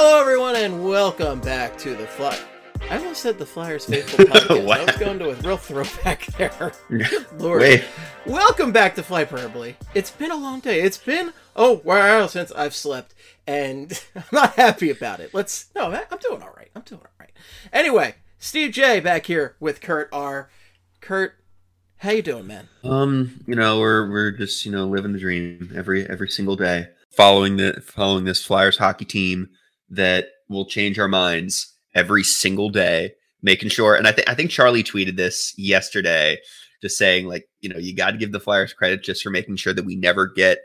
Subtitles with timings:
[0.00, 2.38] Hello, everyone, and welcome back to the Fly.
[2.88, 4.60] I almost said the Flyers Faithful Podcast.
[4.60, 4.86] I Wow.
[4.86, 6.70] was going to a real throwback there.
[7.36, 7.62] Lord.
[7.62, 7.84] Wait,
[8.24, 9.74] Welcome back to Flyperbole.
[9.94, 10.82] It's been a long day.
[10.82, 13.12] It's been oh while since I've slept,
[13.44, 15.34] and I'm not happy about it.
[15.34, 16.70] Let's no, I'm doing all right.
[16.76, 17.32] I'm doing all right.
[17.72, 20.48] Anyway, Steve J back here with Kurt R.
[21.00, 21.34] Kurt,
[21.96, 22.68] how you doing, man?
[22.84, 26.86] um, you know, we're we're just you know living the dream every every single day,
[27.10, 29.48] following the following this Flyers hockey team
[29.90, 33.94] that will change our minds every single day, making sure.
[33.94, 36.38] And I think I think Charlie tweeted this yesterday,
[36.82, 39.56] just saying like you know you got to give the Flyers credit just for making
[39.56, 40.58] sure that we never get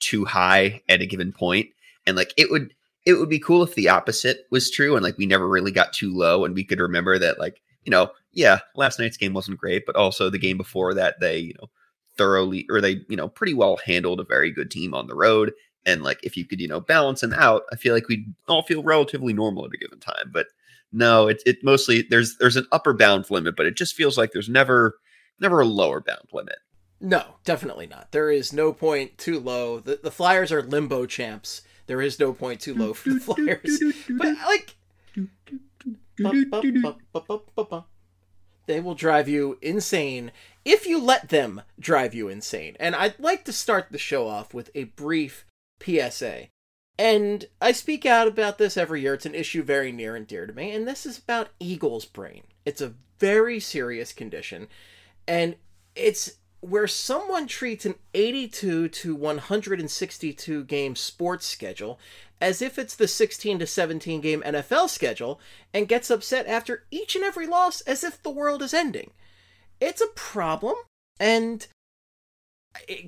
[0.00, 1.68] too high at a given point.
[2.06, 2.74] and like it would
[3.06, 5.92] it would be cool if the opposite was true and like we never really got
[5.92, 9.58] too low and we could remember that like you know yeah last night's game wasn't
[9.58, 11.68] great but also the game before that they you know
[12.16, 15.52] thoroughly or they you know pretty well handled a very good team on the road
[15.86, 18.62] and like if you could you know balance them out i feel like we'd all
[18.62, 20.46] feel relatively normal at a given time but
[20.92, 24.32] no it, it mostly there's there's an upper bound limit but it just feels like
[24.32, 24.98] there's never
[25.40, 26.58] never a lower bound limit
[27.02, 28.12] No, definitely not.
[28.12, 29.80] There is no point too low.
[29.80, 31.62] The, the Flyers are limbo champs.
[31.86, 33.80] There is no point too low for the Flyers.
[34.10, 34.76] But like,
[38.66, 40.30] they will drive you insane
[40.64, 42.76] if you let them drive you insane.
[42.78, 45.46] And I'd like to start the show off with a brief
[45.82, 46.48] PSA.
[46.98, 49.14] And I speak out about this every year.
[49.14, 50.72] It's an issue very near and dear to me.
[50.72, 52.42] And this is about Eagle's brain.
[52.66, 54.68] It's a very serious condition.
[55.26, 55.56] And
[55.94, 61.98] it's where someone treats an 82 to 162 game sports schedule
[62.40, 65.40] as if it's the 16 to 17 game NFL schedule
[65.72, 69.10] and gets upset after each and every loss as if the world is ending.
[69.80, 70.74] It's a problem,
[71.18, 71.66] and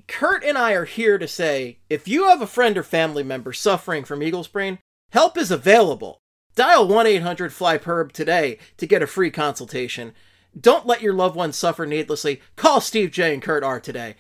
[0.09, 3.53] Kurt and I are here to say if you have a friend or family member
[3.53, 4.79] suffering from Eagles brain,
[5.11, 6.19] help is available.
[6.55, 10.13] Dial 1 800 Fly Perb today to get a free consultation.
[10.59, 12.43] Don't let your loved ones suffer needlessly.
[12.57, 14.17] Call Steve J and Kurt R today.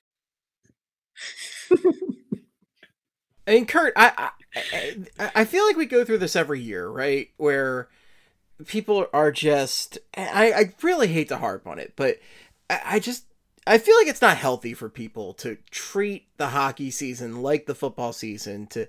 [3.47, 4.31] I mean, Kurt, I, I
[5.19, 7.28] I I feel like we go through this every year, right?
[7.36, 7.88] Where
[8.66, 12.19] people are just I, I really hate to harp on it, but
[12.70, 13.26] I, I just
[13.67, 17.75] I feel like it's not healthy for people to treat the hockey season like the
[17.75, 18.89] football season to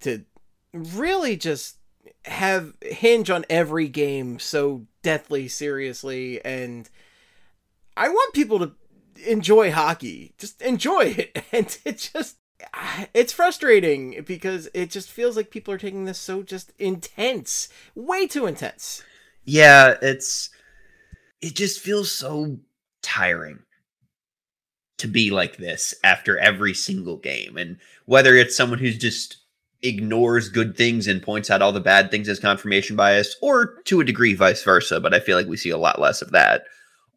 [0.00, 0.24] to
[0.72, 1.76] really just
[2.24, 6.88] have hinge on every game so deathly seriously and
[7.96, 8.72] I want people to
[9.26, 10.34] enjoy hockey.
[10.38, 11.44] Just enjoy it.
[11.52, 12.38] And it just
[13.12, 17.68] it's frustrating because it just feels like people are taking this so just intense.
[17.94, 19.02] Way too intense.
[19.44, 20.48] yeah it's
[21.42, 22.58] it just feels so
[23.02, 23.60] tiring
[25.04, 27.58] to be like this after every single game.
[27.58, 27.76] And
[28.06, 29.36] whether it's someone who's just
[29.82, 34.00] ignores good things and points out all the bad things as confirmation bias or to
[34.00, 36.64] a degree vice versa but i feel like we see a lot less of that.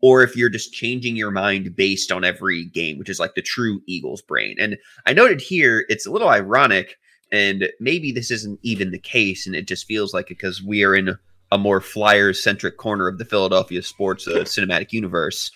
[0.01, 3.41] Or if you're just changing your mind based on every game which is like the
[3.41, 4.57] true eagles brain.
[4.59, 6.97] And i noted here it's a little ironic
[7.31, 10.83] and maybe this isn't even the case and it just feels like it because we
[10.83, 11.17] are in
[11.53, 15.51] a more flyers centric corner of the Philadelphia sports uh, cinematic universe.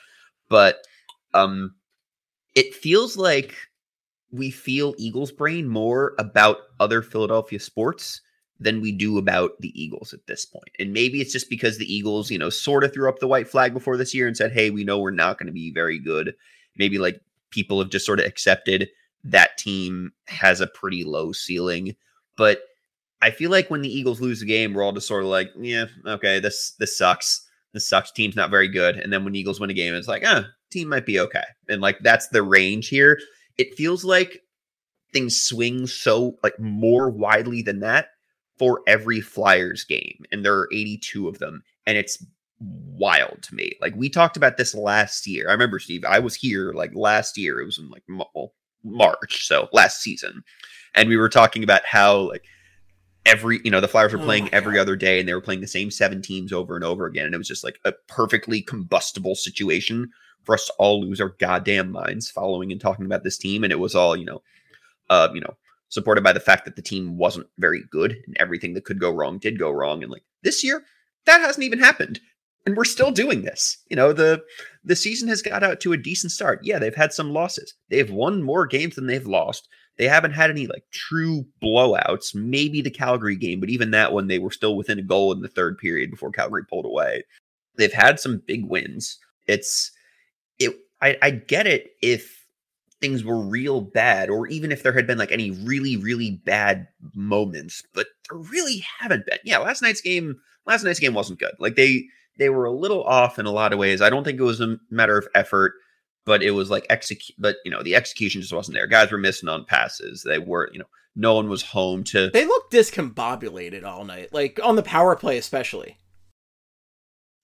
[0.48, 0.78] But
[1.34, 1.76] um,
[2.56, 3.56] it feels like
[4.32, 8.22] we feel Eagles brain more about other Philadelphia sports
[8.60, 10.70] than we do about the Eagles at this point.
[10.80, 13.48] And maybe it's just because the Eagles, you know, sort of threw up the white
[13.48, 15.98] flag before this year and said, hey, we know we're not going to be very
[15.98, 16.36] good.
[16.78, 17.20] Maybe like
[17.50, 18.90] people have just sort of accepted
[19.24, 21.96] that team has a pretty low ceiling.
[22.38, 22.62] But
[23.22, 25.52] I feel like when the Eagles lose a game, we're all just sort of like,
[25.60, 27.48] yeah, okay, this this sucks.
[27.74, 28.12] This sucks.
[28.12, 28.98] Team's not very good.
[28.98, 31.44] And then when Eagles win a game, it's like, ah, team might be okay.
[31.70, 33.20] And like that's the range here.
[33.58, 34.42] It feels like
[35.14, 38.10] things swing so like more widely than that
[38.58, 40.24] for every Flyers game.
[40.32, 41.64] And there are 82 of them.
[41.86, 42.24] And it's
[42.60, 43.74] wild to me.
[43.82, 45.50] Like we talked about this last year.
[45.50, 47.60] I remember Steve, I was here like last year.
[47.60, 48.04] It was in like
[48.84, 50.44] March, so last season.
[50.94, 52.44] And we were talking about how like
[53.26, 54.82] every you know the Flyers were Oh playing my every God.
[54.82, 57.36] other day and they were playing the same seven teams over and over again and
[57.36, 60.10] it was just like a perfectly combustible situation
[60.44, 63.72] for us to all lose our goddamn minds following and talking about this team and
[63.72, 64.42] it was all you know
[65.10, 65.56] uh you know
[65.92, 69.12] supported by the fact that the team wasn't very good and everything that could go
[69.12, 70.02] wrong did go wrong.
[70.02, 70.84] And like this year,
[71.26, 72.20] that hasn't even happened.
[72.66, 73.78] And we're still doing this.
[73.90, 74.42] You know, the
[74.84, 76.62] the season has got out to a decent start.
[76.64, 77.74] Yeah, they've had some losses.
[77.90, 79.68] They've won more games than they've lost.
[79.98, 82.34] They haven't had any like true blowouts.
[82.34, 85.42] Maybe the Calgary game, but even that one, they were still within a goal in
[85.42, 87.24] the third period before Calgary pulled away.
[87.78, 89.18] They've had some big wins.
[89.48, 89.92] It's
[90.66, 90.76] it.
[91.02, 92.46] I, I get it if
[93.00, 96.88] things were real bad, or even if there had been like any really really bad
[97.16, 99.40] moments, but there really haven't been.
[99.44, 100.40] Yeah, last night's game.
[100.66, 101.54] Last night's game wasn't good.
[101.60, 102.06] Like they
[102.38, 104.02] they were a little off in a lot of ways.
[104.02, 105.74] I don't think it was a matter of effort
[106.26, 109.18] but it was like execute but you know the execution just wasn't there guys were
[109.18, 110.86] missing on passes they were you know
[111.16, 115.38] no one was home to They looked discombobulated all night, like on the power play
[115.38, 115.98] especially.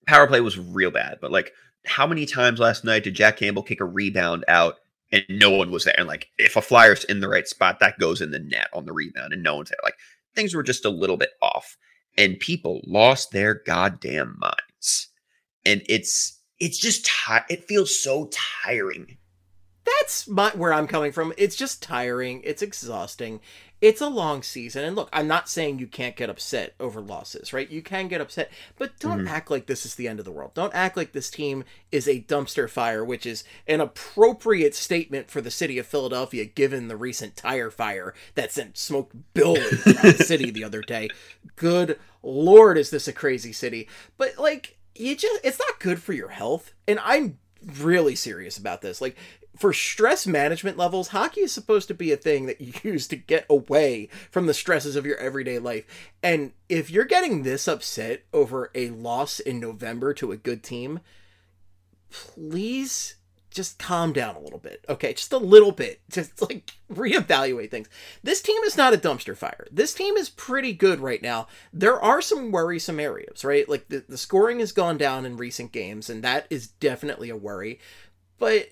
[0.06, 1.52] power play was real bad but like
[1.88, 4.76] how many times last night did jack campbell kick a rebound out
[5.10, 7.98] and no one was there and like if a flyer's in the right spot that
[7.98, 9.96] goes in the net on the rebound and no one's there like
[10.34, 11.76] things were just a little bit off
[12.16, 15.08] and people lost their goddamn minds
[15.64, 19.16] and it's it's just ti- it feels so tiring
[19.84, 21.32] That's my where I'm coming from.
[21.38, 22.42] It's just tiring.
[22.44, 23.40] It's exhausting.
[23.80, 24.84] It's a long season.
[24.84, 27.70] And look, I'm not saying you can't get upset over losses, right?
[27.70, 29.28] You can get upset, but don't Mhm.
[29.28, 30.52] act like this is the end of the world.
[30.54, 35.40] Don't act like this team is a dumpster fire, which is an appropriate statement for
[35.40, 40.24] the city of Philadelphia given the recent tire fire that sent smoke billowing throughout the
[40.24, 41.08] city the other day.
[41.54, 43.88] Good lord, is this a crazy city?
[44.16, 46.72] But like you just it's not good for your health.
[46.88, 47.38] And I'm
[47.80, 49.00] really serious about this.
[49.00, 49.16] Like
[49.58, 53.16] for stress management levels, hockey is supposed to be a thing that you use to
[53.16, 55.84] get away from the stresses of your everyday life.
[56.22, 61.00] And if you're getting this upset over a loss in November to a good team,
[62.10, 63.16] please
[63.50, 64.84] just calm down a little bit.
[64.88, 66.00] Okay, just a little bit.
[66.10, 67.88] Just like reevaluate things.
[68.22, 69.66] This team is not a dumpster fire.
[69.72, 71.48] This team is pretty good right now.
[71.72, 73.68] There are some worrisome areas, right?
[73.68, 77.36] Like the, the scoring has gone down in recent games, and that is definitely a
[77.36, 77.80] worry.
[78.38, 78.68] But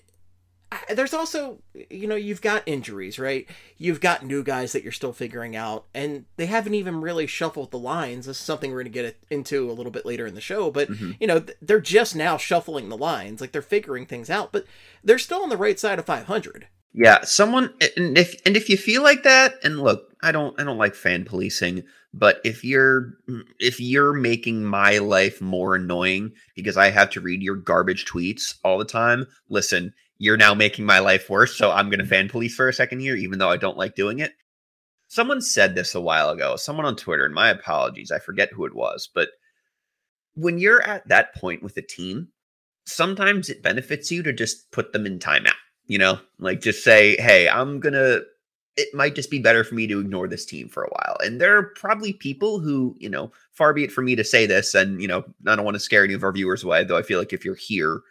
[0.93, 1.59] there's also,
[1.89, 3.47] you know, you've got injuries, right?
[3.77, 7.71] You've got new guys that you're still figuring out, and they haven't even really shuffled
[7.71, 8.25] the lines.
[8.25, 10.69] This is something we're going to get into a little bit later in the show,
[10.71, 11.17] but Mhm.
[11.19, 14.65] you know, they're just now shuffling the lines, like they're figuring things out, but
[15.03, 16.67] they're still on the right side of 500.
[16.93, 20.63] Yeah, someone and if and if you feel like that, and look, I don't I
[20.63, 23.13] don't like fan policing, but if you're
[23.59, 28.55] if you're making my life more annoying because I have to read your garbage tweets
[28.63, 32.55] all the time, listen, you're now making my life worse, so I'm gonna fan police
[32.55, 34.33] for a second here, even though I don't like doing it.
[35.07, 38.65] Someone said this a while ago, someone on Twitter, and my apologies, I forget who
[38.65, 39.29] it was, but
[40.35, 42.27] when you're at that point with a team,
[42.85, 45.53] sometimes it benefits you to just put them in timeout
[45.87, 48.19] you know like just say hey i'm gonna
[48.75, 51.41] it might just be better for me to ignore this team for a while and
[51.41, 54.75] there are probably people who you know far be it for me to say this
[54.75, 57.01] and you know i don't want to scare any of our viewers away though i
[57.01, 58.01] feel like if you're here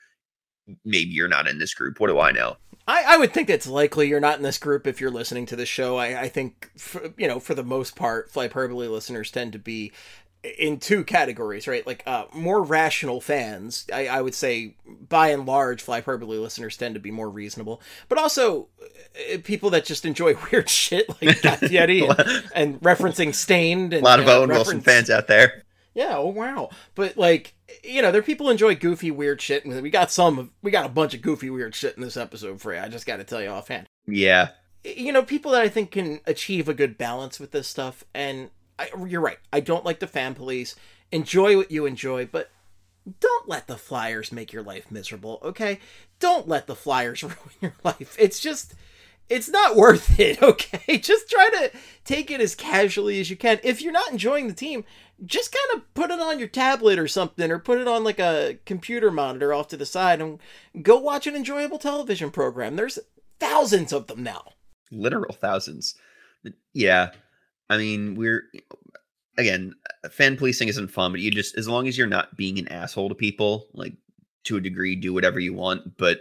[0.84, 2.56] maybe you're not in this group what do i know
[2.88, 5.56] I, I would think it's likely you're not in this group if you're listening to
[5.56, 5.96] the show.
[5.96, 9.92] I, I think, for, you know, for the most part, Flyperbole listeners tend to be
[10.58, 11.86] in two categories, right?
[11.86, 13.86] Like uh, more rational fans.
[13.92, 18.18] I, I would say, by and large, Flyperbole listeners tend to be more reasonable, but
[18.18, 18.68] also
[19.32, 22.20] uh, people that just enjoy weird shit like Guy Fieri and,
[22.54, 23.94] and referencing Stained.
[23.94, 25.64] And, a lot of uh, owen wilson fans out there
[25.96, 26.70] Yeah, oh wow.
[26.94, 30.12] But like, you know, there are people who enjoy goofy weird shit, and we got
[30.12, 32.80] some, we got a bunch of goofy weird shit in this episode for you.
[32.80, 34.50] I just got to tell you offhand yeah
[34.84, 38.50] you know people that i think can achieve a good balance with this stuff and
[38.78, 40.76] I, you're right i don't like the fan police
[41.10, 42.50] enjoy what you enjoy but
[43.20, 45.80] don't let the flyers make your life miserable okay
[46.18, 48.74] don't let the flyers ruin your life it's just
[49.28, 50.98] it's not worth it okay?
[50.98, 51.72] Just try to
[52.04, 53.60] take it as casually as you can.
[53.62, 54.84] If you're not enjoying the team
[55.24, 58.18] just kind of put it on your tablet or something or put it on like
[58.18, 60.38] a computer monitor off to the side and
[60.82, 62.76] go watch an enjoyable television program.
[62.76, 62.98] There's
[63.40, 64.52] thousands of them now.
[64.90, 65.94] Literal thousands.
[66.74, 67.10] Yeah.
[67.70, 68.44] I mean we're
[69.38, 69.74] again
[70.10, 73.08] fan policing isn't fun but you just as long as you're not being an asshole
[73.08, 73.94] to people like
[74.44, 76.20] to a degree do whatever you want but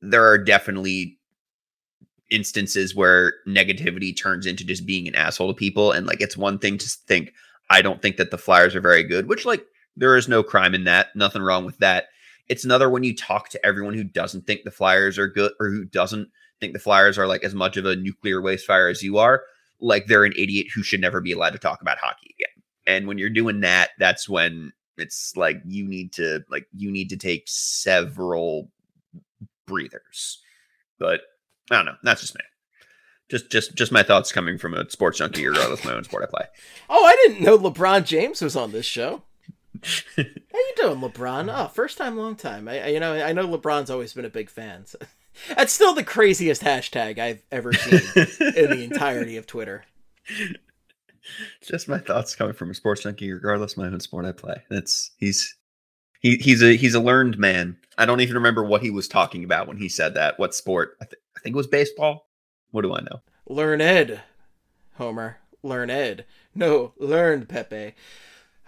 [0.00, 1.15] there are definitely
[2.30, 6.58] instances where negativity turns into just being an asshole to people and like it's one
[6.58, 7.32] thing to think
[7.70, 9.64] i don't think that the flyers are very good which like
[9.96, 12.06] there is no crime in that nothing wrong with that.
[12.48, 15.68] It's another when you talk to everyone who doesn't think the flyers are good or
[15.68, 16.28] who doesn't
[16.60, 19.42] think the flyers are like as much of a nuclear waste fire as you are
[19.80, 22.62] like they're an idiot who should never be allowed to talk about hockey again.
[22.86, 27.10] And when you're doing that that's when it's like you need to like you need
[27.10, 28.70] to take several
[29.66, 30.40] breathers.
[30.98, 31.22] But
[31.70, 32.42] i don't know that's just me
[33.28, 36.22] Just just just my thoughts coming from a sports junkie, regardless of my own sport
[36.22, 36.46] I play.
[36.88, 39.22] Oh, I didn't know LeBron James was on this show.
[40.16, 40.22] How
[40.54, 41.52] you doing, LeBron?
[41.52, 42.68] Oh, first time, long time.
[42.68, 44.86] I, I you know I know LeBron's always been a big fan.
[44.86, 44.98] So.
[45.56, 48.00] That's still the craziest hashtag I've ever seen
[48.56, 49.84] in the entirety of Twitter.
[51.60, 54.62] Just my thoughts coming from a sports junkie, regardless of my own sport I play.
[54.70, 55.56] That's he's
[56.20, 57.76] he he's a he's a learned man.
[57.98, 60.38] I don't even remember what he was talking about when he said that.
[60.38, 60.96] What sport?
[61.00, 62.28] I, th- think it was baseball.
[62.72, 63.22] What do I know?
[63.48, 64.22] Learn Ed,
[64.94, 65.38] Homer.
[65.62, 66.26] Learn Ed.
[66.54, 67.94] No, learned Pepe.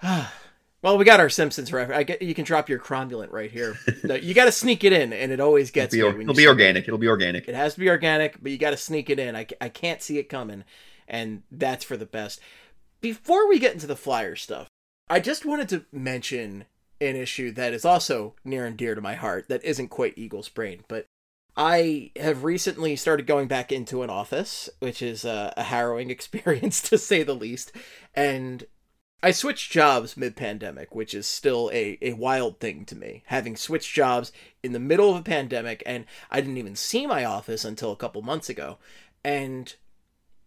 [0.02, 1.99] well, we got our Simpsons reference.
[1.99, 3.76] I get you can drop your cromulent right here.
[4.04, 6.47] No, you got to sneak it in, and it always gets It'll be, it'll be
[6.47, 6.85] organic.
[6.87, 7.49] It'll be organic.
[7.49, 9.35] It has to be organic, but you got to sneak it in.
[9.35, 10.62] I, I can't see it coming,
[11.08, 12.40] and that's for the best.
[13.00, 14.68] Before we get into the flyer stuff,
[15.11, 16.66] I just wanted to mention
[17.00, 20.49] an issue that is also near and dear to my heart that isn't quite Eagles
[20.49, 21.06] brain, but
[21.59, 26.81] I have recently started going back into an office, which is a, a harrowing experience
[26.83, 27.73] to say the least,
[28.15, 28.65] and
[29.25, 33.25] I switched jobs mid pandemic, which is still a, a wild thing to me.
[33.27, 34.31] Having switched jobs
[34.62, 37.97] in the middle of a pandemic, and I didn't even see my office until a
[37.97, 38.79] couple months ago.
[39.25, 39.75] And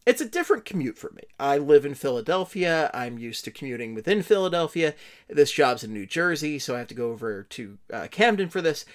[0.05, 1.23] it's a different commute for me.
[1.37, 2.89] I live in Philadelphia.
[2.93, 4.95] I'm used to commuting within Philadelphia.
[5.27, 8.61] This job's in New Jersey, so I have to go over to uh, Camden for
[8.61, 8.85] this.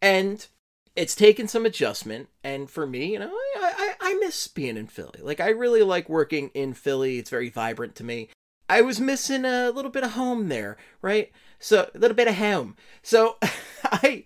[0.00, 0.46] And
[0.96, 2.28] it's taken some adjustment.
[2.42, 5.20] And for me, you know, I, I, I miss being in Philly.
[5.20, 7.18] Like, I really like working in Philly.
[7.18, 8.30] It's very vibrant to me.
[8.68, 11.30] I was missing a little bit of home there, right?
[11.58, 12.76] So a little bit of home.
[13.02, 13.36] So
[13.84, 14.24] I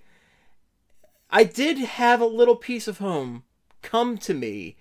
[1.31, 3.45] I did have a little piece of home
[3.83, 4.77] come to me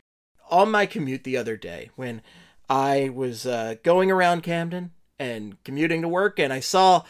[0.49, 2.21] on my commute the other day when
[2.69, 7.03] I was uh, going around Camden and commuting to work, and I saw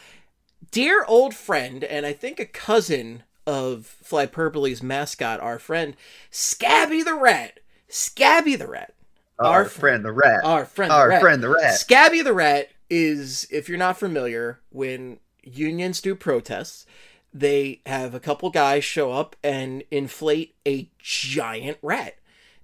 [0.72, 5.96] dear old friend and I think a cousin of Flyperbole's mascot, our friend
[6.30, 7.60] Scabby the Rat.
[7.88, 8.94] Scabby the Rat.
[9.40, 10.44] Our, Our friend the rat.
[10.44, 10.92] Our friend.
[10.92, 11.22] the Our rat.
[11.22, 11.74] friend the rat.
[11.76, 16.86] Scabby the Rat is, if you're not familiar, when unions do protests,
[17.34, 22.18] they have a couple guys show up and inflate a giant rat.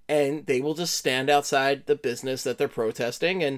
[0.08, 3.58] And they will just stand outside the business that they're protesting and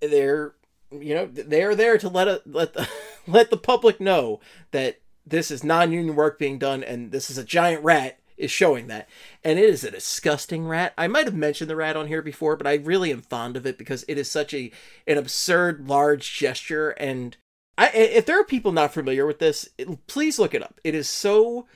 [0.00, 0.54] they're
[0.92, 2.88] you know they're there to let a, let the,
[3.26, 4.40] let the public know
[4.72, 8.86] that this is non-union work being done and this is a giant rat is showing
[8.88, 9.08] that
[9.44, 12.56] and it is a disgusting rat i might have mentioned the rat on here before
[12.56, 14.70] but i really am fond of it because it is such a
[15.06, 17.36] an absurd large gesture and
[17.78, 20.94] I, if there are people not familiar with this it- please look it up it
[20.94, 21.66] is so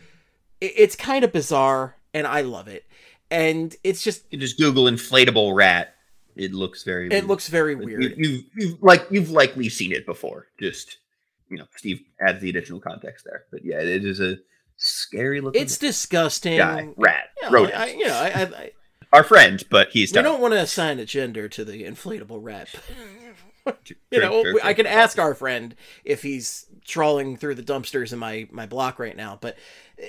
[0.60, 2.84] it- it's kind of bizarre and i love it
[3.30, 5.94] and it's just You just Google inflatable rat.
[6.36, 7.06] It looks very.
[7.06, 7.24] it weird.
[7.24, 10.46] looks very You- weird You've, you've like you've likely seen it before.
[10.60, 10.98] Just
[11.48, 13.44] you know, Steve adds the additional context there.
[13.50, 14.38] But yeah, it is a
[14.76, 15.62] scary looking.
[15.62, 17.78] it's disgusting guy rat you know, rodent.
[17.78, 18.70] I, you know, I, I,
[19.12, 22.68] Our friend, but he's we don't want to assign a gender to the inflatable rat.
[24.12, 25.74] You know, true, we- I can ask our friend
[26.04, 29.38] if he's trawling through the dumpsters in my my block right now.
[29.40, 29.56] But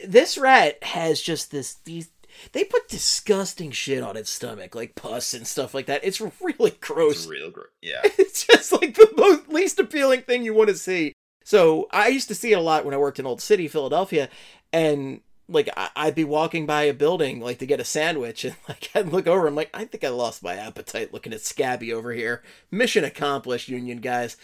[0.05, 2.09] this rat has just this these.
[2.51, 6.01] They put disgusting shit on its stomach, like pus and stuff like that.
[6.03, 7.21] It's really gross.
[7.21, 7.69] It's real gross.
[7.81, 8.01] Yeah.
[8.03, 11.13] it's just like the most least appealing thing you want to see.
[11.47, 14.27] So I used to see it a lot when I worked in Old City, Philadelphia,
[14.73, 18.89] and like I'd be walking by a building like to get a sandwich, and like
[18.93, 22.11] I'd look over, I'm like, I think I lost my appetite looking at Scabby over
[22.11, 22.43] here.
[22.69, 24.35] Mission accomplished, Union guys.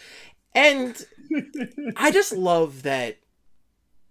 [0.54, 1.04] And
[1.94, 3.18] I just love that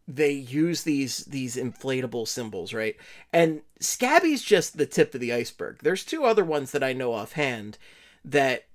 [0.07, 2.95] they use these these inflatable symbols, right?
[3.33, 5.79] And Scabby's just the tip of the iceberg.
[5.81, 7.79] There's two other ones that I know offhand
[8.23, 8.65] that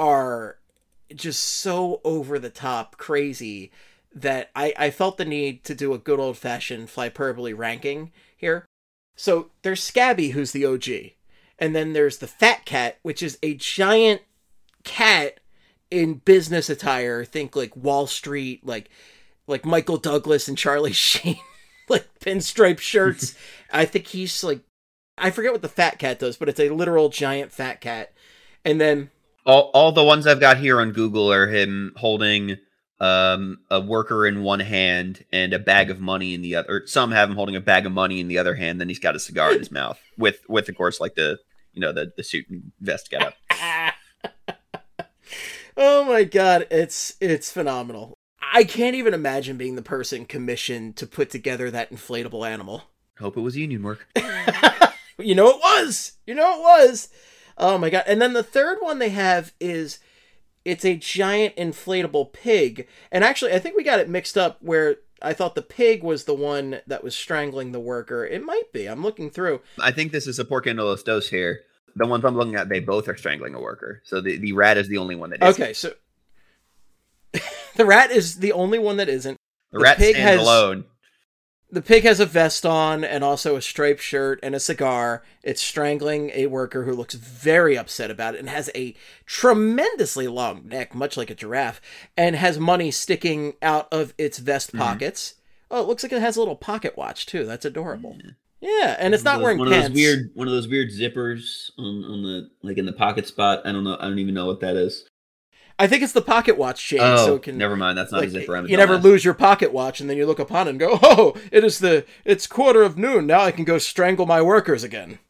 [0.00, 0.58] are
[1.14, 3.70] just so over the top crazy
[4.14, 8.64] that I, I felt the need to do a good old fashioned flyperbole ranking here.
[9.16, 11.12] So there's Scabby, who's the OG,
[11.58, 14.22] and then there's the Fat Cat, which is a giant
[14.84, 15.40] cat
[15.90, 17.24] in business attire.
[17.24, 18.90] Think like Wall Street, like
[19.46, 21.38] like Michael Douglas and Charlie Sheen,
[21.88, 23.34] like pinstripe shirts.
[23.72, 24.60] I think he's like
[25.20, 28.12] I forget what the Fat Cat does, but it's a literal giant fat cat.
[28.64, 29.10] And then
[29.48, 32.58] all, all the ones I've got here on Google are him holding
[33.00, 36.68] um, a worker in one hand and a bag of money in the other.
[36.68, 38.78] Or some have him holding a bag of money in the other hand.
[38.78, 41.38] Then he's got a cigar in his mouth with, with of course, like the
[41.72, 43.34] you know the the suit and vest get up.
[45.76, 48.14] oh my god, it's it's phenomenal.
[48.52, 52.84] I can't even imagine being the person commissioned to put together that inflatable animal.
[53.18, 54.06] Hope it was union work.
[55.18, 56.12] you know it was.
[56.26, 57.08] You know it was.
[57.58, 58.04] Oh my god.
[58.06, 59.98] And then the third one they have is
[60.64, 62.86] it's a giant inflatable pig.
[63.10, 66.24] And actually I think we got it mixed up where I thought the pig was
[66.24, 68.24] the one that was strangling the worker.
[68.24, 68.86] It might be.
[68.86, 69.60] I'm looking through.
[69.80, 71.62] I think this is a pork and los dos here.
[71.96, 74.00] the ones I'm looking at, they both are strangling a worker.
[74.04, 75.60] So the, the rat is the only one that isn't.
[75.60, 75.92] Okay, so
[77.76, 79.36] the rat is the only one that isn't.
[79.72, 80.84] The the rat pig stands has- alone.
[81.70, 85.22] The pig has a vest on and also a striped shirt and a cigar.
[85.42, 88.94] It's strangling a worker who looks very upset about it and has a
[89.26, 91.80] tremendously long neck, much like a giraffe,
[92.16, 94.78] and has money sticking out of its vest Mhm.
[94.78, 95.34] pockets.
[95.70, 97.44] Oh, it looks like it has a little pocket watch too.
[97.44, 98.16] That's adorable.
[98.60, 99.88] Yeah, and it's not Those- wearing one pants.
[99.88, 103.26] Of those weird, one of those weird zippers on, on the like in the pocket
[103.26, 103.60] spot.
[103.64, 103.96] I don't know.
[104.00, 105.07] I don't even know what that is.
[105.80, 107.96] I think it's the pocket watch chain, oh, so it can never mind.
[107.96, 108.66] That's not like, a zipper.
[108.66, 109.02] You never dumbass.
[109.02, 111.78] lose your pocket watch, and then you look upon it and go, "Oh, it is
[111.78, 113.26] the it's quarter of noon.
[113.26, 115.20] Now I can go strangle my workers again."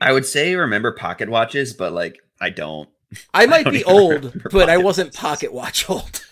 [0.00, 2.88] I would say remember pocket watches, but like I don't.
[3.32, 5.20] I might don't be old, but I wasn't watches.
[5.20, 6.26] pocket watch old.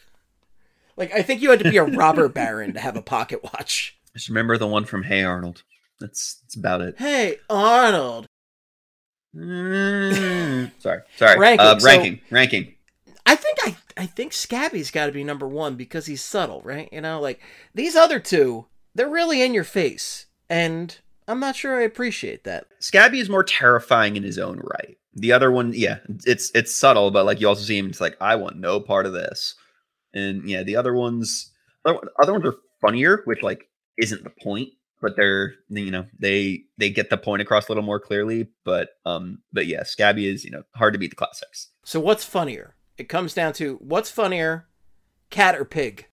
[0.97, 3.97] like I think you had to be a robber baron to have a pocket watch.
[4.15, 5.63] Just remember the one from Hey Arnold.
[6.01, 6.97] That's that's about it.
[6.99, 8.27] Hey, Arnold.
[9.37, 10.73] Mm.
[10.81, 11.39] sorry, sorry.
[11.39, 12.75] Ranking, Uh, so- ranking, ranking.
[13.27, 16.89] I think I I think Scabby's got to be number one because he's subtle, right?
[16.93, 17.41] You know, like
[17.75, 20.97] these other two, they're really in your face, and
[21.29, 22.67] I'm not sure I appreciate that.
[22.81, 24.97] Scabby is more terrifying in his own right.
[25.15, 27.89] The other one, yeah, it's it's subtle, but like you also see him.
[27.89, 29.55] It's like I want no part of this.
[30.13, 31.53] And yeah, the other ones,
[31.85, 36.63] other other ones are funnier, which like isn't the point, but they're you know they
[36.79, 38.49] they get the point across a little more clearly.
[38.65, 41.69] But um, but yeah, Scabby is you know hard to beat the classics.
[41.85, 42.75] So what's funnier?
[43.01, 44.67] It comes down to what's funnier,
[45.31, 46.07] cat or pig?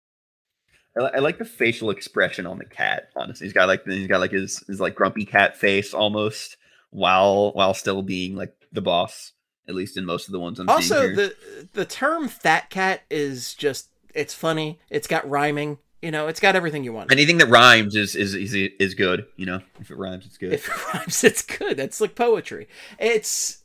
[0.97, 3.09] I, I like the facial expression on the cat.
[3.13, 6.55] Honestly, he's got like he's got like his his like grumpy cat face almost,
[6.89, 9.33] while while still being like the boss.
[9.67, 11.35] At least in most of the ones I'm also the
[11.73, 16.55] the term fat cat is just it's funny it's got rhyming you know it's got
[16.55, 19.25] everything you want Anything that rhymes is is is is good.
[19.35, 20.53] You know, if it rhymes, it's good.
[20.53, 23.57] if it rhymes it's good that's like poetry it's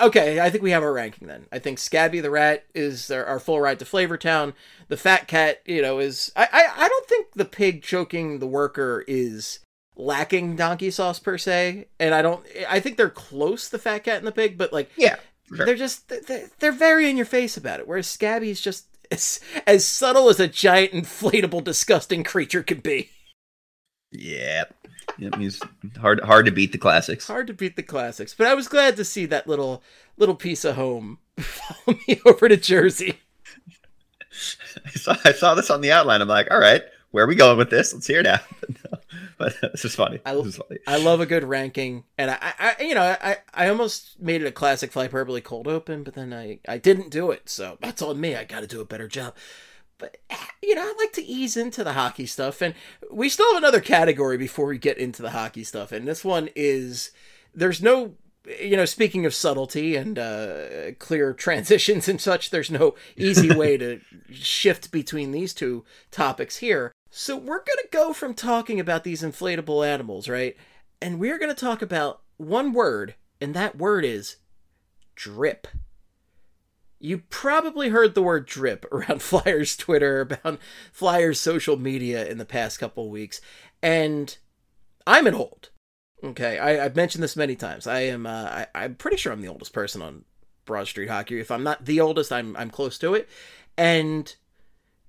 [0.00, 3.24] okay i think we have our ranking then i think scabby the rat is our,
[3.24, 4.52] our full ride to flavortown
[4.88, 8.46] the fat cat you know is I, I i don't think the pig choking the
[8.46, 9.60] worker is
[9.96, 14.18] lacking donkey sauce per se and i don't i think they're close the fat cat
[14.18, 15.16] and the pig but like yeah,
[15.54, 15.64] sure.
[15.66, 19.38] they're just they're, they're very in your face about it whereas Scabby is just as,
[19.66, 23.10] as subtle as a giant inflatable disgusting creature can be
[24.14, 24.64] yeah.
[25.18, 25.60] Yep, he's
[26.00, 27.26] hard hard to beat the classics.
[27.26, 29.82] hard to beat the classics but i was glad to see that little
[30.16, 33.18] little piece of home follow me over to jersey
[34.86, 36.20] I saw I saw this on the outline.
[36.20, 37.94] I'm like, all right, where are we going with this?
[37.94, 38.40] Let's hear it out.
[39.38, 40.18] but this is funny.
[40.26, 40.80] I- this is funny.
[40.88, 44.46] i love a good ranking and i i you know i i almost made it
[44.46, 48.20] a classic flyperbole cold open but then i i didn't do it so that's on
[48.20, 49.34] me i gotta do a better job
[50.62, 52.74] you know i like to ease into the hockey stuff and
[53.10, 56.48] we still have another category before we get into the hockey stuff and this one
[56.54, 57.10] is
[57.54, 58.14] there's no
[58.60, 63.76] you know speaking of subtlety and uh, clear transitions and such there's no easy way
[63.76, 66.92] to shift between these two topics here.
[67.10, 70.56] So we're going to go from talking about these inflatable animals right?
[71.00, 74.36] And we're going to talk about one word and that word is
[75.14, 75.68] drip
[77.04, 80.58] you probably heard the word drip around Flyers Twitter, about
[80.92, 83.40] Flyers social media in the past couple weeks,
[83.82, 84.36] and
[85.06, 85.70] I'm an old.
[86.22, 87.86] Okay, I, I've mentioned this many times.
[87.86, 88.26] I am.
[88.26, 90.24] Uh, I, I'm pretty sure I'm the oldest person on
[90.64, 91.38] Broad Street Hockey.
[91.38, 93.28] If I'm not the oldest, I'm I'm close to it,
[93.76, 94.34] and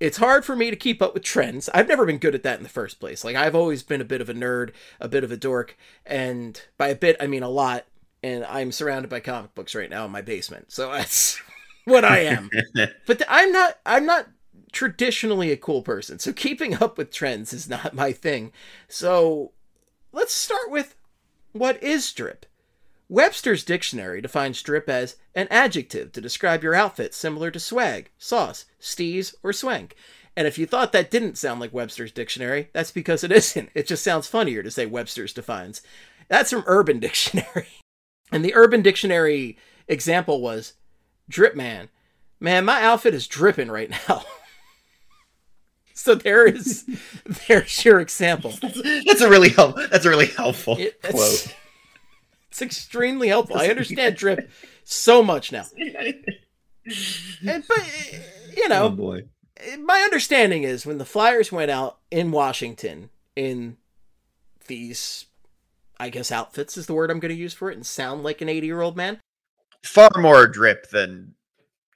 [0.02, 1.70] it's hard for me to keep up with trends.
[1.74, 3.24] I've never been good at that in the first place.
[3.24, 6.62] Like I've always been a bit of a nerd, a bit of a dork, and
[6.78, 7.86] by a bit I mean a lot.
[8.22, 11.40] And I'm surrounded by comic books right now in my basement, so that's
[11.86, 12.50] what I am.
[12.74, 13.80] but th- I'm not.
[13.86, 14.28] I'm not
[14.72, 18.52] traditionally a cool person, so keeping up with trends is not my thing.
[18.88, 19.54] So
[20.12, 20.96] let's start with
[21.54, 22.46] what is drip.
[23.08, 28.66] Webster's dictionary defines drip as an adjective to describe your outfit similar to swag, sauce,
[28.82, 29.96] steez, or swank.
[30.36, 33.70] And if you thought that didn't sound like Webster's dictionary, that's because it isn't.
[33.74, 35.82] It just sounds funnier to say Webster's defines.
[36.28, 37.68] That's from Urban Dictionary.
[38.32, 39.56] And the Urban Dictionary
[39.88, 40.74] example was
[41.30, 41.90] drip man.
[42.40, 44.24] Man, my outfit is dripping right now.
[45.94, 46.86] so there is
[47.48, 48.54] there's your example.
[48.62, 49.76] that's a really help.
[49.90, 51.56] That's a really helpful It- it's, quote.
[52.50, 53.58] it's extremely helpful.
[53.58, 54.50] I understand drip
[54.84, 55.66] so much now.
[55.78, 58.14] And, but
[58.56, 59.24] you oh know, boy.
[59.80, 63.78] my understanding is when the Flyers went out in Washington in
[64.68, 65.26] these
[65.98, 68.42] I guess outfits is the word I'm going to use for it and sound like
[68.42, 69.20] an 80-year-old man.
[69.86, 71.36] Far more drip than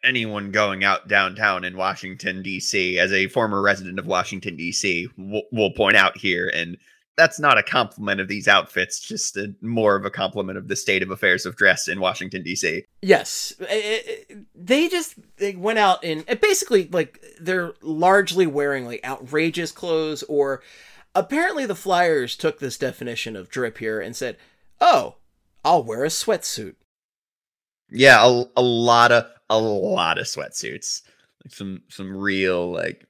[0.04, 3.00] anyone going out downtown in Washington D.C.
[3.00, 6.78] As a former resident of Washington D.C., will will point out here, and
[7.18, 10.76] that's not a compliment of these outfits, just a, more of a compliment of the
[10.76, 12.86] state of affairs of dress in Washington D.C.
[13.02, 19.04] Yes, Eh, eh, they just they went out and basically like they're largely wearing like
[19.04, 20.62] outrageous clothes or
[21.14, 24.38] apparently the Flyers took this definition of drip here and said,
[24.80, 25.16] "Oh,
[25.66, 26.76] I'll wear a sweatsuit."
[27.92, 31.02] Yeah, a, a lot of a lot of sweatsuits,
[31.44, 33.06] like some some real like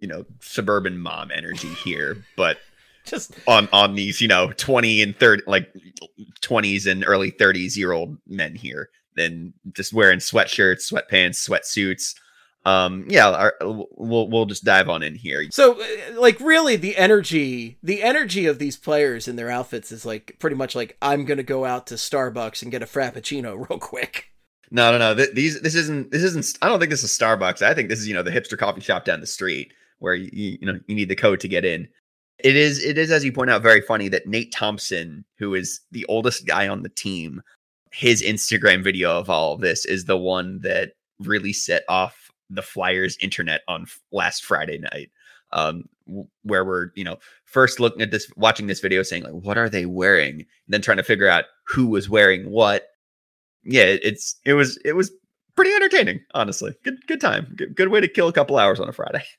[0.00, 2.58] you know suburban mom energy here, but
[3.04, 5.72] Just on on these you know 20 and 30 like
[6.42, 12.14] 20s and early 30s year old men here then just wearing sweatshirts sweatpants sweatsuits
[12.66, 15.46] um yeah our, we'll we'll just dive on in here.
[15.50, 20.04] So eh, like really the energy the energy of these players in their outfits is
[20.04, 23.54] like pretty much like I'm going to go out to Starbucks and get a frappuccino
[23.70, 24.26] real quick.
[24.70, 27.62] no no no th- these this isn't this isn't i don't think this is starbucks.
[27.62, 30.28] I think this is you know the hipster coffee shop down the street where you
[30.60, 31.88] you know you need the code to get in.
[32.40, 35.80] It is it is as you point out very funny that nate thompson who is
[35.90, 37.40] the oldest guy on the team
[37.90, 42.62] his instagram video of all of this is the one that really set off the
[42.62, 45.10] flyers internet on last friday night
[45.52, 45.88] um
[46.42, 49.68] where we're you know first looking at this watching this video saying like what are
[49.68, 50.44] they wearing?
[50.68, 52.86] then trying to figure out who was wearing what.
[53.64, 55.10] Yeah it- it's it was it was
[55.54, 56.74] pretty entertaining honestly.
[56.84, 57.52] Good good time.
[57.56, 59.22] Good, good way to kill a couple hours on a friday.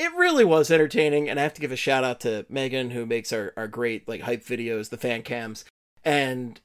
[0.00, 3.04] It really was entertaining, and I have to give a shout out to Megan who
[3.04, 5.64] makes our, our great like hype videos, the fan cams,
[6.04, 6.60] and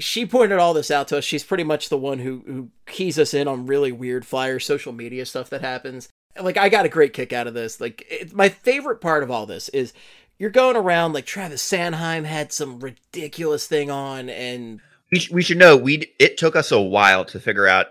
[0.00, 1.24] she pointed all this out to us.
[1.24, 4.92] She's pretty much the one who who keys us in on really weird flyer social
[4.92, 6.08] media stuff that happens.
[6.40, 7.80] Like I got a great kick out of this.
[7.80, 9.92] Like it, my favorite part of all this is
[10.38, 15.42] you're going around like Travis Sanheim had some ridiculous thing on, and we, sh- we
[15.42, 17.88] should know we it took us a while to figure out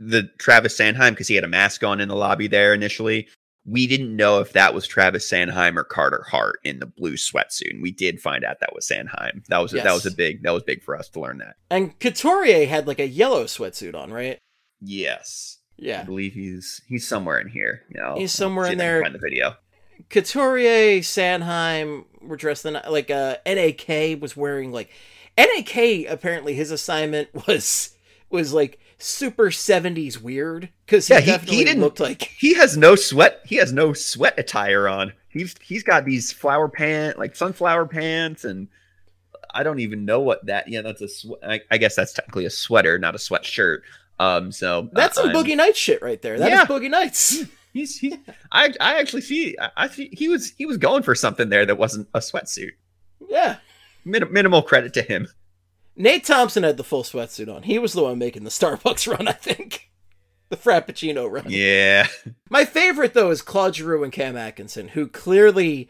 [0.00, 3.28] the Travis Sanheim because he had a mask on in the lobby there initially.
[3.64, 7.70] We didn't know if that was Travis Sanheim or Carter Hart in the blue sweatsuit.
[7.70, 9.46] And we did find out that was Sanheim.
[9.46, 11.54] That was a, that was a big that was big for us to learn that.
[11.70, 14.38] and Couturier had like a yellow sweatsuit on, right?
[14.80, 16.00] Yes, Yeah.
[16.00, 17.84] I believe he's he's somewhere in here.
[17.88, 19.02] You know, He's somewhere in if I can there.
[19.02, 19.56] Find the video.
[20.10, 24.90] Couturier, Sanheim were dressed in like uh NAK was wearing like
[25.38, 27.96] NAK apparently his assignment was
[28.28, 32.76] was like super 70s weird cuz he Yeah, he- he didn't- look like He has
[32.76, 33.40] no sweat.
[33.44, 35.12] He has no sweat attire on.
[35.28, 38.68] He's he's got these flower pant like sunflower pants and
[39.54, 40.68] I don't even know what that.
[40.68, 41.08] Yeah, that's a.
[41.08, 43.80] Sw- I, I guess that's technically a sweater, not a sweatshirt.
[44.18, 46.38] Um, so That's uh, some Boogie Nights shit right there.
[46.38, 46.64] That is Yeah.
[46.64, 47.42] Boogie Nights.
[47.74, 48.16] He's he.
[48.50, 49.54] I I actually see.
[49.60, 52.72] I, I see he was he was going for something there that wasn't a sweatsuit.
[53.28, 53.56] yeah.
[54.06, 55.28] Min- minimal credit to him.
[55.96, 57.64] Nate Thompson had the full sweatsuit on.
[57.64, 59.90] He was the one making the Starbucks run, I think.
[60.48, 61.46] The Frappuccino run.
[61.48, 62.08] Yeah,
[62.50, 65.88] My favorite though is Claude Giroux and Cam Atkinson, who clearly,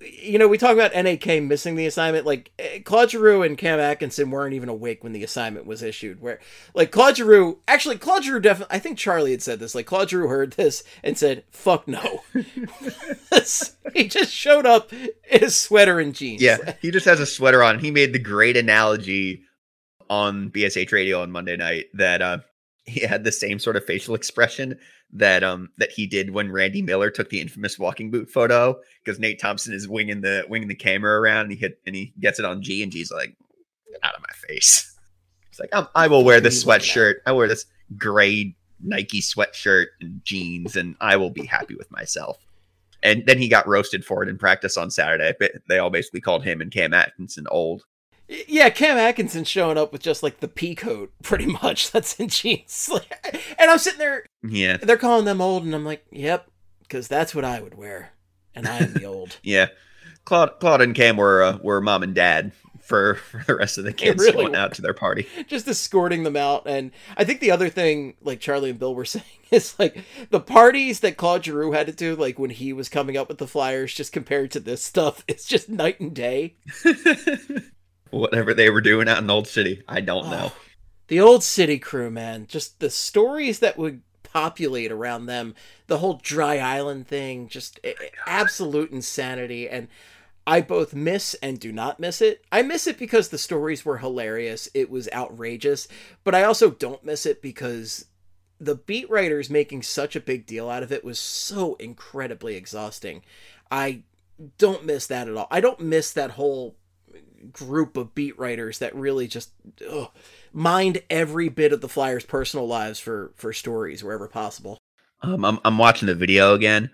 [0.00, 2.26] you know, we talk about NAK missing the assignment.
[2.26, 6.20] Like eh, Claude Giroux and Cam Atkinson weren't even awake when the assignment was issued.
[6.20, 6.40] Where
[6.74, 9.74] like Claude Giroux, actually Claude Giroux definitely, I think Charlie had said this.
[9.74, 12.22] Like Claude Giroux heard this and said, "Fuck no."
[13.94, 16.42] he just showed up in a sweater and jeans.
[16.42, 16.74] yeah.
[16.82, 17.78] He just has a sweater on.
[17.78, 19.42] He made the great analogy
[20.10, 22.38] on BSH Radio on Monday night that uh,
[22.84, 24.78] he had the same sort of facial expression
[25.12, 29.18] that um that he did when Randy Miller took the infamous walking boot photo because
[29.18, 32.38] Nate Thompson is winging the winging the camera around and he hit and he gets
[32.38, 33.36] it on G and G's like
[33.90, 34.92] get out of my face.
[35.48, 37.14] It's like I'm, I will wear this He's looking at sweatshirt.
[37.24, 37.64] I wear this
[37.96, 42.36] gray Nike sweatshirt and jeans and I will be happy with myself.
[43.02, 45.32] And then he got roasted for it in practice on Saturday.
[45.40, 47.84] But They all basically called him and Cam Atkinson old.
[48.28, 51.90] Yeah, Cam Atkinson showing up with just like the pea coat, pretty much.
[51.92, 52.90] That's in jeans.
[52.92, 56.48] Like, and I'm sitting there, Yeah, they're calling them old, and I'm like, yep,
[56.82, 58.10] because that's what I would wear,
[58.54, 59.38] and I am the old.
[59.42, 59.66] yeah.
[60.24, 62.50] Claude, Claude and Cam were uh, were mom and dad
[62.82, 64.58] for, for the rest of the kids really going were.
[64.58, 65.28] out to their party.
[65.46, 66.66] just escorting them out.
[66.66, 70.40] And I think the other thing, like Charlie and Bill were saying, is like the
[70.40, 73.46] parties that Claude Giroux had to do, like when he was coming up with the
[73.46, 76.56] flyers, just compared to this stuff, it's just night and day.
[78.10, 80.52] Whatever they were doing out in Old City, I don't know.
[80.52, 80.56] Oh,
[81.08, 82.46] the old city crew, man.
[82.46, 85.54] Just the stories that would populate around them,
[85.86, 89.68] the whole dry island thing, just i- oh absolute insanity.
[89.68, 89.88] And
[90.46, 92.44] I both miss and do not miss it.
[92.52, 94.68] I miss it because the stories were hilarious.
[94.74, 95.88] It was outrageous.
[96.22, 98.06] But I also don't miss it because
[98.60, 103.22] the beat writers making such a big deal out of it was so incredibly exhausting.
[103.70, 104.02] I
[104.58, 105.48] don't miss that at all.
[105.50, 106.76] I don't miss that whole
[107.52, 109.50] group of beat writers that really just
[109.90, 110.10] ugh,
[110.52, 114.78] mind every bit of the Flyers' personal lives for for stories wherever possible.
[115.22, 116.90] Um, I'm I'm watching the video again.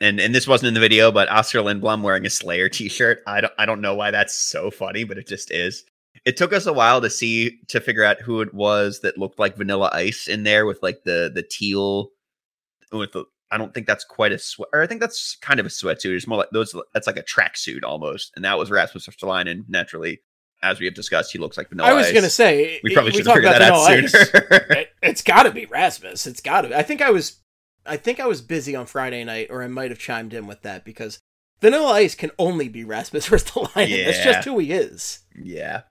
[0.00, 3.22] and and this wasn't in the video, but Oskar Lindblom wearing a Slayer T-shirt.
[3.26, 5.84] I don't I don't know why that's so funny, but it just is.
[6.24, 9.38] It took us a while to see to figure out who it was that looked
[9.38, 12.10] like Vanilla Ice in there with like the the teal
[12.92, 13.24] with the.
[13.50, 16.16] I don't think that's quite a sweat, or I think that's kind of a sweatsuit.
[16.16, 16.74] It's more like those.
[16.94, 19.64] That's like a tracksuit almost, and that was Rasmus Ristolainen.
[19.68, 20.20] Naturally,
[20.62, 21.92] as we have discussed, he looks like Vanilla ice.
[21.92, 24.66] I was gonna say we probably should have talk figured that out sooner.
[24.72, 26.26] It, it's got to be Rasmus.
[26.26, 26.76] It's got to.
[26.76, 27.36] I think I was,
[27.84, 30.62] I think I was busy on Friday night, or I might have chimed in with
[30.62, 31.20] that because
[31.60, 34.04] Vanilla Ice can only be Rasmus Ristolainen.
[34.06, 34.24] That's Yeah.
[34.24, 35.20] just who he is.
[35.40, 35.82] Yeah.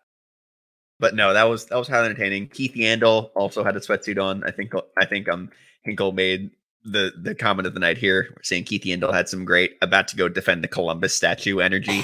[1.00, 2.48] But no, that was that was highly entertaining.
[2.50, 4.44] Keith Yandle also had a sweatsuit on.
[4.46, 5.52] I think I think um
[5.84, 6.52] Hinkle made
[6.86, 10.16] the the comment of the night here, saying Keith Yandle had some great about to
[10.16, 12.04] go defend the Columbus statue energy.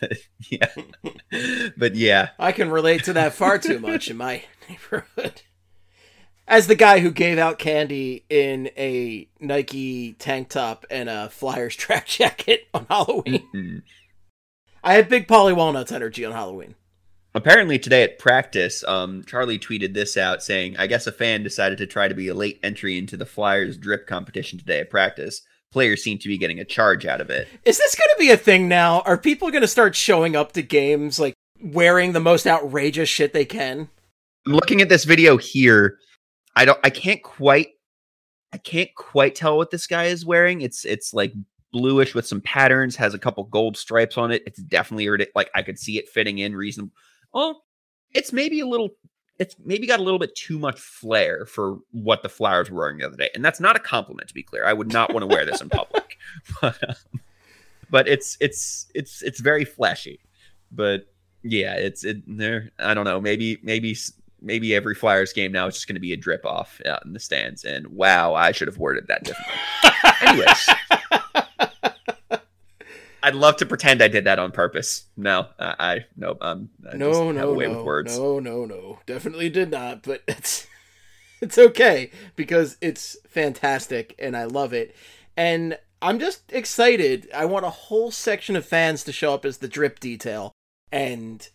[0.00, 0.12] but
[0.50, 0.66] yeah,
[1.76, 5.42] but yeah, I can relate to that far too much in my neighborhood.
[6.48, 11.74] As the guy who gave out candy in a Nike tank top and a Flyers
[11.74, 13.42] track jacket on Halloween.
[13.54, 13.82] Mhm.
[14.84, 16.76] I had big Paulie Walnuts energy on Halloween.
[17.36, 21.78] Apparently today at practice, um, Charlie tweeted this out saying, "I guess a fan decided
[21.78, 25.42] to try to be a late entry into the Flyers drip competition today at practice.
[25.72, 28.30] Players seem to be getting a charge out of it." Is this going to be
[28.30, 29.00] a thing now?
[29.02, 33.32] Are people going to start showing up to games like wearing the most outrageous shit
[33.32, 33.88] they can?
[34.46, 35.98] I'm looking at this video here.
[36.54, 37.68] I don't I can't quite
[38.52, 40.62] I can't quite tell what this guy is wearing.
[40.62, 41.32] It's it's like
[41.72, 44.42] bluish with some patterns, has a couple gold stripes on it.
[44.46, 46.92] It's definitely like I could see it fitting in reasonable.
[47.36, 47.64] Well,
[48.14, 48.88] it's maybe a little
[49.38, 52.96] it's maybe got a little bit too much flair for what the Flyers were wearing
[52.96, 53.28] the other day.
[53.34, 54.64] And that's not a compliment to be clear.
[54.64, 56.16] I would not want to wear this in public.
[56.60, 57.20] But, um,
[57.90, 60.18] but it's it's it's it's very flashy.
[60.72, 63.20] But yeah, it's it there I don't know.
[63.20, 63.94] Maybe maybe
[64.40, 67.12] maybe every Flyers game now is just going to be a drip off out in
[67.12, 67.64] the stands.
[67.64, 69.54] And wow, I should have worded that differently.
[70.22, 70.68] Anyways,
[73.26, 75.06] I'd love to pretend I did that on purpose.
[75.16, 78.16] No, I, I no, um, I no, no, way no, with words.
[78.16, 79.00] no, no, no.
[79.04, 80.68] Definitely did not, but it's
[81.40, 84.94] it's okay because it's fantastic and I love it.
[85.36, 87.28] And I'm just excited.
[87.34, 90.52] I want a whole section of fans to show up as the drip detail
[90.92, 91.48] and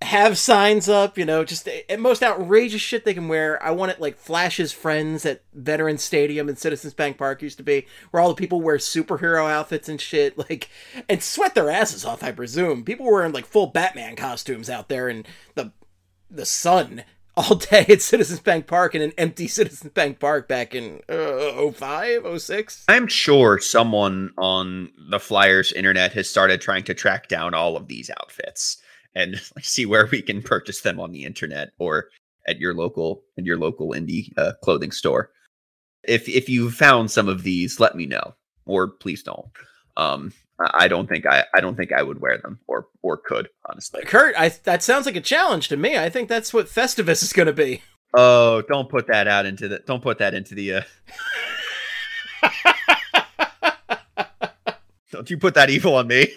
[0.00, 3.60] have signs up, you know, just the most outrageous shit they can wear.
[3.62, 7.64] I want it like Flash's friends at Veterans Stadium and Citizens Bank Park used to
[7.64, 10.68] be, where all the people wear superhero outfits and shit, like,
[11.08, 12.84] and sweat their asses off, I presume.
[12.84, 15.72] People were wearing like full Batman costumes out there in the
[16.30, 17.04] the sun
[17.36, 21.70] all day at Citizens Bank Park in an empty Citizens Bank Park back in uh,
[21.70, 22.84] 05, 06.
[22.88, 27.88] I'm sure someone on the Flyers internet has started trying to track down all of
[27.88, 28.82] these outfits
[29.18, 32.08] and see where we can purchase them on the internet or
[32.46, 35.30] at your local at your local indie uh, clothing store.
[36.04, 39.50] If if you found some of these, let me know, or please don't.
[39.96, 43.18] Um, I I don't think I I don't think I would wear them or or
[43.18, 44.02] could honestly.
[44.04, 45.98] Kurt, I, that sounds like a challenge to me.
[45.98, 47.82] I think that's what Festivus is going to be.
[48.14, 50.74] Oh, don't put that out into the don't put that into the.
[50.74, 50.82] Uh...
[55.10, 56.28] don't you put that evil on me?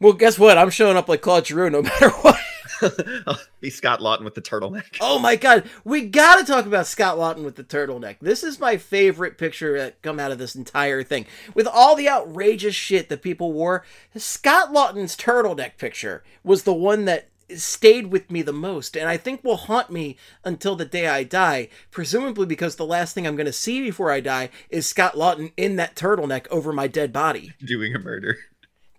[0.00, 0.58] Well, guess what?
[0.58, 2.40] I'm showing up like Claude Giroux no matter what.
[3.60, 4.96] Be Scott Lawton with the turtleneck.
[5.00, 8.16] Oh my god, we gotta talk about Scott Lawton with the turtleneck.
[8.20, 11.26] This is my favorite picture that come out of this entire thing.
[11.54, 13.84] With all the outrageous shit that people wore,
[14.16, 19.16] Scott Lawton's turtleneck picture was the one that stayed with me the most, and I
[19.16, 23.36] think will haunt me until the day I die, presumably because the last thing I'm
[23.36, 27.52] gonna see before I die is Scott Lawton in that turtleneck over my dead body.
[27.64, 28.38] Doing a murder.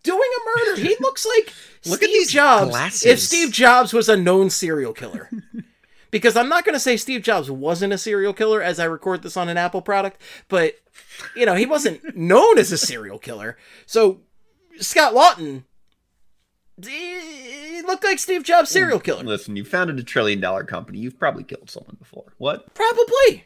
[0.03, 0.81] Doing a murder.
[0.81, 1.53] He looks like
[1.85, 2.71] Look at Steve these Jobs.
[2.71, 3.05] glasses.
[3.05, 5.29] If Steve Jobs was a known serial killer.
[6.11, 9.21] because I'm not going to say Steve Jobs wasn't a serial killer as I record
[9.23, 10.75] this on an Apple product, but
[11.35, 13.57] you know, he wasn't known as a serial killer.
[13.85, 14.21] So
[14.79, 15.65] Scott Lawton
[16.87, 19.23] he looked like Steve Jobs serial killer.
[19.23, 20.99] Listen, you founded a trillion dollar company.
[20.99, 22.33] You've probably killed someone before.
[22.37, 22.73] What?
[22.73, 23.45] Probably.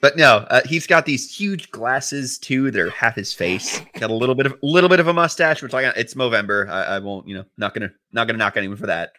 [0.00, 3.80] But no, uh, he's got these huge glasses too that are half his face.
[3.98, 6.68] Got a little bit of a little bit of a mustache, which like it's Movember.
[6.68, 9.12] I, I won't, you know, not gonna not gonna knock anyone for that.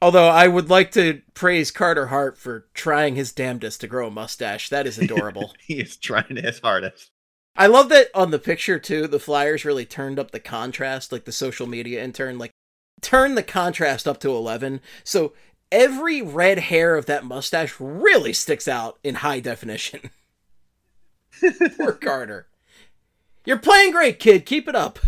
[0.00, 4.10] Although I would like to praise Carter Hart for trying his damnedest to grow a
[4.10, 4.68] mustache.
[4.68, 5.54] That is adorable.
[5.66, 7.10] he is trying his hardest.
[7.54, 9.06] I love that on the picture too.
[9.06, 12.50] The Flyers really turned up the contrast, like the social media intern, like
[13.00, 14.80] turn the contrast up to eleven.
[15.04, 15.34] So
[15.72, 20.10] every red hair of that mustache really sticks out in high definition.
[21.76, 22.46] Poor Carter.
[23.44, 24.46] You're playing great, kid.
[24.46, 25.00] Keep it up.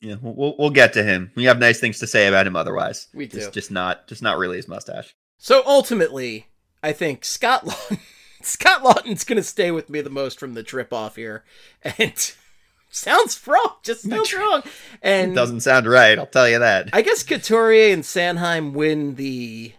[0.00, 1.30] Yeah, we'll- we'll get to him.
[1.36, 2.56] We have nice things to say about him.
[2.56, 3.38] Otherwise, We do.
[3.38, 5.14] Just, just not just not really his mustache.
[5.38, 6.46] So ultimately,
[6.82, 7.98] I think Scott Lawton,
[8.42, 11.44] Scott Lawton's gonna stay with me the most from the trip off here,
[11.82, 12.12] and
[12.90, 13.76] sounds wrong.
[13.82, 14.62] Just sounds wrong.
[15.02, 16.18] And it Doesn't sound right.
[16.18, 16.90] I'll tell you that.
[16.92, 19.72] I guess Couturier and Sanheim win the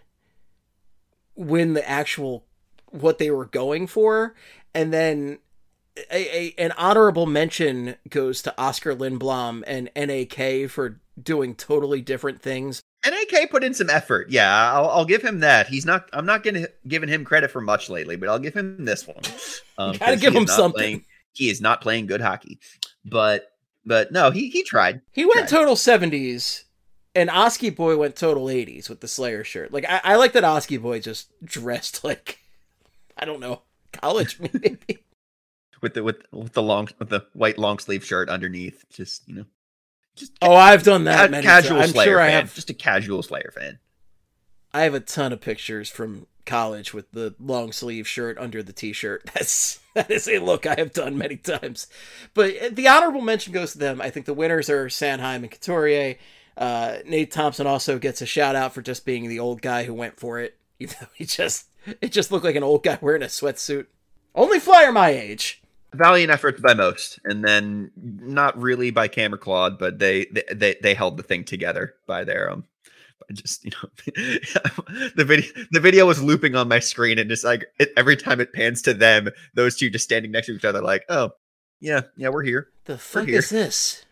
[1.37, 2.45] win the actual
[2.91, 4.35] what they were going for,
[4.73, 5.39] and then
[6.11, 12.41] a, a an honorable mention goes to Oskar Lindblom and NAK for doing totally different
[12.41, 12.81] things.
[13.05, 14.29] NAK put in some effort.
[14.29, 15.67] Yeah, I'll, I'll give him that.
[15.67, 16.09] He's not.
[16.13, 19.21] I'm not gonna giving him credit for much lately, but I'll give him this one.
[19.77, 20.73] Um, Gotta give him something.
[20.81, 22.59] playing- he is not playing good hockey,
[23.05, 23.51] but
[23.85, 25.01] but no, he he tried.
[25.11, 25.47] He went Right.
[25.49, 26.65] total seventies,
[27.17, 29.73] and Oski Boy went total eighties with the Slayer shirt.
[29.73, 32.39] Like I, I like that Oski Boy just dressed like
[33.17, 34.99] I don't know college maybe.
[35.81, 38.85] with the with with the long with the white long sleeve shirt underneath.
[38.89, 39.45] Just you know,
[40.15, 41.25] just oh, I've done that.
[41.25, 41.89] ca- many casual times.
[41.89, 42.41] I'm Slayer sure I fan.
[42.41, 42.53] have.
[42.53, 43.79] Just a casual Slayer fan.
[44.73, 48.73] I have a ton of pictures from college with the long sleeve shirt under the
[48.73, 49.29] t-shirt.
[49.33, 51.87] That's that is a look I have done many times.
[52.33, 54.01] But uh, the honorable mention goes to them.
[54.01, 56.15] I think the winners are Sanheim and Couturier.
[56.57, 59.93] Uh, Nate Thompson also gets a shout out for just being the old guy who
[59.93, 60.57] went for it.
[60.79, 61.67] Even though he just
[62.01, 63.87] it just looked like an old guy wearing a sweatsuit.
[64.35, 65.61] Only flyer my age.
[65.93, 70.75] Valiant efforts by most, and then not really by Camera Claude, but they they they,
[70.81, 72.65] they held the thing together by their um.
[73.33, 73.89] Just you know,
[75.15, 78.39] the video the video was looping on my screen, and just like it, every time
[78.39, 81.31] it pans to them, those two just standing next to each other, like, oh,
[81.79, 82.69] yeah, yeah, we're here.
[82.85, 83.39] The fuck here.
[83.39, 84.05] is this?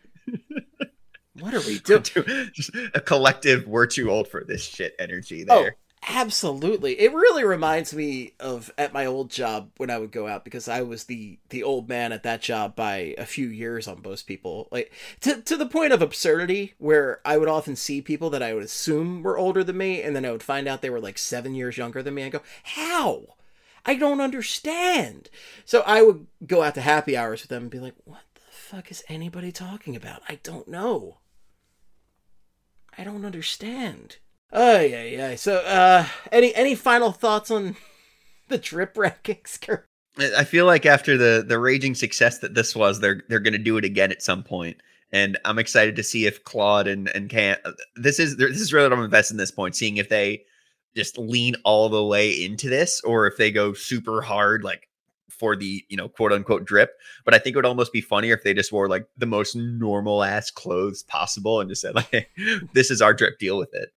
[1.40, 2.50] What are we doing?
[2.94, 5.76] a collective we're too old for this shit energy oh, there.
[5.76, 7.00] Oh, absolutely.
[7.00, 10.68] It really reminds me of at my old job when I would go out because
[10.68, 14.26] I was the the old man at that job by a few years on most
[14.26, 14.68] people.
[14.70, 18.54] Like to to the point of absurdity where I would often see people that I
[18.54, 21.18] would assume were older than me and then I would find out they were like
[21.18, 23.36] 7 years younger than me and go, "How?"
[23.84, 25.30] I don't understand.
[25.64, 28.40] So I would go out to happy hours with them and be like, "What the
[28.50, 30.22] fuck is anybody talking about?
[30.28, 31.18] I don't know."
[32.98, 34.16] I don't understand.
[34.52, 35.34] Oh yeah, yeah.
[35.36, 37.76] So, uh, any any final thoughts on
[38.48, 39.86] the drip rankings, Kurt?
[40.18, 43.52] I I feel like after the the raging success that this was, they're they're going
[43.52, 44.78] to do it again at some point,
[45.12, 47.56] and I'm excited to see if Claude and and can
[47.96, 50.44] this is this is really what I'm investing in this point, seeing if they
[50.94, 54.88] just lean all the way into this or if they go super hard like
[55.38, 56.90] for the you know quote unquote drip.
[57.24, 59.56] But I think it would almost be funnier if they just wore like the most
[59.56, 62.30] normal ass clothes possible and just said like,
[62.72, 63.38] "This is our drip.
[63.38, 63.90] Deal with it."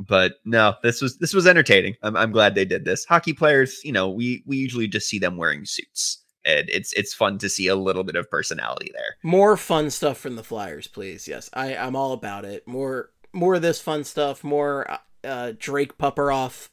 [0.00, 3.80] but no this was this was entertaining I'm, I'm glad they did this hockey players
[3.84, 7.48] you know we we usually just see them wearing suits and it's it's fun to
[7.48, 11.26] see a little bit of personality there More fun stuff from the Flyers, please.
[11.26, 12.66] Yes, I I'm all about it.
[12.66, 14.44] More more of this fun stuff.
[14.44, 16.68] More uh, uh, Drake Pupperoff.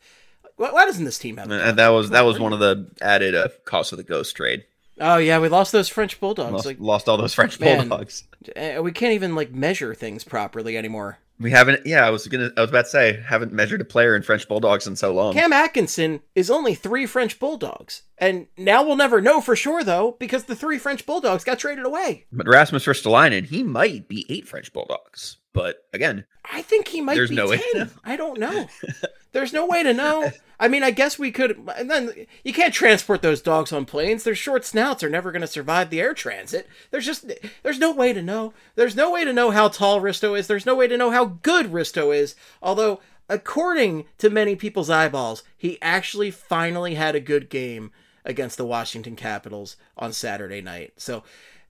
[0.62, 1.50] Why, why doesn't this team have?
[1.52, 4.66] and that was that was one of the added uh, costs of the ghost trade
[5.00, 6.52] Oh yeah, we lost those French bulldogs.
[6.54, 7.88] lost, Like lost all those french Man.
[7.90, 8.24] bulldogs
[8.56, 11.18] uh, we can't even like measure things properly anymore.
[11.40, 14.16] we haven't yeah i was gonna i was about to say haven't measured a player
[14.16, 18.84] in french bulldogs in so long Cam Atkinson is only three French bulldogs, and now
[18.84, 22.26] we'll never know for sure though because the three French bulldogs got traded away.
[22.32, 27.16] but rasmus ristolainen he might be eight french bulldogs but again I think he might
[27.16, 27.92] There's be no way to 10.
[28.04, 28.68] I don't know.
[29.32, 30.32] There's no way to know.
[30.60, 31.58] I mean, I guess we could.
[31.78, 34.24] And then you can't transport those dogs on planes.
[34.24, 36.68] Their short snouts are never going to survive the air transit.
[36.90, 37.32] There's just
[37.64, 38.54] there's no way to know.
[38.76, 40.48] There's no way to know how tall Risto is.
[40.48, 42.36] There's no way to know how good Risto is.
[42.62, 47.92] Although, according to many people's eyeballs, he actually finally had a good game
[48.26, 50.94] against the Washington Capitals on Saturday night.
[50.98, 51.24] So.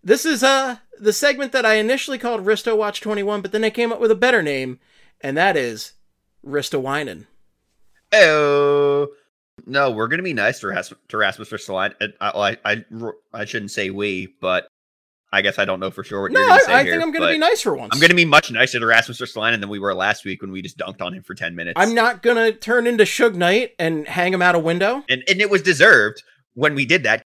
[0.03, 3.69] This is uh the segment that I initially called Risto Watch 21, but then I
[3.69, 4.79] came up with a better name,
[5.21, 5.93] and that is
[6.45, 7.27] Risto Winen.
[8.13, 9.07] Oh
[9.65, 12.13] no, we're gonna be nice to Rasmus, to Rasmus Ristolainen.
[12.19, 12.85] I, I I
[13.33, 14.67] I shouldn't say we, but
[15.31, 16.93] I guess I don't know for sure what No, you're gonna I, say I here,
[16.93, 17.91] think I'm going to be nice for once.
[17.93, 20.61] I'm gonna be much nicer to Rasmus Ristolainen than we were last week when we
[20.61, 21.79] just dunked on him for ten minutes.
[21.79, 25.05] I'm not going to turn into Suge Knight and hang him out a window.
[25.07, 26.21] and and it was deserved
[26.53, 27.23] when we did that.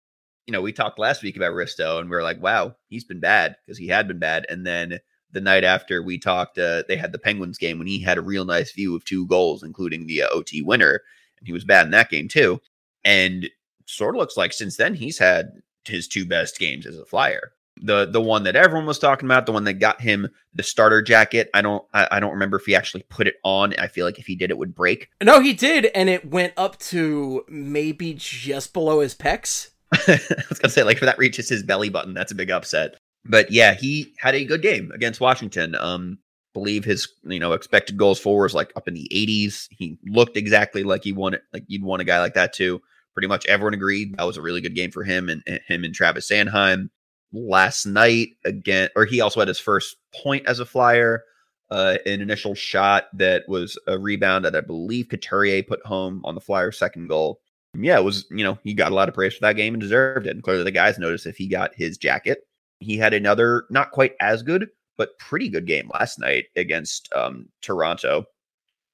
[0.47, 3.19] You know, we talked last week about Risto, and we are like, "Wow, he's been
[3.19, 4.45] bad" because he had been bad.
[4.49, 4.99] And then
[5.31, 8.21] the night after we talked, uh, they had the Penguins game when he had a
[8.21, 11.01] real nice view of two goals, including the uh, OT winner,
[11.39, 12.59] and he was bad in that game too.
[13.03, 13.49] And
[13.85, 15.51] sort of looks like since then he's had
[15.85, 17.51] his two best games as a Flyer.
[17.83, 21.01] The the one that everyone was talking about, the one that got him the starter
[21.01, 21.49] jacket.
[21.53, 23.73] I don't I, I don't remember if he actually put it on.
[23.79, 25.09] I feel like if he did, it would break.
[25.23, 29.70] No, he did, and it went up to maybe just below his pecs.
[30.07, 30.19] I
[30.49, 32.95] was gonna say, like, if that reaches his belly button, that's a big upset.
[33.25, 35.75] But yeah, he had a good game against Washington.
[35.75, 36.19] Um,
[36.53, 39.67] believe his you know expected goals for was like up in the 80s.
[39.71, 42.81] He looked exactly like he wanted, like you'd want a guy like that too.
[43.13, 45.83] Pretty much everyone agreed that was a really good game for him and, and him
[45.83, 46.89] and Travis Sanheim.
[47.33, 51.23] last night again, or he also had his first point as a flyer.
[51.69, 56.35] Uh, an initial shot that was a rebound that I believe Couturier put home on
[56.35, 57.39] the Flyers' second goal.
[57.73, 59.81] Yeah, it was, you know, he got a lot of praise for that game and
[59.81, 60.31] deserved it.
[60.31, 62.45] And clearly the guys noticed if he got his jacket.
[62.79, 64.67] He had another, not quite as good,
[64.97, 68.25] but pretty good game last night against um, Toronto,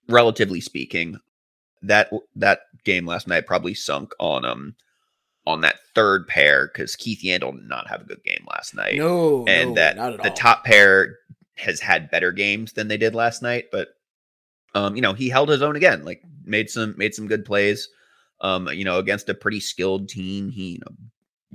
[0.08, 1.20] relatively speaking.
[1.84, 4.76] That that game last night probably sunk on um
[5.46, 8.96] on that third pair because Keith Yandle did not have a good game last night.
[8.96, 10.36] No, and no, that not at the all.
[10.36, 11.20] top pair
[11.56, 13.90] has had better games than they did last night, but
[14.76, 17.88] um, you know, he held his own again, like made some made some good plays.
[18.42, 20.52] Um, you know, against a pretty skilled team.
[20.52, 20.96] He you know,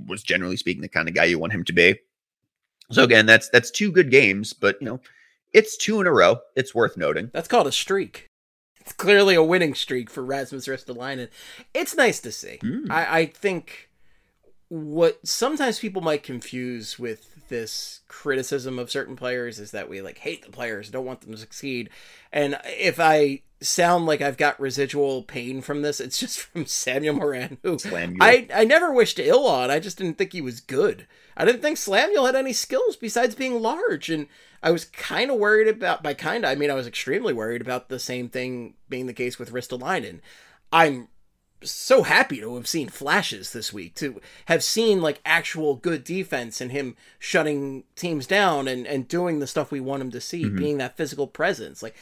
[0.05, 1.99] was generally speaking the kind of guy you want him to be.
[2.91, 4.99] So again, that's that's two good games, but you know,
[5.53, 6.39] it's two in a row.
[6.55, 7.31] It's worth noting.
[7.33, 8.29] That's called a streak.
[8.79, 11.29] It's clearly a winning streak for Rasmus Ristolainen.
[11.73, 12.59] It's nice to see.
[12.61, 12.91] Mm.
[12.91, 13.89] I, I think
[14.67, 20.17] what sometimes people might confuse with this criticism of certain players is that we like
[20.17, 21.89] hate the players, don't want them to succeed.
[22.31, 27.15] And if I sound like I've got residual pain from this, it's just from Samuel
[27.15, 27.77] Morin, who
[28.13, 28.17] you.
[28.21, 29.71] I, I never wished ill on.
[29.71, 31.07] I just didn't think he was good.
[31.35, 34.27] I didn't think Slamuel had any skills besides being large, and
[34.61, 36.03] I was kind of worried about.
[36.03, 39.13] By kind of, I mean I was extremely worried about the same thing being the
[39.13, 40.19] case with Ristolainen.
[40.71, 41.07] I'm
[41.63, 46.61] so happy to have seen flashes this week to have seen like actual good defense
[46.61, 50.45] and him shutting teams down and and doing the stuff we want him to see
[50.45, 50.57] mm-hmm.
[50.57, 51.81] being that physical presence.
[51.81, 51.95] Like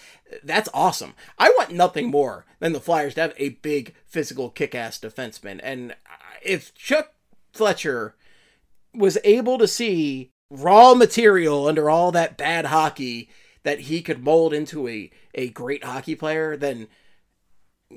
[0.44, 1.14] that's awesome.
[1.38, 5.60] I want nothing more than the flyers to have a big physical kick-ass defenseman.
[5.64, 5.96] And
[6.44, 7.14] if chuck
[7.54, 8.16] fletcher
[8.94, 13.30] was able to see raw material under all that bad hockey
[13.64, 16.88] that he could mold into a a great hockey player then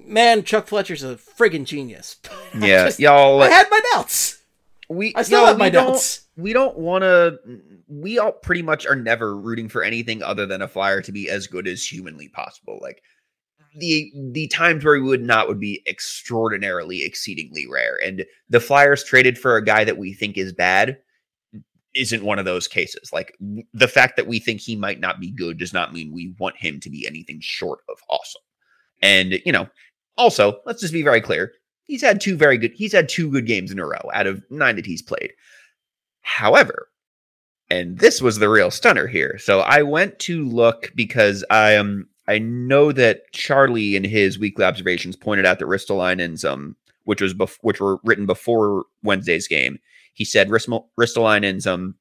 [0.07, 2.17] man, Chuck Fletcher's a friggin' genius.
[2.55, 3.43] I yeah, just- y'all.
[3.43, 4.43] I had my doubts.
[4.89, 6.27] we I still have my doubts.
[6.37, 7.39] We don't want to.
[7.87, 11.29] We all pretty much are never rooting for anything other than a flyer to be
[11.29, 12.79] as good as humanly possible.
[12.83, 13.03] Like
[13.77, 17.99] the the times where we would not would be extraordinarily, exceedingly rare.
[18.05, 20.99] And the Flyers traded for a guy that we think is bad
[21.95, 23.11] isn't one of those cases.
[23.13, 23.37] Like
[23.73, 26.57] the fact that we think he might not be good does not mean we want
[26.57, 28.43] him to be anything short of awesome.
[29.05, 29.69] And you know,
[30.17, 31.53] also let's just be very clear.
[31.85, 32.73] He's had two very good.
[32.75, 35.33] He's had two good games in a row out of nine that he's played.
[36.23, 36.89] However,
[37.71, 39.39] and this was the real stunner here.
[39.39, 44.65] So I went to look because I um I know that Charlie in his weekly
[44.65, 46.75] observations pointed out that Ristolainen's um
[47.05, 49.79] which was bef- which were written before Wednesday's game.
[50.15, 51.97] He said Ristol- Ristolainen's um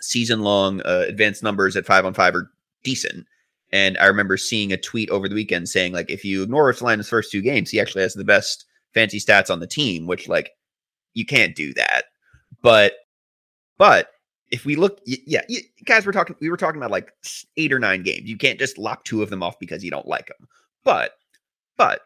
[0.00, 2.50] season long uh, advanced numbers at five on five are
[2.82, 3.26] decent.
[3.72, 7.08] And I remember seeing a tweet over the weekend saying like if you ignore Ristolainen's
[7.08, 10.50] first two games, he actually has the best fancy stats on the team, which like
[11.14, 12.04] you can't do that.
[12.60, 12.94] But
[13.78, 14.08] but
[14.52, 15.40] if we look, yeah,
[15.86, 16.36] guys, we're talking.
[16.40, 17.10] We were talking about like
[17.56, 18.28] eight or nine games.
[18.28, 20.46] You can't just lock two of them off because you don't like them.
[20.84, 21.12] But,
[21.78, 22.02] but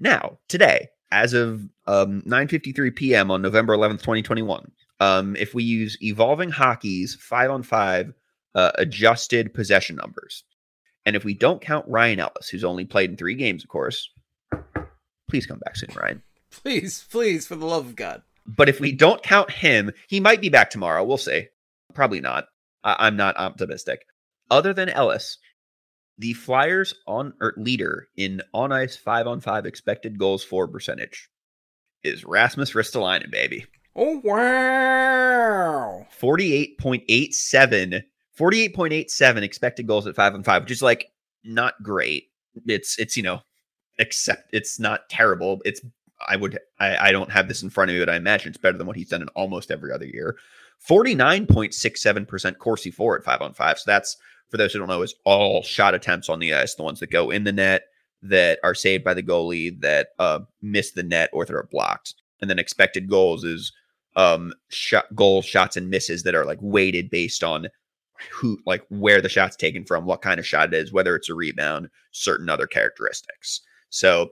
[0.00, 3.30] now today, as of um 9:53 p.m.
[3.30, 8.14] on November 11th, 2021, um, if we use Evolving Hockey's five on five
[8.54, 10.44] uh, adjusted possession numbers,
[11.06, 14.10] and if we don't count Ryan Ellis, who's only played in three games, of course,
[15.30, 16.22] please come back soon, Ryan.
[16.50, 18.22] Please, please, for the love of God.
[18.46, 21.02] But if we don't count him, he might be back tomorrow.
[21.04, 21.46] We'll see.
[21.94, 22.46] Probably not.
[22.84, 24.06] I- I'm not optimistic.
[24.50, 25.38] Other than Ellis,
[26.18, 31.28] the Flyers on or leader in on ice five on five expected goals for percentage
[32.04, 33.66] is Rasmus Ristolainen, baby.
[33.94, 36.06] Oh wow!
[36.20, 38.02] 48.87
[38.38, 41.10] 48.87 expected goals at 5 on 5 which is like
[41.44, 42.24] not great.
[42.66, 43.40] It's it's you know
[43.98, 45.60] except it's not terrible.
[45.64, 45.80] It's
[46.28, 48.56] i would i, I don't have this in front of me but i imagine it's
[48.56, 50.36] better than what he's done in almost every other year.
[50.88, 54.16] 49.67% Corsi for at 5 on 5 so that's
[54.50, 57.10] for those who don't know is all shot attempts on the ice the ones that
[57.10, 57.84] go in the net
[58.22, 62.14] that are saved by the goalie that uh miss the net or that are blocked.
[62.40, 63.72] And then expected goals is
[64.16, 67.68] um shot goal shots and misses that are like weighted based on
[68.30, 71.28] who like where the shot's taken from what kind of shot it is whether it's
[71.28, 73.60] a rebound certain other characteristics.
[73.90, 74.30] So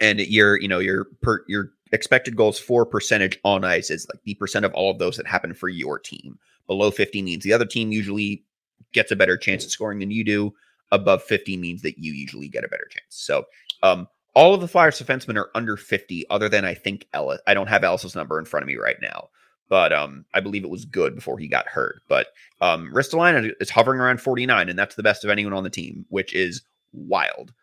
[0.00, 4.22] and your you know your per your expected goals for percentage on ice is like
[4.24, 6.38] the percent of all of those that happen for your team.
[6.66, 8.44] Below 50 means the other team usually
[8.92, 10.52] gets a better chance at scoring than you do.
[10.92, 13.06] Above 50 means that you usually get a better chance.
[13.10, 13.44] So
[13.82, 17.40] um all of the Flyers defensemen are under 50, other than I think Ellis.
[17.46, 19.28] I don't have Ellis's number in front of me right now,
[19.70, 22.02] but um, I believe it was good before he got hurt.
[22.08, 22.26] But
[22.60, 26.04] um, Ristolainen is hovering around 49, and that's the best of anyone on the team,
[26.10, 26.62] which is
[26.92, 27.54] wild.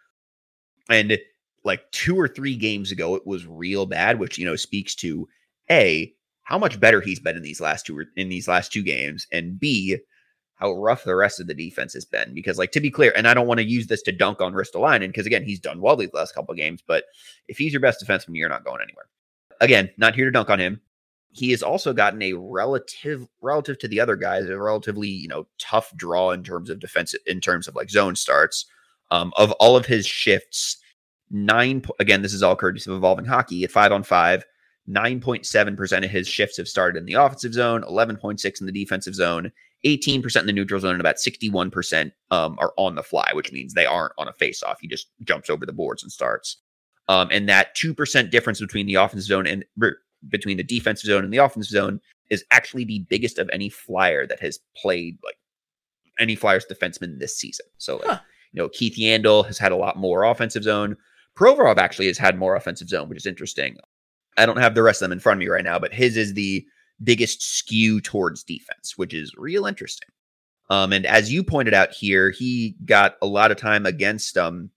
[0.89, 1.19] And
[1.65, 5.27] like two or three games ago, it was real bad, which you know speaks to
[5.69, 6.11] a
[6.43, 9.59] how much better he's been in these last two in these last two games, and
[9.59, 9.97] B,
[10.55, 12.33] how rough the rest of the defense has been.
[12.33, 14.53] Because, like, to be clear, and I don't want to use this to dunk on
[14.53, 16.81] Ristolainen, because again, he's done well these last couple of games.
[16.87, 17.03] But
[17.49, 19.07] if he's your best defenseman, you're not going anywhere.
[19.59, 20.79] Again, not here to dunk on him.
[21.31, 25.47] He has also gotten a relative relative to the other guys, a relatively you know
[25.59, 28.65] tough draw in terms of defense, in terms of like zone starts.
[29.09, 30.77] Um, of all of his shifts,
[31.29, 34.45] nine again, this is all courtesy of evolving hockey at five on five.
[34.89, 39.51] 9.7% of his shifts have started in the offensive zone, 11.6 in the defensive zone,
[39.85, 43.73] 18% in the neutral zone, and about 61% um, are on the fly, which means
[43.73, 44.79] they aren't on a face-off.
[44.79, 46.57] He just jumps over the boards and starts.
[47.09, 49.65] Um, and that 2% difference between the offensive zone and
[50.29, 51.99] between the defensive zone and the offensive zone
[52.29, 55.37] is actually the biggest of any flyer that has played like
[56.19, 57.65] any Flyers defenseman this season.
[57.77, 58.19] So, like, huh.
[58.51, 60.97] you know, Keith Yandle has had a lot more offensive zone.
[61.35, 63.77] Provorov actually has had more offensive zone, which is interesting.
[64.37, 66.17] I don't have the rest of them in front of me right now, but his
[66.17, 66.65] is the
[67.03, 70.09] biggest skew towards defense, which is real interesting.
[70.69, 74.69] Um, and as you pointed out here, he got a lot of time against um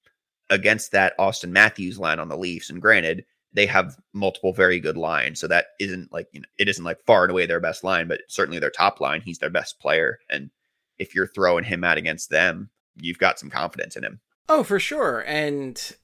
[0.50, 2.70] against that Auston Matthews line on the Leafs.
[2.70, 6.68] And granted, they have multiple very good lines, so that isn't like you know it
[6.68, 9.20] isn't like far and away their best line, but certainly their top line.
[9.20, 10.50] He's their best player, and
[10.98, 14.20] if you're throwing him out against them, you've got some confidence in him.
[14.48, 15.96] Oh, for sure, and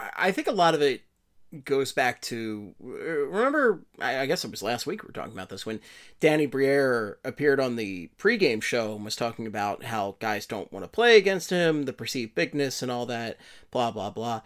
[0.00, 1.02] I think a lot of it
[1.64, 5.50] goes back to uh, remember I guess it was last week we were talking about
[5.50, 5.80] this when
[6.18, 10.84] Danny Briere appeared on the pregame show and was talking about how guys don't want
[10.84, 13.36] to play against him, the perceived bigness and all that,
[13.70, 14.40] blah blah blah.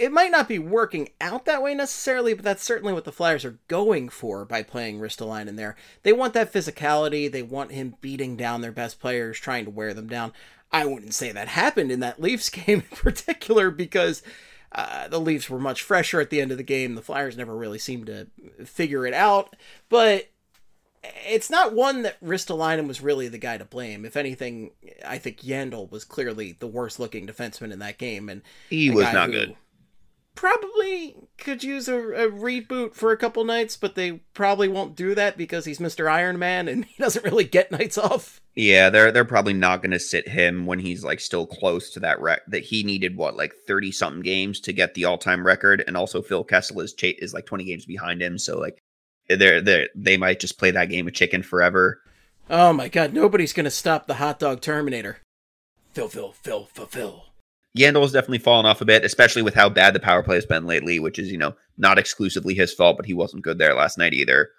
[0.00, 3.44] It might not be working out that way necessarily, but that's certainly what the Flyers
[3.44, 5.76] are going for by playing Ristolainen in there.
[6.04, 9.92] They want that physicality, they want him beating down their best players, trying to wear
[9.92, 10.32] them down.
[10.72, 14.22] I wouldn't say that happened in that Leafs game in particular because
[14.72, 16.94] uh, the Leafs were much fresher at the end of the game.
[16.94, 18.28] The Flyers never really seemed to
[18.64, 19.54] figure it out,
[19.90, 20.30] but
[21.02, 24.06] it's not one that Ristolainen was really the guy to blame.
[24.06, 24.70] If anything,
[25.06, 28.40] I think Yandle was clearly the worst looking defenseman in that game, and
[28.70, 29.56] he was not good.
[30.40, 35.14] Probably could use a, a, reboot for a couple nights, but they probably won't do
[35.14, 36.10] that because he's Mr.
[36.10, 38.40] Iron Man and he doesn't really get nights off.
[38.54, 42.00] Yeah, they're they're probably not going to sit him when he's like still close to
[42.00, 45.84] that rec that he needed what like 30 something games to get the all-time record
[45.86, 48.78] and also Phil Kessel is cha- is like 20 games behind him, so like
[49.28, 52.00] they're they they might just play that game of chicken forever.
[52.48, 55.18] Oh my god, nobody's going to stop the hot dog terminator.
[55.92, 57.24] Phil Phil Phil Phil Phil.
[57.76, 60.46] Yandle has definitely fallen off a bit, especially with how bad the power play has
[60.46, 63.74] been lately, which is, you know, not exclusively his fault, but he wasn't good there
[63.74, 64.50] last night either.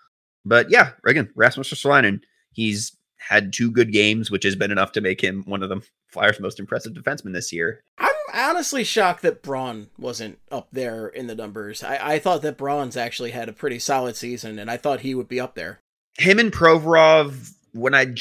[0.45, 5.01] But yeah, again, Rasmus Ristolainen, he's had two good games, which has been enough to
[5.01, 7.81] make him one of the Flyers' most impressive defensemen this year.
[7.97, 11.83] I'm honestly shocked that Braun wasn't up there in the numbers.
[11.83, 15.13] I, I thought that Braun's actually had a pretty solid season, and I thought he
[15.13, 15.79] would be up there.
[16.17, 18.15] Him and Provorov, when I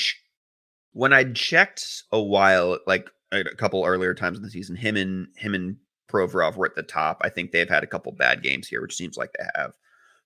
[0.92, 5.28] when I checked a while, like a couple earlier times in the season, him and
[5.36, 5.76] him and
[6.08, 7.20] Provorov were at the top.
[7.22, 9.72] I think they've had a couple bad games here, which seems like they have.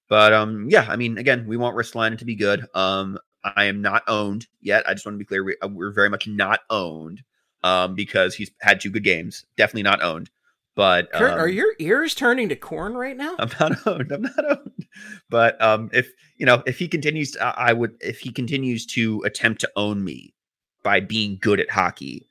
[0.08, 2.66] But um, yeah, I mean, again, we want Ristolainen to be good.
[2.74, 4.88] Um, I am not owned yet.
[4.88, 5.44] I just want to be clear.
[5.44, 7.22] We, uh, we're very much not owned
[7.62, 9.44] um, because he's had two good games.
[9.56, 10.30] Definitely not owned.
[10.76, 13.36] But Kurt, um, are your ears turning to corn right now?
[13.38, 14.10] I'm not owned.
[14.10, 14.86] I'm not owned.
[15.30, 17.96] But um, if you know, if he continues, to, I would.
[18.00, 20.34] If he continues to attempt to own me
[20.82, 22.26] by being good at hockey,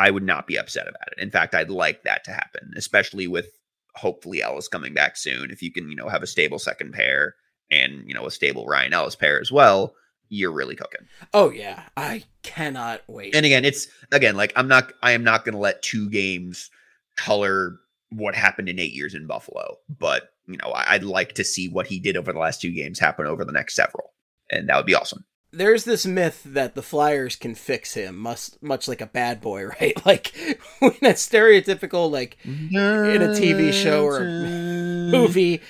[0.00, 1.22] I would not be upset about it.
[1.22, 3.48] In fact, I'd like that to happen, especially with
[3.96, 5.50] hopefully Ellis coming back soon.
[5.50, 7.34] If you can, you know, have a stable second pair
[7.70, 9.94] and you know a stable Ryan Ellis pair as well,
[10.30, 11.06] you're really cooking.
[11.34, 13.34] Oh yeah, I cannot wait.
[13.34, 16.70] And again, it's again like I'm not I am not going to let two games
[17.16, 17.76] color
[18.08, 21.86] what happened in 8 years in Buffalo, but you know, I'd like to see what
[21.86, 24.14] he did over the last two games happen over the next several.
[24.50, 25.24] And that would be awesome.
[25.52, 29.64] There's this myth that the Flyers can fix him, much much like a bad boy,
[29.80, 30.06] right?
[30.06, 30.34] Like
[30.78, 35.60] when that stereotypical like in a TV show or movie.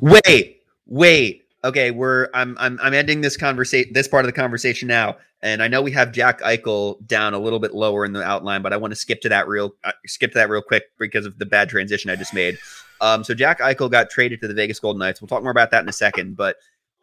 [0.00, 4.88] Wait, wait okay, we're I'm I'm I'm ending this conversation this part of the conversation
[4.88, 8.22] now, and I know we have Jack Eichel down a little bit lower in the
[8.22, 10.84] outline, but I want to skip to that real uh, skip to that real quick
[10.98, 12.58] because of the bad transition I just made.
[13.00, 15.20] Um, so Jack Eichel got traded to the Vegas Golden Knights.
[15.20, 16.56] We'll talk more about that in a second, but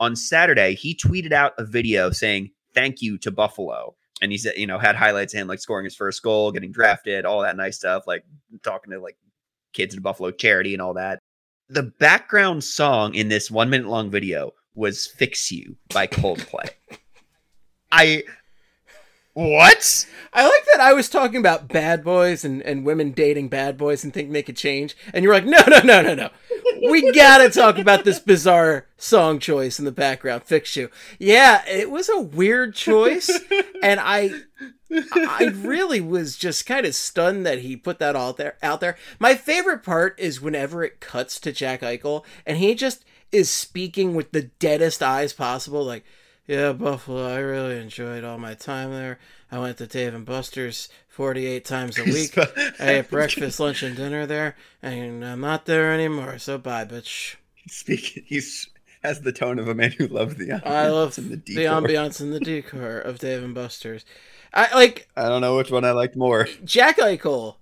[0.03, 3.95] on Saturday he tweeted out a video saying thank you to Buffalo.
[4.21, 6.71] And he said, you know, had highlights of him like scoring his first goal, getting
[6.71, 8.23] drafted, all that nice stuff, like
[8.63, 9.17] talking to like
[9.73, 11.19] kids in Buffalo charity and all that
[11.69, 16.69] the background song in this one minute long video was Fix You by Coldplay.
[17.91, 18.23] I
[19.33, 20.05] What?
[20.31, 24.03] I like that I was talking about bad boys and, and women dating bad boys
[24.03, 24.95] and think they could change.
[25.11, 26.29] And you're like, no, no, no, no, no.
[26.87, 30.43] We gotta talk about this bizarre song choice in the background.
[30.43, 30.89] Fix you.
[31.17, 33.29] Yeah, it was a weird choice.
[33.81, 34.31] And I
[34.91, 38.97] I really was just kind of stunned that he put that all there out there.
[39.19, 44.13] My favorite part is whenever it cuts to Jack Eichel and he just is speaking
[44.13, 46.05] with the deadest eyes possible, like
[46.47, 47.27] yeah, Buffalo.
[47.27, 49.19] I really enjoyed all my time there.
[49.51, 52.37] I went to Dave and Buster's 48 times a week.
[52.37, 56.37] I ate breakfast, lunch, and dinner there, and I'm not there anymore.
[56.39, 57.35] So bye, bitch.
[57.67, 58.67] Speaking, he's
[59.03, 61.55] has the tone of a man who loves the ambiance I love and the, the,
[61.55, 61.81] decor.
[61.81, 64.05] ambiance and the decor of Dave and Buster's.
[64.53, 66.47] I like I don't know which one I liked more.
[66.63, 67.55] Jack Eichel,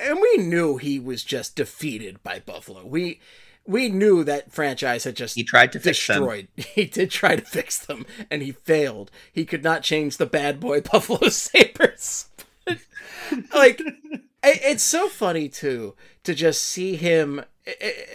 [0.00, 2.84] and we knew he was just defeated by Buffalo.
[2.86, 3.20] We
[3.66, 6.18] we knew that franchise had just He tried to fix them.
[6.20, 6.48] destroyed.
[6.56, 9.10] He did try to fix them, and he failed.
[9.32, 12.26] He could not change the bad boy Buffalo Sabres.
[13.54, 15.94] like, it- it's so funny too
[16.24, 17.42] to just see him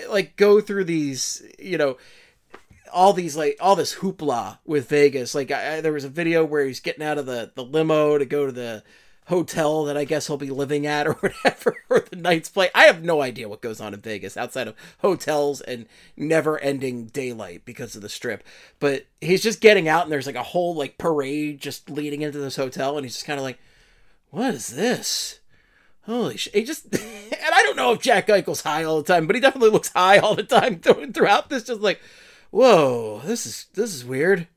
[0.10, 1.97] like go through these, you know,
[2.93, 5.34] all these like all this hoopla with Vegas.
[5.36, 8.18] Like, I, I- there was a video where he's getting out of the the limo
[8.18, 8.84] to go to the
[9.30, 12.69] hotel that I guess he'll be living at or whatever, or the night's play.
[12.73, 15.86] I have no idea what goes on in Vegas outside of hotels and
[16.17, 18.43] never ending daylight because of the strip.
[18.80, 22.39] But he's just getting out and there's like a whole like parade just leading into
[22.39, 23.59] this hotel and he's just kind of like,
[24.32, 25.39] what is this?
[26.05, 26.55] Holy shit.
[26.55, 29.41] He just, and I don't know if Jack Eichel's high all the time, but he
[29.41, 30.80] definitely looks high all the time
[31.13, 31.65] throughout this.
[31.65, 32.01] Just like,
[32.49, 34.47] whoa, this is, this is weird.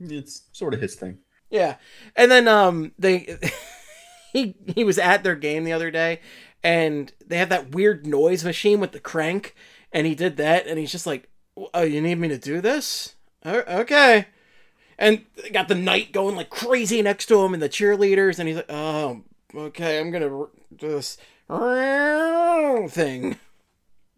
[0.00, 1.18] It's sort of his thing.
[1.50, 1.76] Yeah.
[2.16, 3.38] And then um they
[4.32, 6.20] he he was at their game the other day
[6.62, 9.54] and they have that weird noise machine with the crank
[9.92, 11.28] and he did that and he's just like,
[11.74, 13.14] "Oh, you need me to do this?"
[13.44, 14.26] "O- Okay.
[14.98, 18.56] And got the knight going like crazy next to him and the cheerleaders and he's
[18.58, 19.22] like, "Oh,
[19.54, 21.16] okay, I'm going to do this
[22.94, 23.36] thing."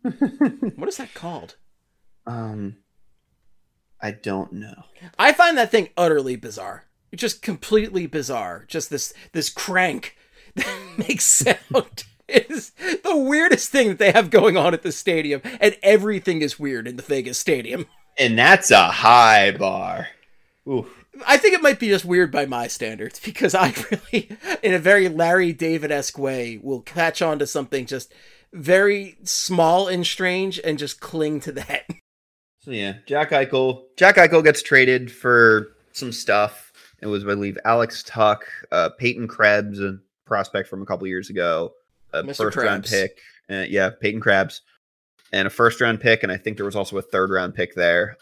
[0.77, 1.55] what is that called?
[2.27, 2.79] Um,
[4.01, 4.83] I don't know.
[5.17, 6.85] I find that thing utterly bizarre.
[7.13, 8.65] It's just completely bizarre.
[8.69, 10.17] Just this this crank
[10.57, 11.09] that mm.
[11.09, 12.05] makes sound.
[12.29, 16.59] is the weirdest thing that they have going on at the stadium, and everything is
[16.59, 17.87] weird in the Vegas stadium.
[18.19, 20.09] And that's a high bar.
[20.69, 21.05] Oof.
[21.27, 24.31] I think it might be just weird by my standards because I really,
[24.63, 28.13] in a very Larry David esque way, will catch on to something just
[28.53, 31.85] very small and strange and just cling to that.
[32.61, 33.85] So yeah, Jack Eichel.
[33.97, 36.72] Jack Eichel gets traded for some stuff.
[37.03, 41.31] It was, I believe, Alex Tuch, uh, Peyton Krebs, a prospect from a couple years
[41.31, 41.73] ago,
[42.13, 42.37] a Mr.
[42.37, 43.19] first round pick.
[43.51, 44.63] Uh, yeah, Peyton Krebs,
[45.33, 47.75] and a first round pick, and I think there was also a third round pick
[47.75, 48.17] there.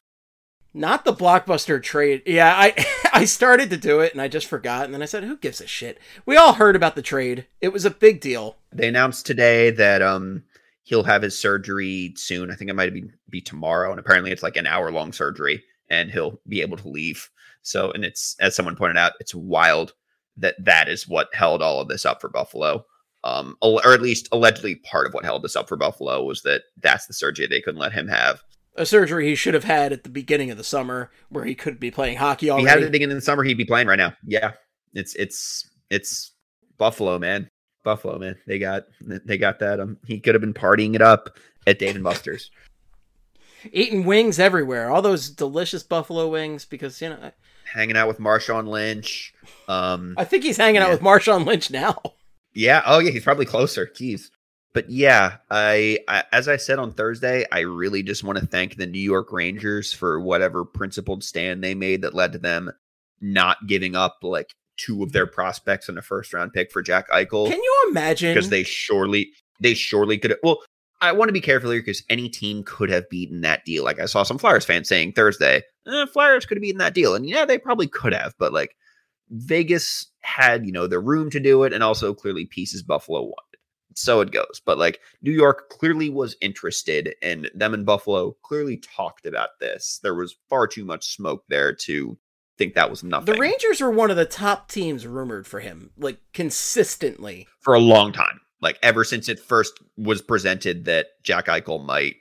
[0.72, 2.22] Not the blockbuster trade.
[2.26, 2.74] Yeah, I
[3.12, 5.60] I started to do it and I just forgot, and then I said, "Who gives
[5.60, 7.46] a shit?" We all heard about the trade.
[7.60, 8.56] It was a big deal.
[8.72, 10.44] They announced today that um
[10.84, 12.50] he'll have his surgery soon.
[12.50, 15.64] I think it might be be tomorrow, and apparently it's like an hour long surgery,
[15.88, 17.28] and he'll be able to leave.
[17.62, 19.92] So, and it's as someone pointed out, it's wild
[20.36, 22.84] that that is what held all of this up for Buffalo.
[23.22, 26.62] Um, or at least allegedly part of what held this up for Buffalo was that
[26.80, 28.42] that's the surgery they couldn't let him have.
[28.76, 31.78] A surgery he should have had at the beginning of the summer, where he could
[31.78, 32.64] be playing hockey If already.
[32.64, 34.14] he had it at the beginning of the summer, he'd be playing right now.
[34.24, 34.52] Yeah,
[34.94, 36.32] it's it's it's
[36.78, 37.50] Buffalo, man.
[37.84, 38.36] Buffalo, man.
[38.46, 39.80] They got they got that.
[39.80, 41.36] Um, he could have been partying it up
[41.66, 42.50] at Dave and Buster's.
[43.72, 46.64] Eating wings everywhere, all those delicious buffalo wings.
[46.64, 47.32] Because you know,
[47.72, 49.32] hanging out with Marshawn Lynch.
[49.68, 51.98] Um, I think he's hanging out with Marshawn Lynch now.
[52.54, 52.82] yeah.
[52.86, 53.10] Oh, yeah.
[53.10, 53.86] He's probably closer.
[53.86, 54.30] Jeez.
[54.72, 58.76] But yeah, I, I as I said on Thursday, I really just want to thank
[58.76, 62.70] the New York Rangers for whatever principled stand they made that led to them
[63.20, 67.10] not giving up like two of their prospects in a first round pick for Jack
[67.10, 68.32] Eichel Can you imagine?
[68.32, 70.36] because they surely they surely could.
[70.44, 70.62] Well,
[71.00, 73.82] I want to be careful here because any team could have beaten that deal.
[73.82, 77.14] Like I saw some Flyers fans saying Thursday, eh, Flyers could have beaten that deal,
[77.14, 78.76] and yeah, they probably could have, but like
[79.30, 83.58] Vegas had you know the room to do it, and also clearly pieces Buffalo wanted.
[83.94, 88.76] So it goes, but like New York clearly was interested, and them and Buffalo clearly
[88.76, 90.00] talked about this.
[90.02, 92.18] There was far too much smoke there to
[92.60, 95.90] think that was nothing the Rangers were one of the top teams rumored for him,
[95.96, 97.48] like consistently.
[97.60, 98.40] for a long time.
[98.60, 102.16] Like ever since it first was presented that Jack Eichel might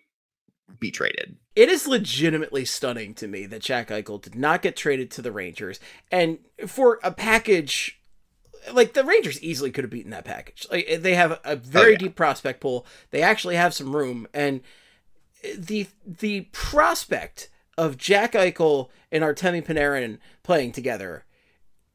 [0.80, 1.36] be traded.
[1.60, 5.34] It is legitimately stunning to me that Jack Eichel did not get traded to the
[5.34, 5.78] Rangers,
[6.10, 7.99] and for a package
[8.72, 10.66] like the Rangers easily could have beaten that package.
[10.72, 11.97] Like they have a very oh, yeah.
[11.97, 12.86] deep prospect pool.
[13.12, 14.62] They actually have some room, and
[15.53, 21.26] the the prospect of Jack Eichel and Artemi Panarin playing together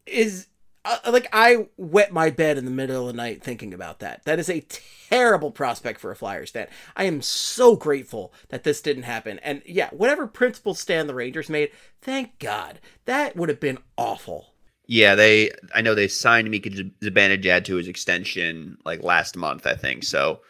[0.04, 0.48] is
[0.84, 4.24] uh, like I wet my bed in the middle of the night thinking about that.
[4.24, 4.64] That is a
[5.08, 6.68] terrible prospect for a Flyers fan.
[6.96, 9.38] I am so grateful that this didn't happen.
[9.40, 11.70] And yeah, whatever principal stand the Rangers made,
[12.02, 12.80] thank God.
[13.06, 14.54] That would have been awful.
[14.86, 15.50] Yeah, they.
[15.74, 20.04] I know they signed Mika Zibanejad to his extension like last month, I think.
[20.04, 20.40] So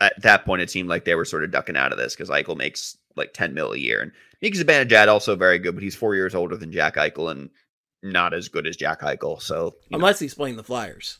[0.00, 2.30] at that point, it seemed like they were sort of ducking out of this because
[2.30, 5.96] Eichel makes like ten mil a year, and Mika Zibanejad also very good, but he's
[5.96, 7.50] four years older than Jack Eichel and
[8.12, 9.40] not as good as Jack Eichel.
[9.40, 11.18] So you know, Unless he's playing the Flyers.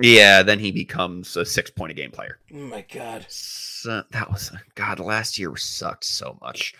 [0.00, 2.38] yeah, then he becomes a six point a game player.
[2.52, 3.26] Oh my God.
[3.28, 5.00] So, that was God.
[5.00, 6.74] Last year sucked so much.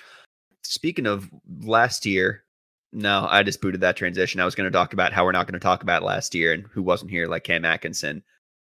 [0.63, 1.31] Speaking of
[1.61, 2.45] last year,
[2.93, 4.41] no, I just booted that transition.
[4.41, 6.53] I was going to talk about how we're not going to talk about last year
[6.53, 8.23] and who wasn't here, like Cam Atkinson.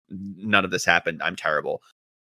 [0.09, 1.23] None of this happened.
[1.23, 1.83] I'm terrible.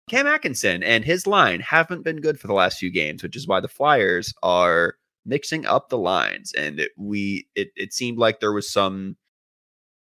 [0.10, 3.48] Cam Atkinson and his line haven't been good for the last few games, which is
[3.48, 6.53] why the Flyers are mixing up the lines.
[6.53, 9.17] And it, we, it, it seemed like there was some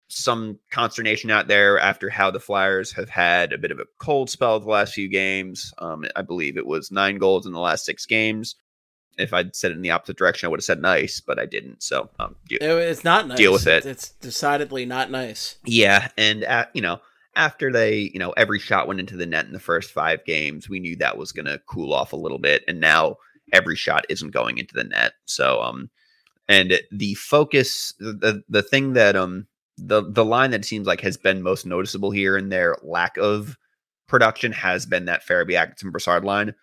[0.09, 4.29] some consternation out there after how the Flyers have had a bit of a cold
[4.29, 5.73] spell the last few games.
[5.79, 8.57] Um, I believe it was nine goals in the last six games.
[9.17, 11.47] If I'd said it in the opposite direction, I would have said nice, but I
[11.47, 11.83] didn't.
[11.83, 13.39] So, um, deal- It's not nice.
[13.39, 13.87] Deal with it.
[13.87, 15.57] It's decidedly not nice.
[15.65, 17.01] yeah, and at, you know,
[17.35, 20.69] after they, you know, every shot went into the net in the first five games,
[20.69, 23.17] we knew that was going to cool off a little bit, and now
[23.53, 25.13] every shot isn't going into the net.
[25.27, 25.91] So, um,
[26.49, 29.47] and the focus, the the thing that um
[29.79, 33.57] the the line that seems like has been most noticeable here in their lack of
[34.09, 36.55] production has been that Farabee Atkinson Brassard line.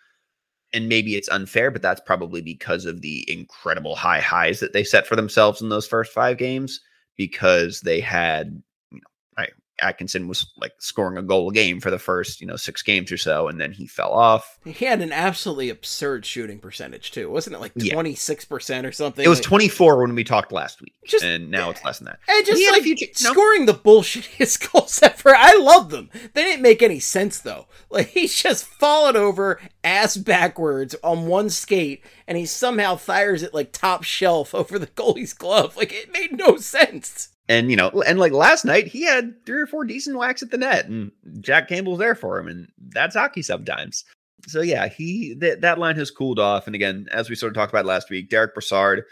[0.72, 4.84] And maybe it's unfair, but that's probably because of the incredible high highs that they
[4.84, 6.80] set for themselves in those first five games.
[7.18, 8.62] Because they had,
[8.92, 9.48] you know, I,
[9.82, 13.12] Atkinson was like scoring a goal a game for the first, you know, six games
[13.12, 14.58] or so, and then he fell off.
[14.66, 17.60] He had an absolutely absurd shooting percentage too, wasn't it?
[17.60, 19.24] Like twenty six percent or something.
[19.26, 22.06] It was Like- 24 when we talked last week, Just- and now it's less than
[22.06, 22.20] that.
[22.28, 23.32] And just He had a like ch- no.
[23.32, 25.36] scoring the bullshittiest goals ever.
[25.36, 26.10] I love them.
[26.34, 27.68] They didn't make any sense though.
[27.90, 33.54] Like he's just fallen over ass backwards on one skate, and he somehow fires it
[33.54, 35.78] like top shelf over the goalie's glove.
[35.78, 37.30] Like it made no sense.
[37.50, 40.52] And you know, and like last night, he had three or four decent whacks at
[40.52, 44.06] the net, and Jack Campbell's there for him, and that's hockey sometimes.
[44.48, 46.68] So yeah, he that that line has cooled off.
[46.68, 49.04] And again, as we sort of talked about last week, Derek Brassard,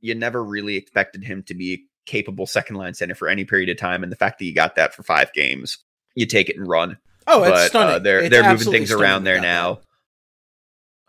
[0.00, 3.68] you never really expected him to be a capable second line center for any period
[3.68, 5.76] of time, and the fact that he got that for five games,
[6.14, 6.96] you take it and run.
[7.26, 7.96] Oh, it's but stunning.
[7.96, 9.80] uh, they're It's they're moving things around there now.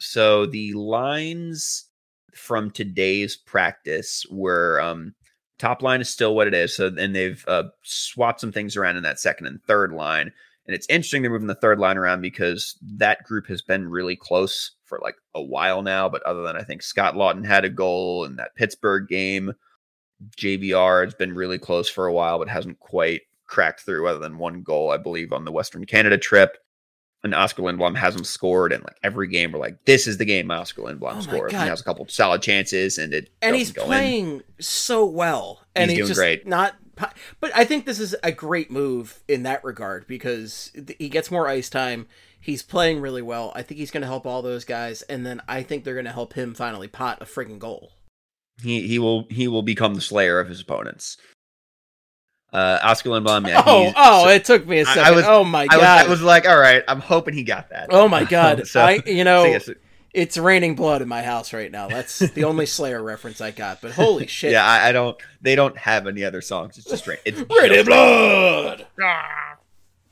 [0.02, 1.86] So the lines
[2.34, 5.16] from today's practice were um
[5.60, 6.76] top line is still what it is.
[6.76, 10.32] So and they've uh, swapped some things around in that second and third line.
[10.68, 14.16] And it's interesting they're moving the third line around because that group has been really
[14.16, 16.10] close for like a while now.
[16.10, 19.54] But other than I think Scott Laughton had a goal in that Pittsburgh game,
[20.38, 24.40] JVR has been really close for a while, but hasn't quite cracked through other than
[24.40, 26.58] one goal, I believe, on the Western Canada trip.
[27.26, 30.50] And Oskar Lindblom hasn't scored, and like every game, we're like, "This is the game
[30.52, 33.72] Oskar Lindblom Oh scores." And he has a couple solid chances, and it and he's
[33.74, 33.88] go in.
[33.88, 36.48] playing so well and He's he's, doing just great.
[36.48, 36.76] not
[37.42, 41.46] but i think this is a great move in that regard because he gets more
[41.50, 42.08] ice time
[42.40, 45.42] he's playing really well i think he's going to help all those guys and then
[45.50, 47.92] i think they're going to help him finally pot a friggin' goal
[48.64, 51.18] He he will he will become the slayer of his opponents.
[52.56, 55.26] Uh, Oskar Lindblom, yeah, oh oh so- it took me a I- I second was-
[55.28, 57.88] oh my I god was, I was like, all right, I'm hoping he got that.
[57.90, 59.70] oh my god So- i you know so yes,
[60.14, 63.82] it's raining blood in my house right now that's the only slayer reference i got
[63.82, 65.18] but holy shit yeah, I, I don't.
[65.42, 66.78] They don't have any other songs.
[66.78, 67.18] It's just rain.
[67.26, 68.88] It's just blood.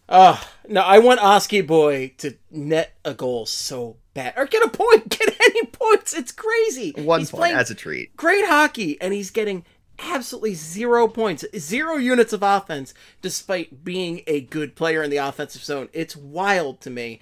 [0.10, 0.82] Oh no!
[0.82, 5.34] I want Oski boy to net a goal so bad, or get a point, get
[5.48, 6.14] any points.
[6.14, 6.92] It's crazy.
[6.98, 8.16] One he's point as a treat.
[8.18, 9.64] great hockey, and he's getting
[10.00, 15.64] absolutely zero points, zero units of offense, despite being a good player in the offensive
[15.64, 15.90] zone.
[15.94, 17.20] It's wild to me,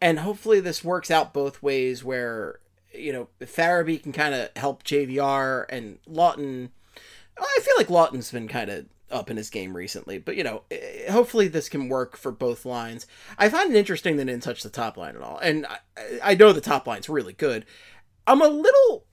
[0.00, 2.04] and hopefully this works out both ways.
[2.04, 2.60] Where
[2.92, 6.70] you know Farabee can kind of help JVR and Laughton.
[7.38, 10.62] I feel like Laughton's been kind of up in his game recently, but you know,
[10.70, 13.06] eh, hopefully this can work for both lines.
[13.38, 15.78] I find it interesting they didn't touch the top line at all, and I,
[16.22, 17.64] I know the top line's really good.
[18.26, 19.04] I'm a little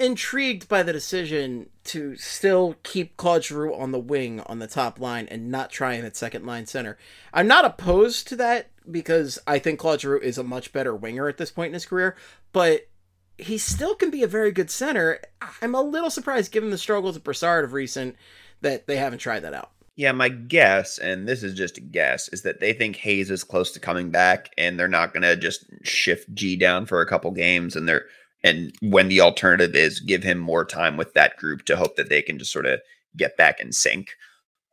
[0.00, 4.98] intrigued by the decision to still keep Claude Giroux on the wing on the top
[4.98, 6.96] line and not try him at second line center.
[7.34, 11.28] I'm not opposed to that because I think Claude Giroux is a much better winger
[11.28, 12.16] at this point in his career,
[12.52, 12.88] but
[13.36, 15.20] he still can be a very good center.
[15.60, 18.16] I'm a little surprised given the struggles of Brassard of recent
[18.62, 19.70] that they haven't tried that out.
[19.96, 23.44] Yeah, my guess, and this is just a guess, is that they think Hayes is
[23.44, 27.06] close to coming back, and they're not going to just shift G down for a
[27.06, 28.06] couple games, and they're
[28.42, 32.08] and when the alternative is give him more time with that group to hope that
[32.08, 32.80] they can just sort of
[33.16, 34.10] get back in sync.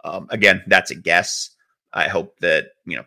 [0.04, 1.50] Um, again, that's a guess.
[1.94, 3.06] I hope that you know,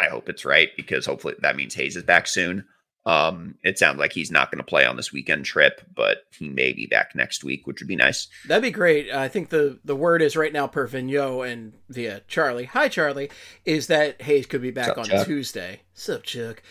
[0.00, 2.64] I hope it's right because hopefully that means Hayes is back soon.
[3.04, 6.48] Um, it sounds like he's not going to play on this weekend trip, but he
[6.48, 8.28] may be back next week, which would be nice.
[8.46, 9.10] That'd be great.
[9.10, 12.66] I think the the word is right now per Vigneault and via Charlie.
[12.66, 13.30] Hi, Charlie.
[13.64, 15.26] Is that Hayes could be back Sup, on Chuck?
[15.26, 15.80] Tuesday?
[15.94, 16.62] Sup, Chuck?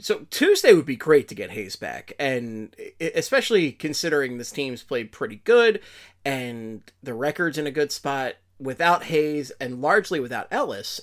[0.00, 5.12] So Tuesday would be great to get Hayes back, and especially considering this team's played
[5.12, 5.80] pretty good,
[6.24, 11.00] and the record's in a good spot without Hayes and largely without Ellis.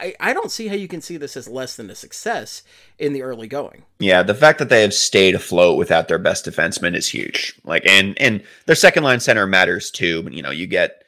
[0.00, 2.62] I, I don't see how you can see this as less than a success
[2.98, 3.84] in the early going.
[3.98, 7.58] Yeah, the fact that they have stayed afloat without their best defenseman is huge.
[7.64, 10.22] Like, and and their second line center matters too.
[10.22, 11.02] But you know, you get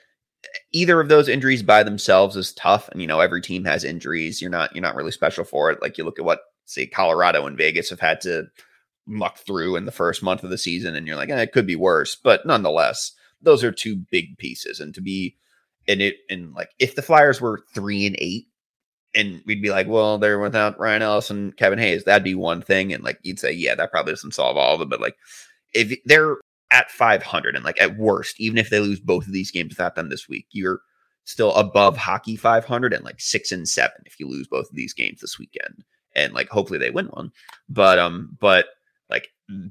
[0.72, 4.40] either of those injuries by themselves is tough, and you know, every team has injuries.
[4.40, 5.82] You're not you're not really special for it.
[5.82, 6.40] Like you look at what
[6.71, 8.47] say Colorado and Vegas have had to
[9.07, 11.66] muck through in the first month of the season, and you're like, eh, it could
[11.66, 12.14] be worse.
[12.16, 13.12] But nonetheless,
[13.43, 15.37] those are two big pieces, and to be
[15.89, 18.47] and it and like if the Flyers were three and eight
[19.14, 22.05] and we'd be like, well, they're without Ryan Ellis and Kevin Hayes.
[22.05, 22.93] That'd be one thing.
[22.93, 24.89] And like, you'd say, yeah, that probably doesn't solve all of it.
[24.89, 25.16] But like,
[25.75, 26.37] if they're
[26.71, 29.97] at 500 and like at worst, even if they lose both of these games without
[29.97, 30.81] them this week, you're
[31.25, 34.95] still above hockey 500 and like six and seven if you lose both of these
[34.95, 35.85] games this weekend.
[36.14, 37.32] And like, hopefully they win one.
[37.68, 38.66] But, um, but
[39.08, 39.28] like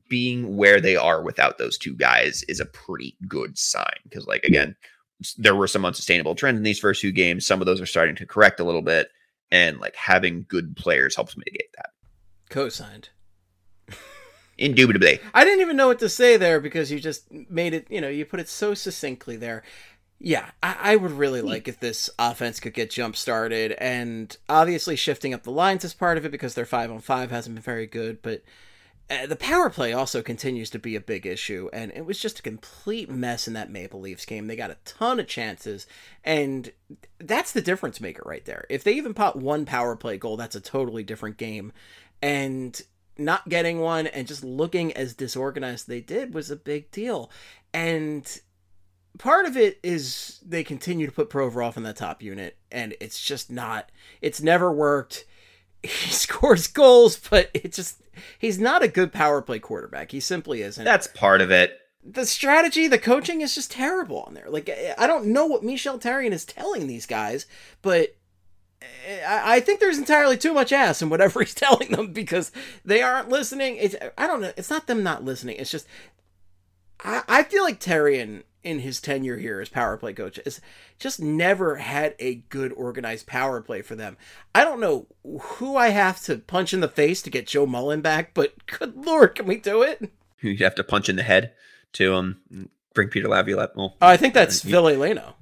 [0.10, 4.00] being where they are without those two guys is a pretty good sign.
[4.12, 4.76] Cause like, again,
[5.38, 7.46] there were some unsustainable trends in these first two games.
[7.46, 9.10] Some of those are starting to correct a little bit
[9.52, 11.90] and like having good players helps mitigate that.
[12.50, 13.10] Co-signed.
[14.58, 15.20] Indubitably.
[15.34, 18.10] I didn't even know what to say there because you just made it, you know,
[18.10, 19.64] you put it so succinctly there.
[20.22, 24.98] Yeah, I, I would really like if this offense could get jump started, and obviously
[24.98, 27.64] shifting up the lines is part of it because their five on five hasn't been
[27.64, 28.22] very good.
[28.22, 28.44] But
[29.10, 32.40] uh, the power play also continues to be a big issue, and it was just
[32.40, 34.48] a complete mess in that Maple Leafs game.
[34.48, 35.88] They got a ton of chances,
[36.26, 36.74] and
[37.20, 38.66] that's the difference maker right there.
[38.70, 41.72] If they even pop one power play goal, that's a totally different game.
[42.22, 42.80] And
[43.18, 47.30] not getting one and just looking as disorganized they did was a big deal.
[47.74, 48.40] And
[49.18, 53.22] part of it is they continue to put Provorov in the top unit, and it's
[53.22, 53.92] just not.
[54.22, 55.26] It's never worked.
[55.82, 58.02] He scores goals, but it just
[58.38, 60.12] he's not a good power play quarterback.
[60.12, 60.84] He simply isn't.
[60.84, 61.80] That's part of it.
[62.04, 64.50] the strategy, the coaching is just terrible on there.
[64.50, 67.46] Like I don't know what Michel Therrien is telling these guys,
[67.82, 68.18] but
[69.26, 72.52] I I think there's entirely too much ass in whatever he's telling them because
[72.84, 73.78] they aren't listening.
[73.78, 74.52] It's I don't know.
[74.58, 75.56] It's not them not listening.
[75.60, 75.88] It's just
[77.06, 80.60] I, I feel like Therrien in his tenure here as power play coach has
[80.98, 84.18] just never had a good organized power play for them.
[84.54, 88.02] I don't know who I have to punch in the face to get Joe Mullen
[88.02, 90.12] back, but good lord, can we do it?
[90.42, 91.54] You'd have to punch in the head
[91.94, 93.76] to um bring Peter Laviolette.
[93.76, 95.34] Well, Oh, I think that's you, Ville Leino.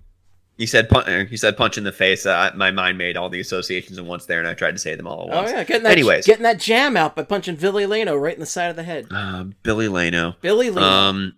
[0.57, 1.31] you said punch.
[1.31, 2.25] You said punch in the face.
[2.25, 4.95] Uh, my mind made all the associations at once there, and I tried to say
[4.95, 7.85] them all at Oh yeah, getting that Anyways, getting that jam out by punching Billy
[7.85, 9.07] Leno right in the side of the head.
[9.11, 10.35] uh, Billy Leno.
[10.41, 10.87] Billy Leno.
[10.87, 11.33] Um,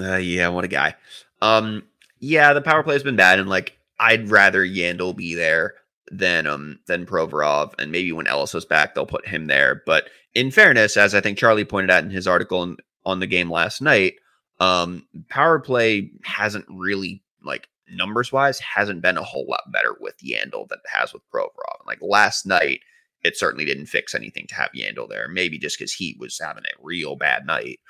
[0.00, 0.94] uh, yeah, what a guy.
[1.40, 1.84] Um,
[2.18, 5.74] yeah, the power play has been bad, and like I'd rather Yandle be there
[6.10, 9.82] than um than Provorov, and maybe when Ellis was back, they'll put him there.
[9.86, 13.26] But in fairness, as I think Charlie pointed out in his article in, on the
[13.26, 14.14] game last night,
[14.60, 20.16] um, power play hasn't really like numbers wise hasn't been a whole lot better with
[20.24, 21.86] Yandle than it has with Provorov.
[21.86, 22.80] Like last night,
[23.24, 25.28] it certainly didn't fix anything to have Yandle there.
[25.28, 27.80] Maybe just because he was having a real bad night.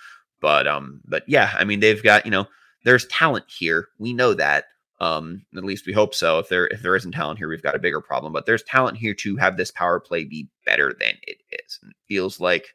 [0.43, 2.47] But um, but yeah, I mean they've got you know
[2.84, 3.88] there's talent here.
[3.99, 4.64] We know that.
[5.01, 6.38] Um, at least we hope so.
[6.38, 8.32] If there if there isn't talent here, we've got a bigger problem.
[8.32, 11.78] But there's talent here to have this power play be better than it is.
[11.82, 12.74] And it feels like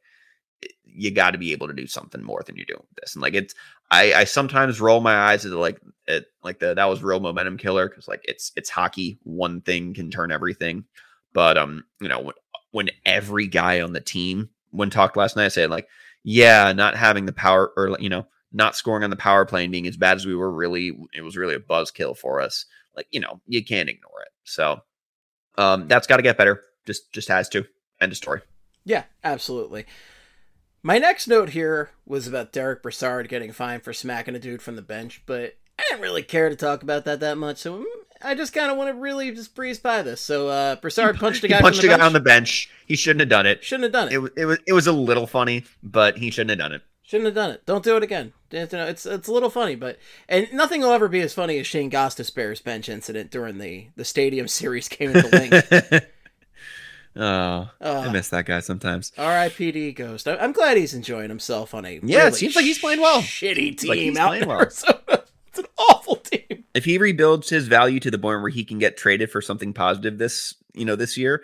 [0.64, 3.16] eh, you got to be able to do something more than you're doing with this.
[3.16, 3.54] And like it's,
[3.92, 7.58] I I sometimes roll my eyes at like at like the that was real momentum
[7.58, 9.20] killer because like it's it's hockey.
[9.24, 10.86] One thing can turn everything.
[11.34, 12.36] But um, you know when
[12.72, 15.88] when every guy on the team when talked last night, I said like
[16.30, 19.72] yeah, not having the power or you know, not scoring on the power play and
[19.72, 22.66] being as bad as we were really it was really a buzzkill for us.
[22.98, 24.34] Like, you know, you can't ignore it.
[24.44, 24.82] So
[25.58, 26.62] um that's gotta get better.
[26.86, 27.66] Just just has to.
[28.02, 28.42] End of story.
[28.84, 29.86] Yeah, absolutely.
[30.84, 34.76] My next note here was about Derek Brassard getting fined for smacking a dude from
[34.76, 37.86] the bench, but I didn't really care to talk about that that much, so mm,
[38.22, 40.22] I just kind of want to really just breeze by this.
[40.22, 42.70] So uh, Brassard punched a He guy punched from a guy on the bench.
[42.86, 43.64] He shouldn't have done it.
[43.64, 44.14] Shouldn't have done it.
[44.14, 46.82] It was it was it was a little funny, but he shouldn't have done it.
[47.04, 47.66] Shouldn't have done it.
[47.66, 48.34] Don't do it again.
[48.52, 49.98] It's it's a little funny, but
[50.28, 54.04] and nothing will ever be as funny as Shane Gostisbehere's bench incident during the the
[54.06, 56.04] Stadium Series game at the Link.
[57.16, 59.12] oh, I Uh, miss that guy sometimes.
[59.18, 59.94] R.I.P.D.
[59.94, 60.28] Ghost.
[60.28, 63.22] I- I'm glad he's enjoying himself on a Yeah, it seems like he's playing well.
[63.22, 64.68] Shitty team like he's out playing in well.
[65.58, 66.64] It's an awful team.
[66.74, 69.74] if he rebuilds his value to the point where he can get traded for something
[69.74, 71.44] positive this, you know, this year,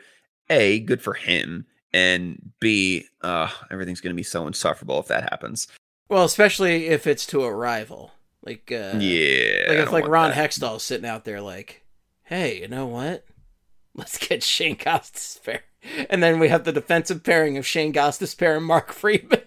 [0.49, 1.66] A, good for him.
[1.93, 5.68] And B, uh, everything's gonna be so insufferable if that happens.
[6.09, 8.11] Well, especially if it's to a rival.
[8.45, 9.66] Like uh yeah.
[9.70, 10.51] like if like Ron that.
[10.51, 11.86] Hextall's sitting out there like,
[12.24, 13.26] hey, you know what?
[13.95, 15.61] Let's get Shane Gostisbehere.
[16.09, 19.43] And then we have the defensive pairing of Shane Gostisbehere and Mark Friedman.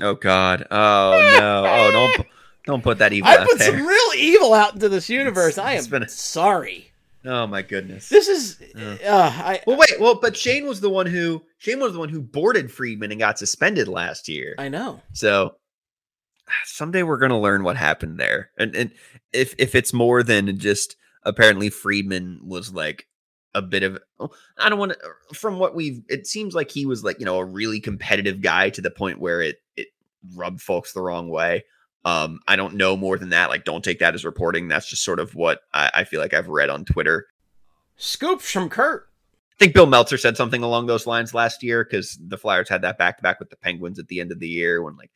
[0.00, 0.66] Oh God.
[0.70, 1.64] Oh no.
[1.66, 2.26] Oh don't
[2.70, 3.72] don't put that evil I out put there.
[3.76, 5.58] some real evil out into this universe.
[5.58, 6.86] I am been a- sorry.
[7.24, 8.08] Oh my goodness.
[8.08, 8.96] This is Yeah.
[9.04, 10.00] uh I Well, wait.
[10.00, 13.18] Well, but Shane was the one who Shane was the one who boarded Friedman and
[13.20, 14.54] got suspended last year.
[14.58, 15.02] I know.
[15.12, 15.56] So
[16.64, 18.90] someday we're gonna learn what happened there, and and
[19.32, 23.06] if if it's more than just apparently Friedman was like
[23.54, 26.86] a bit of oh, I don't want to from what we've it seems like he
[26.86, 29.88] was like you know a really competitive guy to the point where it it
[30.34, 31.64] rubbed folks the wrong way.
[32.04, 33.50] Um, I don't know more than that.
[33.50, 34.68] Like, don't take that as reporting.
[34.68, 37.26] That's just sort of what I, I feel like I've read on Twitter.
[37.96, 39.06] Scoops from Kurt.
[39.52, 42.80] I think Bill Meltzer said something along those lines last year because the Flyers had
[42.82, 45.10] that back to back with the Penguins at the end of the year when like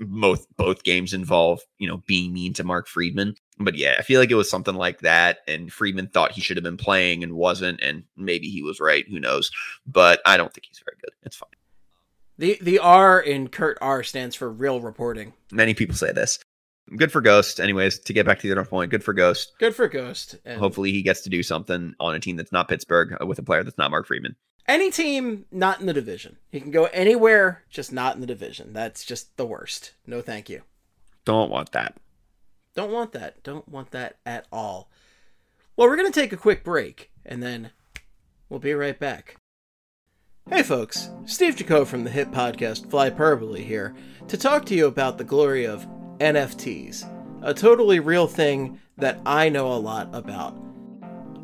[0.00, 3.34] both both games involve you know being mean to Mark Friedman.
[3.58, 6.56] But yeah, I feel like it was something like that, and Friedman thought he should
[6.56, 9.04] have been playing and wasn't, and maybe he was right.
[9.08, 9.50] Who knows?
[9.86, 11.12] But I don't think he's very good.
[11.24, 11.50] It's fine.
[12.38, 15.32] The the R in Kurt R stands for real reporting.
[15.50, 16.38] Many people say this.
[16.96, 17.60] Good for Ghost.
[17.60, 19.52] Anyways, to get back to the other point, good for Ghost.
[19.58, 20.36] Good for Ghost.
[20.44, 23.38] And Hopefully, he gets to do something on a team that's not Pittsburgh uh, with
[23.38, 24.34] a player that's not Mark Friedman.
[24.66, 26.38] any team not in the division.
[26.50, 28.72] He can go anywhere, just not in the division.
[28.72, 29.92] That's just the worst.
[30.06, 30.62] No thank you.
[31.24, 31.96] Don't want that.
[32.74, 33.42] Don't want that.
[33.44, 34.90] Don't want that at all.
[35.76, 37.70] Well, we're going to take a quick break and then
[38.48, 39.36] we'll be right back.
[40.50, 43.94] Hey folks, Steve Jaco from the hit podcast Flyperbole here
[44.26, 45.86] to talk to you about the glory of
[46.18, 47.04] NFTs,
[47.42, 50.60] a totally real thing that I know a lot about.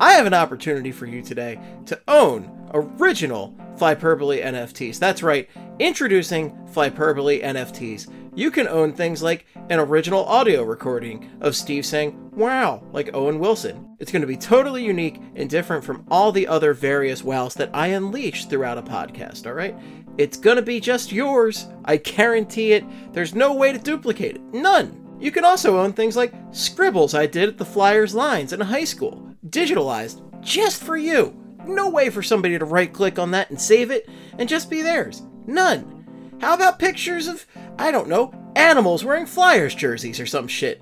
[0.01, 4.99] I have an opportunity for you today to own original Flyperbole NFTs.
[4.99, 8.18] That's right, introducing Flyperbole NFTs.
[8.35, 13.39] You can own things like an original audio recording of Steve saying, wow, like Owen
[13.39, 13.95] Wilson.
[13.99, 17.71] It's going to be totally unique and different from all the other various wows that
[17.73, 19.75] I unleash throughout a podcast, all right?
[20.17, 21.67] It's going to be just yours.
[21.85, 22.85] I guarantee it.
[23.13, 24.41] There's no way to duplicate it.
[24.53, 25.17] None.
[25.19, 28.85] You can also own things like scribbles I did at the Flyers lines in high
[28.85, 31.35] school, digitalized just for you.
[31.65, 34.07] No way for somebody to right click on that and save it
[34.37, 35.23] and just be theirs.
[35.45, 35.98] None.
[36.41, 37.45] How about pictures of,
[37.77, 40.81] I don't know, animals wearing Flyers jerseys or some shit?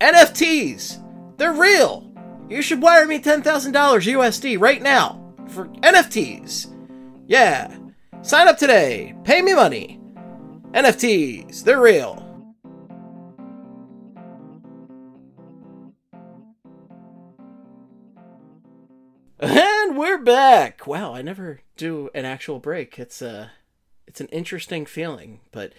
[0.00, 1.02] NFTs!
[1.36, 2.10] They're real!
[2.48, 6.72] You should wire me $10,000 USD right now for NFTs.
[7.26, 7.76] Yeah.
[8.22, 9.14] Sign up today.
[9.24, 10.00] Pay me money.
[10.72, 11.64] NFTs.
[11.64, 12.22] They're real.
[19.40, 20.86] And we're back.
[20.86, 22.98] Wow, I never do an actual break.
[22.98, 23.50] It's a
[24.16, 25.74] it's an interesting feeling, but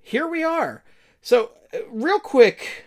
[0.00, 0.82] here we are.
[1.20, 2.86] So, uh, real quick,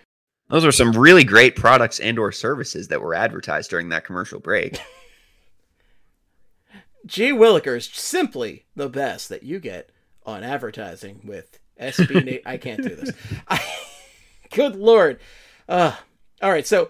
[0.50, 4.40] Those are some really great products and or services that were advertised during that commercial
[4.40, 4.80] break.
[7.06, 9.92] G Willikers simply the best that you get
[10.26, 12.26] on advertising with SB.
[12.26, 13.12] Na- I can't do this.
[13.48, 13.64] I,
[14.52, 15.20] good lord.
[15.70, 15.96] Uh,
[16.42, 16.90] all right, so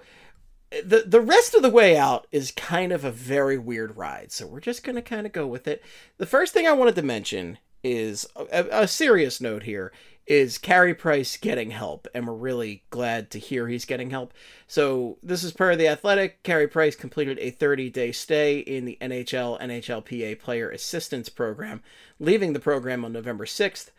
[0.70, 4.32] the the rest of the way out is kind of a very weird ride.
[4.32, 5.84] So we're just gonna kind of go with it.
[6.20, 9.91] The first thing I wanted to mention is a, a serious note here
[10.28, 14.34] is Carey Price getting help, and we're really glad to hear he's getting help.
[14.67, 16.43] So this is per the Athletic.
[16.43, 21.82] Carey Price completed a 30-day stay in the NHL NHLPA Player Assistance Program,
[22.19, 23.91] leaving the program on November 6th.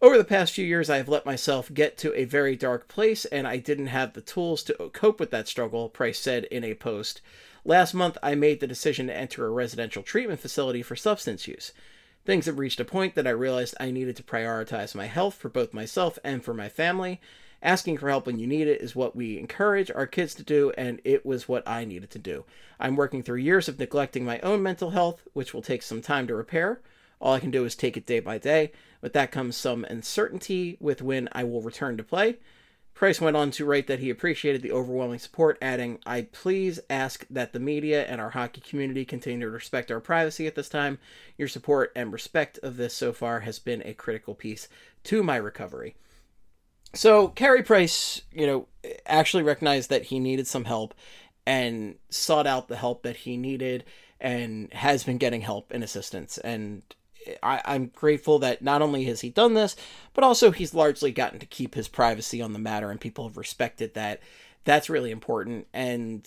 [0.00, 3.26] Over the past few years, I have let myself get to a very dark place,
[3.26, 6.74] and I didn't have the tools to cope with that struggle, Price said in a
[6.74, 7.20] post.
[7.62, 11.72] Last month, I made the decision to enter a residential treatment facility for substance use.
[12.24, 15.50] Things have reached a point that I realized I needed to prioritize my health for
[15.50, 17.20] both myself and for my family.
[17.62, 20.72] Asking for help when you need it is what we encourage our kids to do,
[20.78, 22.44] and it was what I needed to do.
[22.80, 26.26] I'm working through years of neglecting my own mental health, which will take some time
[26.26, 26.80] to repair.
[27.20, 28.72] All I can do is take it day by day.
[29.02, 32.36] With that comes some uncertainty with when I will return to play.
[32.94, 37.26] Price went on to write that he appreciated the overwhelming support, adding, I please ask
[37.28, 40.98] that the media and our hockey community continue to respect our privacy at this time.
[41.36, 44.68] Your support and respect of this so far has been a critical piece
[45.04, 45.96] to my recovery.
[46.94, 48.68] So, Carey Price, you know,
[49.06, 50.94] actually recognized that he needed some help
[51.44, 53.84] and sought out the help that he needed
[54.20, 56.38] and has been getting help and assistance.
[56.38, 56.82] And
[57.42, 59.76] I, I'm grateful that not only has he done this,
[60.12, 63.36] but also he's largely gotten to keep his privacy on the matter, and people have
[63.36, 64.20] respected that
[64.64, 65.66] That's really important.
[65.72, 66.26] And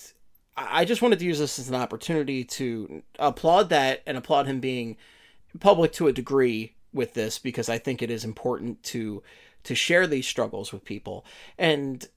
[0.55, 4.59] I just wanted to use this as an opportunity to applaud that and applaud him
[4.59, 4.97] being
[5.59, 9.23] public to a degree with this because I think it is important to
[9.63, 11.25] to share these struggles with people.
[11.57, 12.07] And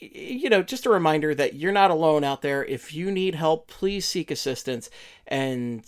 [0.00, 2.64] you know, just a reminder that you're not alone out there.
[2.64, 4.88] If you need help, please seek assistance.
[5.26, 5.84] And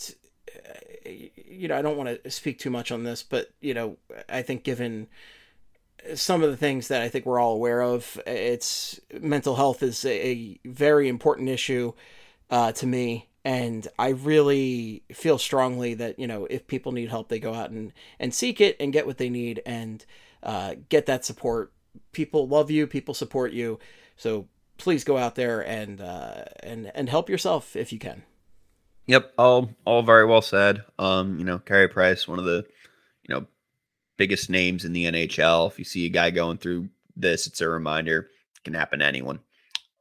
[0.55, 1.11] uh,
[1.53, 3.97] you know, I don't want to speak too much on this, but you know,
[4.29, 5.09] I think given
[6.15, 10.05] some of the things that I think we're all aware of, it's mental health is
[10.05, 11.93] a, very important issue
[12.51, 17.29] uh, to me, and I really feel strongly that you know if people need help,
[17.29, 20.05] they go out and and seek it and get what they need and
[20.43, 21.73] uh, get that support.
[22.13, 23.79] People love you, people support you,
[24.17, 24.49] so
[24.79, 28.23] please go out there and uh, and and help yourself if you can.
[29.13, 30.85] Yep, all all very well said.
[30.99, 32.65] Um, you know, Carey Price, one of the
[33.29, 33.47] you know
[34.17, 35.71] biggest names in the NHL.
[35.71, 38.31] If you see a guy going through this, it's a reminder.
[38.57, 39.41] It can happen to anyone.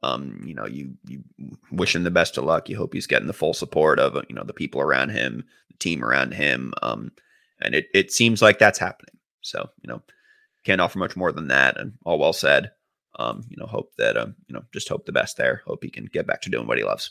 [0.02, 1.22] Um, you know, you you
[1.70, 2.70] wish him the best of luck.
[2.70, 5.76] You hope he's getting the full support of you know the people around him, the
[5.76, 6.72] team around him.
[6.80, 7.12] Um,
[7.60, 9.18] and it it seems like that's happening.
[9.42, 10.00] So you know,
[10.64, 11.78] can't offer much more than that.
[11.78, 12.70] And all well said.
[13.16, 15.60] Um, you know, hope that um, you know, just hope the best there.
[15.66, 17.10] Hope he can get back to doing what he loves.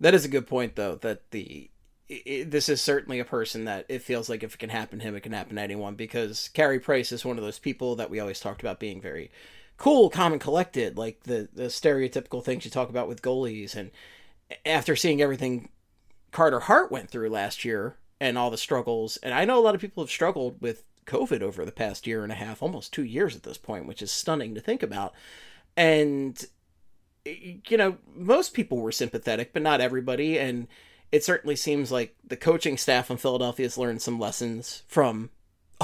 [0.00, 0.96] That is a good point, though.
[0.96, 1.70] That the
[2.10, 4.98] i i this is certainly a person that it feels like if it can happen
[4.98, 5.94] to him, it can happen to anyone.
[5.94, 9.30] Because Carey Price is one of those people that we always talked about being very
[9.76, 13.74] cool, calm, and collected, like the the stereotypical things you talk about with goalies.
[13.74, 13.90] And
[14.64, 15.70] after seeing everything
[16.30, 19.74] Carter Hart went through last year and all the struggles, and I know a lot
[19.74, 23.04] of people have struggled with COVID over the past year and a half, almost two
[23.04, 25.14] years at this point, which is stunning to think about.
[25.76, 26.44] And
[27.68, 30.38] you know, most people were sympathetic, but not everybody.
[30.38, 30.68] And
[31.10, 35.30] it certainly seems like the coaching staff in Philadelphia has learned some lessons from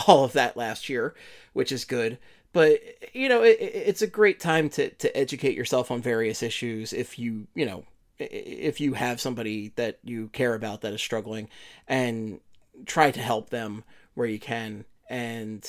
[0.06, 1.14] all of that last year,
[1.52, 2.18] which is good.
[2.52, 2.80] But
[3.12, 7.18] you know, it, it's a great time to to educate yourself on various issues if
[7.18, 7.84] you you know
[8.18, 11.48] if you have somebody that you care about that is struggling,
[11.88, 12.40] and
[12.86, 13.82] try to help them
[14.14, 14.84] where you can.
[15.10, 15.68] And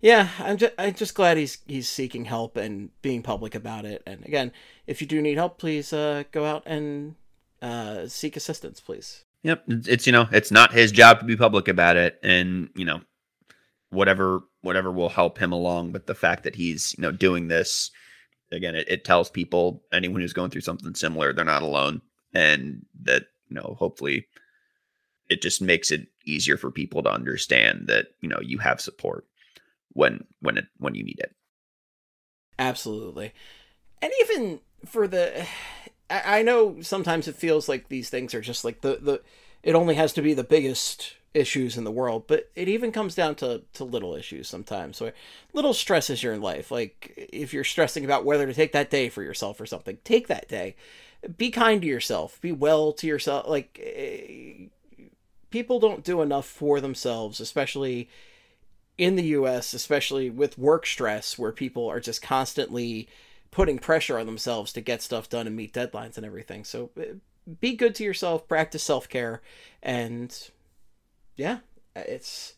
[0.00, 4.02] yeah, I'm just I'm just glad he's he's seeking help and being public about it.
[4.06, 4.52] And again,
[4.86, 7.14] if you do need help, please uh, go out and
[7.62, 9.24] uh, seek assistance, please.
[9.42, 12.84] Yep, it's, you know it's not his job to be public about it, and you
[12.84, 13.00] know
[13.90, 15.92] whatever whatever will help him along.
[15.92, 17.90] But the fact that he's you know doing this
[18.52, 22.02] again, it, it tells people anyone who's going through something similar they're not alone,
[22.34, 24.26] and that you know hopefully
[25.28, 29.26] it just makes it easier for people to understand that you know you have support
[29.96, 31.34] when when it when you need it.
[32.58, 33.32] Absolutely.
[34.02, 35.46] And even for the
[36.10, 39.22] I I know sometimes it feels like these things are just like the the
[39.62, 43.14] it only has to be the biggest issues in the world, but it even comes
[43.14, 44.98] down to to little issues sometimes.
[44.98, 45.12] So
[45.52, 46.70] little stresses you're in life.
[46.70, 50.28] Like if you're stressing about whether to take that day for yourself or something, take
[50.28, 50.76] that day.
[51.36, 52.40] Be kind to yourself.
[52.40, 53.48] Be well to yourself.
[53.48, 54.66] Like eh,
[55.50, 58.08] people don't do enough for themselves, especially
[58.98, 63.08] in the US, especially with work stress, where people are just constantly
[63.50, 66.64] putting pressure on themselves to get stuff done and meet deadlines and everything.
[66.64, 67.14] So uh,
[67.60, 69.42] be good to yourself, practice self care,
[69.82, 70.50] and
[71.36, 71.58] yeah,
[71.94, 72.54] it's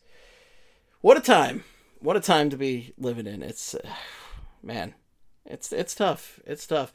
[1.01, 1.63] what a time.
[1.99, 3.43] What a time to be living in.
[3.43, 3.87] It's uh,
[4.63, 4.95] man,
[5.45, 6.39] it's it's tough.
[6.45, 6.93] It's tough.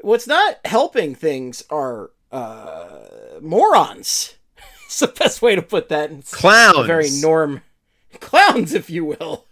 [0.00, 4.34] What's not helping things are uh, morons.
[4.86, 6.10] it's the best way to put that.
[6.10, 7.62] It's Clowns, very norm
[8.20, 9.46] clowns, if you will.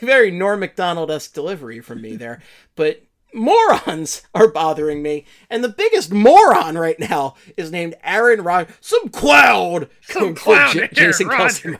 [0.00, 2.42] very Norm Macdonald esque delivery from me there,
[2.74, 8.74] but morons are bothering me, and the biggest moron right now is named Aaron Rodgers.
[8.80, 11.76] Some clown, some oh, clown named Aaron Rodgers.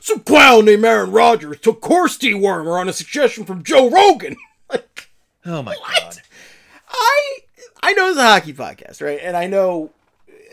[0.00, 4.36] Some clown named Aaron Rodgers took horse dewormer on a suggestion from Joe Rogan.
[4.70, 5.10] like,
[5.44, 6.00] Oh my What?
[6.00, 6.16] god!
[6.90, 7.38] I
[7.82, 9.18] I know it's a hockey podcast, right?
[9.22, 9.90] And I know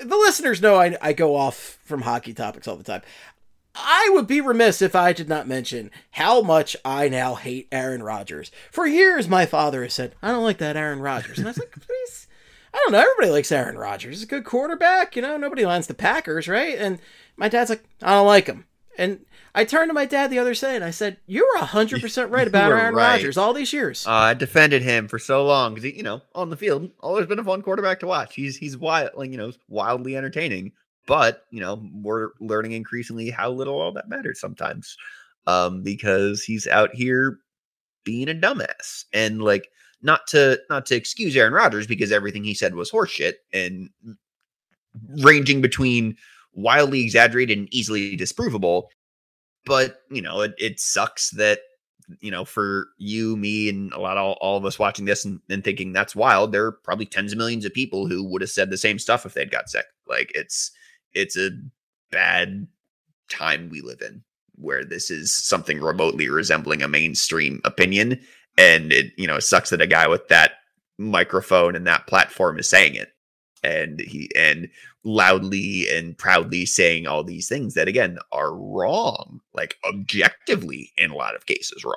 [0.03, 3.01] the listeners know I, I go off from hockey topics all the time.
[3.75, 8.03] I would be remiss if I did not mention how much I now hate Aaron
[8.03, 8.51] Rodgers.
[8.71, 11.37] For years, my father has said, I don't like that Aaron Rodgers.
[11.37, 12.27] And I was like, please.
[12.73, 12.99] I don't know.
[12.99, 14.17] Everybody likes Aaron Rodgers.
[14.17, 15.15] He's a good quarterback.
[15.15, 16.77] You know, nobody likes the Packers, right?
[16.77, 16.99] And
[17.37, 18.65] my dad's like, I don't like him.
[18.97, 22.29] And I turned to my dad the other day and I said, You were 100%
[22.31, 23.13] right about Aaron right.
[23.13, 24.05] Rodgers all these years.
[24.05, 27.39] Uh, I defended him for so long because you know on the field always been
[27.39, 28.35] a fun quarterback to watch.
[28.35, 30.73] He's he's wild, like you know, wildly entertaining.
[31.07, 34.97] But you know, we're learning increasingly how little all that matters sometimes,
[35.47, 37.39] um, because he's out here
[38.03, 39.69] being a dumbass and like
[40.01, 43.89] not to not to excuse Aaron Rodgers because everything he said was horseshit and
[45.19, 46.15] ranging between
[46.53, 48.85] wildly exaggerated and easily disprovable.
[49.65, 51.59] But you know, it, it sucks that
[52.19, 55.25] you know, for you, me, and a lot of all, all of us watching this
[55.25, 58.41] and, and thinking that's wild, there are probably tens of millions of people who would
[58.41, 59.85] have said the same stuff if they'd got sick.
[60.07, 60.71] Like it's
[61.15, 61.51] it's a
[62.11, 62.67] bad
[63.29, 64.23] time we live in
[64.57, 68.19] where this is something remotely resembling a mainstream opinion.
[68.57, 70.51] And it, you know, it sucks that a guy with that
[70.97, 73.11] microphone and that platform is saying it.
[73.63, 74.69] And he and
[75.03, 81.15] loudly and proudly saying all these things that again are wrong, like objectively in a
[81.15, 81.95] lot of cases wrong.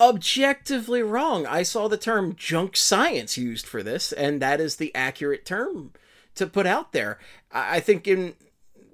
[0.00, 1.44] Objectively wrong.
[1.44, 5.92] I saw the term junk science used for this, and that is the accurate term
[6.38, 7.18] to put out there.
[7.52, 8.34] I think in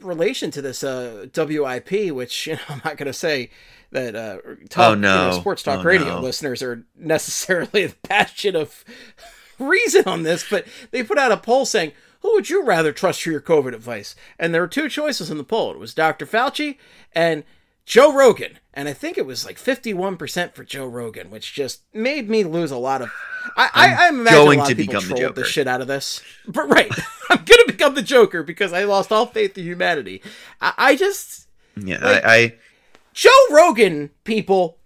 [0.01, 3.51] relation to this uh, WIP, which you know, I'm not going to say
[3.93, 4.39] that uh,
[4.69, 6.21] talk, you know, sports talk Oh, radio no.
[6.21, 8.85] listeners are necessarily the bastion of
[9.59, 11.93] reason on this, but they put out a poll saying,
[12.23, 15.39] "Who would you rather trust for your COVID advice?" And there were two choices in
[15.39, 15.71] the poll.
[15.73, 16.27] It was Dr.
[16.27, 16.77] Fauci
[17.13, 17.45] and
[17.87, 22.31] Joe Rogan, and I think it was like 51% for Joe Rogan, which just made
[22.31, 23.11] me lose a lot of.
[23.57, 25.49] I, I, I imagine going a lot to of people become the trolled the Joker.
[25.51, 26.91] shit out of this, but right,
[27.31, 30.23] I'm gonna become the Joker because I lost all faith in humanity.
[30.63, 31.47] I, I just
[31.77, 32.55] Yeah, Like- I, I
[33.13, 34.79] Joe Rogan, people.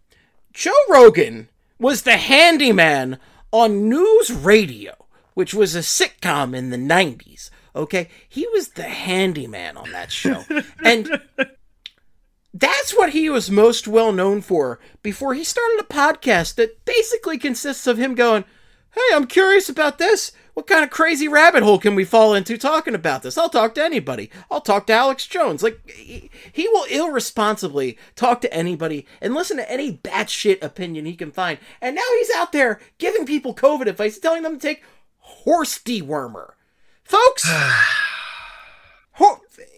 [0.52, 1.48] Joe Rogan
[1.78, 3.18] was the handyman
[3.52, 4.92] on News Radio,
[5.34, 7.48] which was a sitcom in the 90s.
[7.76, 8.08] Okay?
[8.28, 10.44] He was the handyman on that show.
[10.84, 11.20] and
[12.54, 17.38] that's what he was most well known for before he started a podcast that basically
[17.38, 18.44] consists of him going,
[18.92, 20.32] Hey, I'm curious about this.
[20.54, 23.38] What kind of crazy rabbit hole can we fall into talking about this?
[23.38, 24.28] I'll talk to anybody.
[24.50, 25.62] I'll talk to Alex Jones.
[25.62, 31.14] Like, he, he will irresponsibly talk to anybody and listen to any batshit opinion he
[31.14, 31.58] can find.
[31.80, 34.82] And now he's out there giving people COVID advice, telling them to take
[35.18, 36.54] horse dewormer.
[37.04, 37.48] Folks,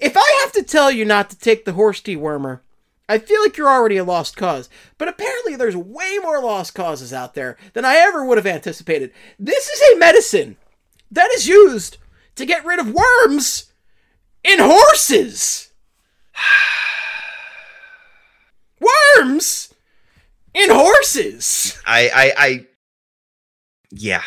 [0.01, 2.61] if I have to tell you not to take the horse dewormer,
[3.09, 4.69] I feel like you're already a lost cause.
[4.97, 9.13] But apparently, there's way more lost causes out there than I ever would have anticipated.
[9.39, 10.57] This is a medicine
[11.11, 11.99] that is used
[12.37, 13.73] to get rid of worms
[14.43, 15.73] in horses.
[19.19, 19.75] worms
[20.55, 21.79] in horses.
[21.87, 22.67] I, I, I,
[23.91, 24.23] yeah.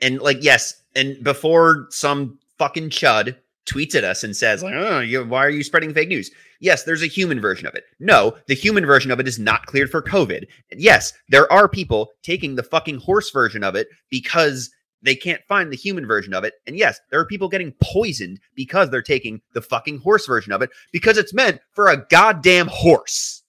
[0.00, 0.82] And like, yes.
[0.94, 3.36] And before some fucking chud
[3.66, 6.30] tweets at us and says, like, oh, you, why are you spreading fake news?
[6.60, 7.84] Yes, there's a human version of it.
[8.00, 10.44] No, the human version of it is not cleared for COVID.
[10.76, 14.70] Yes, there are people taking the fucking horse version of it because
[15.02, 16.54] they can't find the human version of it.
[16.66, 20.62] And yes, there are people getting poisoned because they're taking the fucking horse version of
[20.62, 23.42] it because it's meant for a goddamn horse.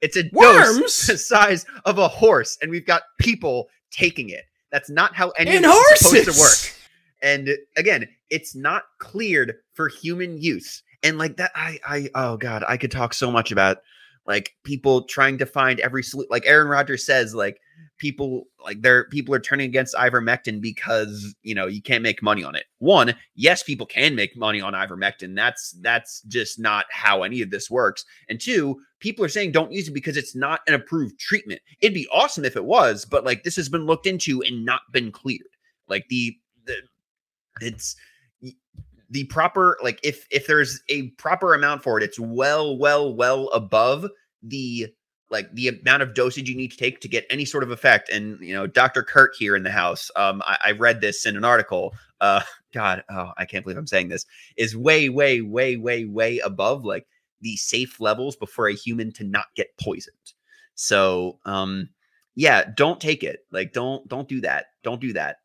[0.00, 4.44] It's a dose the size of a horse, and we've got people taking it.
[4.70, 6.75] That's not how any of this is supposed to work.
[7.26, 10.84] And again, it's not cleared for human use.
[11.02, 13.78] And like that, I, I, oh god, I could talk so much about
[14.26, 16.28] like people trying to find every solution.
[16.30, 17.58] Like Aaron Rodgers says, like
[17.98, 22.44] people, like they're people are turning against ivermectin because you know you can't make money
[22.44, 22.66] on it.
[22.78, 25.34] One, yes, people can make money on ivermectin.
[25.34, 28.04] That's that's just not how any of this works.
[28.28, 31.60] And two, people are saying don't use it because it's not an approved treatment.
[31.80, 34.82] It'd be awesome if it was, but like this has been looked into and not
[34.92, 35.42] been cleared.
[35.88, 36.36] Like the
[37.60, 37.96] it's
[39.10, 43.48] the proper like if if there's a proper amount for it it's well well well
[43.48, 44.06] above
[44.42, 44.88] the
[45.30, 48.08] like the amount of dosage you need to take to get any sort of effect.
[48.08, 51.36] And you know dr kurt here in the house um i, I read this in
[51.36, 52.42] an article uh
[52.72, 54.26] god oh i can't believe i'm saying this
[54.56, 57.06] is way way way way way above like
[57.40, 60.16] the safe levels before a human to not get poisoned.
[60.74, 61.90] So um
[62.34, 63.40] yeah don't take it.
[63.52, 64.66] Like don't don't do that.
[64.82, 65.36] Don't do that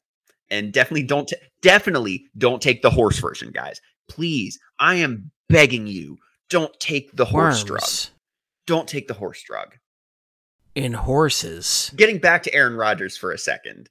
[0.51, 3.81] and definitely don't t- definitely don't take the horse version guys.
[4.07, 6.17] Please i am begging you
[6.49, 7.81] don't take the horse drug.
[8.67, 9.75] Don't take the horse drug.
[10.75, 11.91] In horses.
[11.95, 13.89] getting back to aaron rodgers for a second.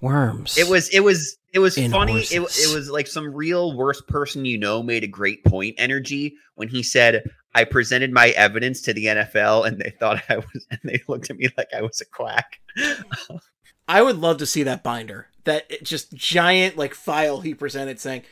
[0.00, 0.56] Worms.
[0.56, 4.08] it was it was it was In funny it, it was like some real worst
[4.08, 7.22] person you know made a great point energy when he said
[7.54, 11.28] i presented my evidence to the nfl and they thought i was and they looked
[11.28, 12.60] at me like i was a quack
[13.90, 15.26] I would love to see that binder.
[15.42, 18.22] That just giant like file he presented saying,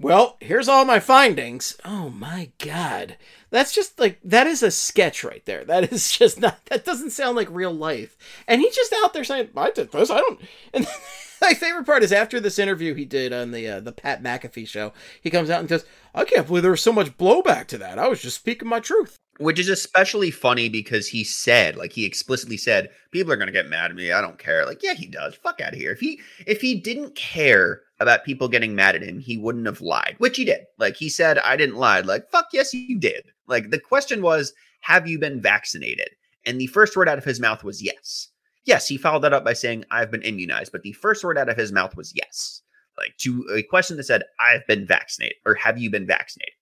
[0.00, 3.16] "Well, here's all my findings." Oh my god.
[3.50, 5.64] That's just like that is a sketch right there.
[5.64, 8.16] That is just not that doesn't sound like real life.
[8.48, 10.10] And he's just out there saying, "I did this.
[10.10, 10.40] I don't."
[10.74, 10.84] And
[11.40, 14.66] my favorite part is after this interview he did on the uh, the Pat McAfee
[14.66, 14.92] show,
[15.22, 18.00] he comes out and goes, "I can't believe there was so much blowback to that.
[18.00, 22.04] I was just speaking my truth." Which is especially funny because he said like he
[22.04, 24.94] explicitly said people are going to get mad at me i don't care like yeah
[24.94, 28.74] he does fuck out of here if he if he didn't care about people getting
[28.74, 31.76] mad at him he wouldn't have lied which he did like he said i didn't
[31.76, 36.10] lie like fuck yes you did like the question was Have you been vaccinated?
[36.46, 38.28] And the first word out of his mouth was yes.
[38.64, 40.72] Yes, he followed that up by saying, I've been immunized.
[40.72, 42.62] But the first word out of his mouth was yes.
[42.96, 46.54] Like to a question that said, I've been vaccinated or have you been vaccinated?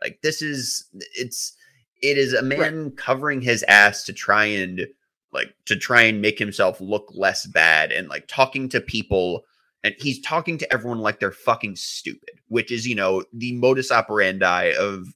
[0.00, 1.56] Like this is, it's,
[2.02, 2.96] it is a man right.
[2.96, 4.86] covering his ass to try and
[5.32, 9.44] like to try and make himself look less bad and like talking to people
[9.84, 13.90] and he's talking to everyone like they're fucking stupid, which is, you know, the modus
[13.90, 15.08] operandi of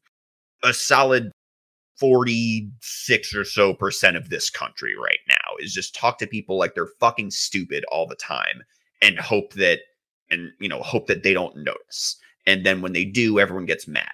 [0.65, 1.31] a solid
[1.99, 6.75] 46 or so percent of this country right now is just talk to people like
[6.75, 8.63] they're fucking stupid all the time
[9.01, 9.81] and hope that
[10.31, 13.89] and you know hope that they don't notice and then when they do everyone gets
[13.89, 14.13] mad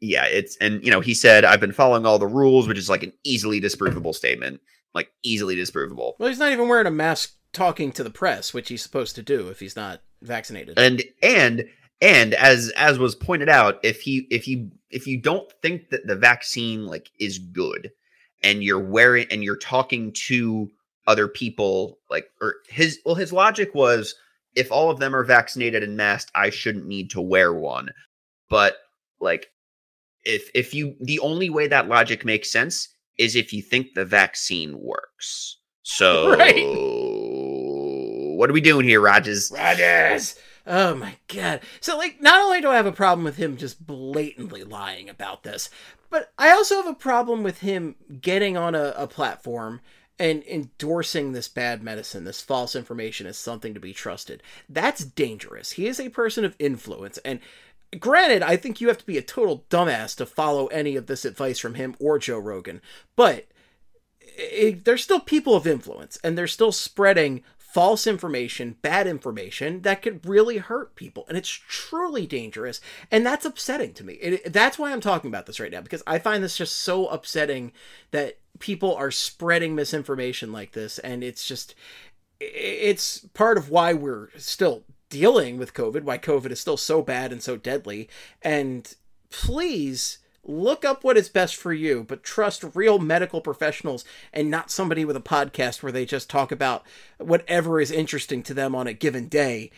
[0.00, 2.90] yeah it's and you know he said i've been following all the rules which is
[2.90, 4.60] like an easily disprovable statement
[4.96, 6.14] like easily disprovable.
[6.18, 9.22] Well he's not even wearing a mask talking to the press which he's supposed to
[9.22, 10.78] do if he's not vaccinated.
[10.78, 11.66] And and
[12.00, 16.06] and as as was pointed out if he if you if you don't think that
[16.06, 17.92] the vaccine like is good
[18.42, 20.70] and you're wearing and you're talking to
[21.06, 24.14] other people like or his well his logic was
[24.54, 27.90] if all of them are vaccinated and masked i shouldn't need to wear one.
[28.48, 28.76] But
[29.20, 29.48] like
[30.26, 32.88] if if you the only way that logic makes sense
[33.18, 36.64] is if you think the vaccine works so right.
[38.36, 40.36] what are we doing here rodgers rodgers
[40.68, 41.60] Oh my god.
[41.80, 45.44] So like not only do I have a problem with him just blatantly lying about
[45.44, 45.70] this,
[46.10, 49.80] but I also have a problem with him getting on a, a platform
[50.18, 54.42] and endorsing this bad medicine, this false information as something to be trusted.
[54.68, 55.72] That's dangerous.
[55.72, 57.38] He is a person of influence and
[57.98, 61.24] granted, I think you have to be a total dumbass to follow any of this
[61.24, 62.80] advice from him or Joe Rogan,
[63.16, 63.46] but
[64.20, 70.00] it, they're still people of influence and they're still spreading false information, bad information that
[70.00, 71.26] could really hurt people.
[71.28, 72.80] And it's truly dangerous.
[73.10, 74.14] And that's upsetting to me.
[74.14, 77.06] It, that's why I'm talking about this right now, because I find this just so
[77.08, 77.72] upsetting
[78.12, 80.98] that people are spreading misinformation like this.
[81.00, 81.74] And it's just,
[82.40, 84.84] it's part of why we're still
[85.18, 88.06] dealing with COVID, why COVID is still so bad and so deadly.
[88.42, 88.94] And
[89.30, 94.70] please look up what is best for you, but trust real medical professionals and not
[94.70, 96.84] somebody with a podcast where they just talk about
[97.16, 99.70] whatever is interesting to them on a given day.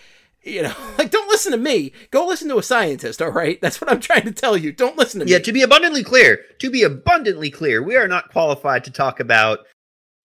[0.43, 1.93] You know, like don't listen to me.
[2.11, 3.61] Go listen to a scientist, all right?
[3.63, 4.73] That's what I'm trying to tell you.
[4.73, 5.39] Don't listen to yeah, me.
[5.39, 9.21] Yeah, to be abundantly clear, to be abundantly clear, we are not qualified to talk
[9.21, 9.61] about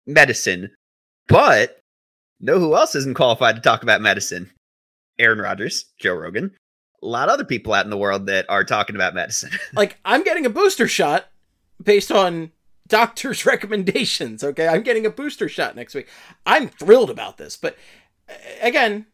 [0.07, 0.71] medicine,
[1.27, 1.79] but
[2.39, 4.49] know who else isn't qualified to talk about medicine?
[5.19, 6.51] Aaron Rodgers, Joe Rogan,
[7.01, 9.51] a lot of other people out in the world that are talking about medicine.
[9.73, 11.25] like I'm getting a booster shot
[11.81, 12.51] based on
[12.87, 14.43] doctors' recommendations.
[14.43, 16.07] Okay, I'm getting a booster shot next week.
[16.45, 17.77] I'm thrilled about this, but
[18.61, 19.05] again,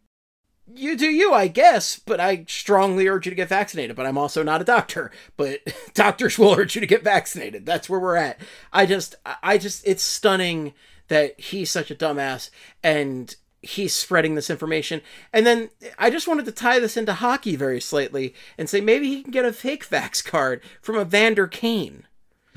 [0.76, 2.00] you do you, I guess.
[2.00, 3.96] But I strongly urge you to get vaccinated.
[3.96, 5.12] But I'm also not a doctor.
[5.38, 5.62] But
[5.94, 7.66] doctors will urge you to get vaccinated.
[7.66, 8.40] That's where we're at.
[8.72, 10.74] I just, I just, it's stunning
[11.08, 12.52] that he's such a dumbass
[12.84, 15.02] and he's spreading this information.
[15.34, 19.07] And then I just wanted to tie this into hockey very slightly and say maybe
[19.07, 22.06] he can get a fake vax card from Evander Kane.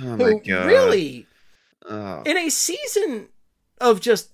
[0.00, 1.26] Oh who really
[1.88, 2.22] oh.
[2.24, 3.28] in a season
[3.80, 4.30] of just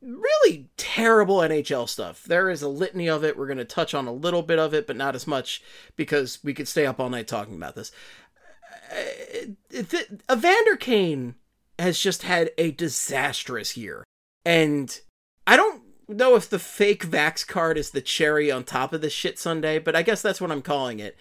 [0.00, 2.24] really terrible NHL stuff.
[2.24, 3.36] There is a litany of it.
[3.36, 5.62] We're going to touch on a little bit of it, but not as much
[5.96, 7.92] because we could stay up all night talking about this.
[8.90, 9.82] Uh,
[10.32, 11.34] Evander Kane
[11.78, 14.04] has just had a disastrous year.
[14.44, 14.98] And
[15.46, 15.79] I don't
[16.16, 19.78] know if the fake Vax card is the cherry on top of the shit Sunday,
[19.78, 21.16] but I guess that's what I'm calling it.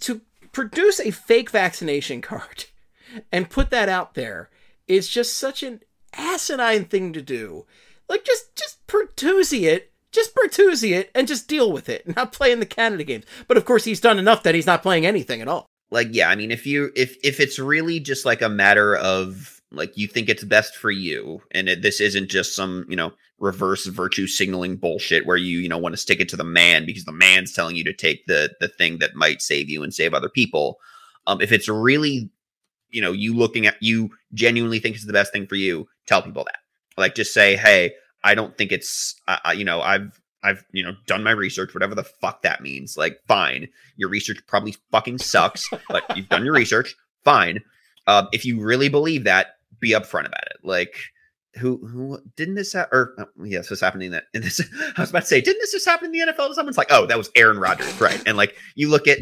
[0.00, 0.20] To
[0.52, 2.66] produce a fake vaccination card
[3.32, 4.50] and put that out there
[4.86, 5.80] is just such an
[6.14, 7.66] asinine thing to do.
[8.08, 12.06] Like just just produce it, just produce it and just deal with it.
[12.16, 13.24] Not playing the Canada games.
[13.46, 15.66] But of course he's done enough that he's not playing anything at all.
[15.90, 19.60] Like yeah, I mean if you if if it's really just like a matter of
[19.70, 23.12] like you think it's best for you and it, this isn't just some you know
[23.38, 26.84] reverse virtue signaling bullshit where you you know want to stick it to the man
[26.84, 29.94] because the man's telling you to take the the thing that might save you and
[29.94, 30.78] save other people
[31.26, 32.28] um if it's really
[32.90, 36.22] you know you looking at you genuinely think it's the best thing for you tell
[36.22, 36.58] people that
[37.00, 37.92] like just say hey
[38.24, 41.94] i don't think it's uh, you know i've I've, you know, done my research, whatever
[41.94, 42.96] the fuck that means.
[42.96, 43.68] Like, fine.
[43.96, 46.94] Your research probably fucking sucks, but you've done your research.
[47.24, 47.60] Fine.
[48.06, 50.58] Um, if you really believe that, be upfront about it.
[50.62, 50.96] Like
[51.58, 54.60] who who didn't this ha- or oh, yes, this happening that in this
[54.96, 56.54] I was about to say, didn't this just happen in the NFL?
[56.54, 58.22] Someone's like, oh, that was Aaron Rodgers, right?
[58.26, 59.18] And like you look at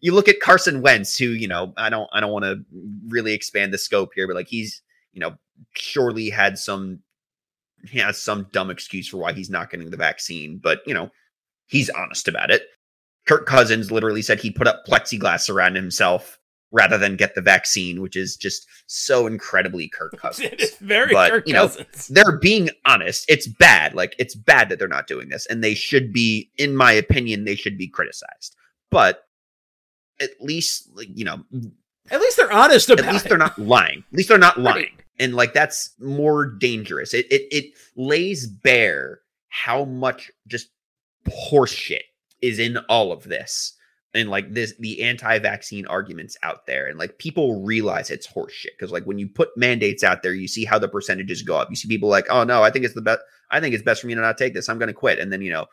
[0.00, 2.64] you look at Carson Wentz, who, you know, I don't I don't want to
[3.08, 4.82] really expand the scope here, but like he's,
[5.12, 5.34] you know,
[5.74, 7.00] surely had some
[7.86, 11.10] he has some dumb excuse for why he's not getting the vaccine, but you know,
[11.66, 12.62] he's honest about it.
[13.26, 16.38] Kirk Cousins literally said he put up plexiglass around himself
[16.74, 20.50] rather than get the vaccine, which is just so incredibly Kirk Cousins.
[20.52, 22.08] It is very But, Kirk you know, Cousins.
[22.08, 23.24] they're being honest.
[23.28, 23.94] It's bad.
[23.94, 27.44] Like it's bad that they're not doing this, and they should be, in my opinion,
[27.44, 28.56] they should be criticized.
[28.90, 29.22] But
[30.20, 31.44] at least, like, you know,
[32.10, 33.28] At least they're honest about at least it.
[33.30, 34.04] they're not lying.
[34.12, 34.90] At least they're not lying, Right.
[35.18, 37.14] and like that's more dangerous.
[37.14, 37.64] It it it
[37.96, 40.68] lays bare how much just
[41.28, 42.02] horseshit
[42.42, 43.74] is in all of this.
[44.14, 48.92] And like this, the anti-vaccine arguments out there, and like people realize it's horseshit because
[48.92, 51.68] like when you put mandates out there, you see how the percentages go up.
[51.68, 53.20] You see people like, oh no, I think it's the best.
[53.50, 54.68] I think it's best for me to not take this.
[54.68, 55.18] I'm going to quit.
[55.18, 55.66] And then you know,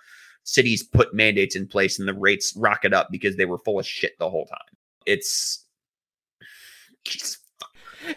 [0.44, 3.86] cities put mandates in place, and the rates rocket up because they were full of
[3.86, 4.60] shit the whole time.
[5.06, 5.66] It's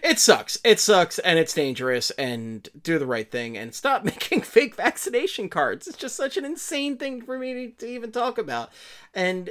[0.03, 0.59] It sucks.
[0.65, 5.49] It sucks and it's dangerous and do the right thing and stop making fake vaccination
[5.49, 5.87] cards.
[5.87, 8.71] It's just such an insane thing for me to, even talk about.
[9.13, 9.51] And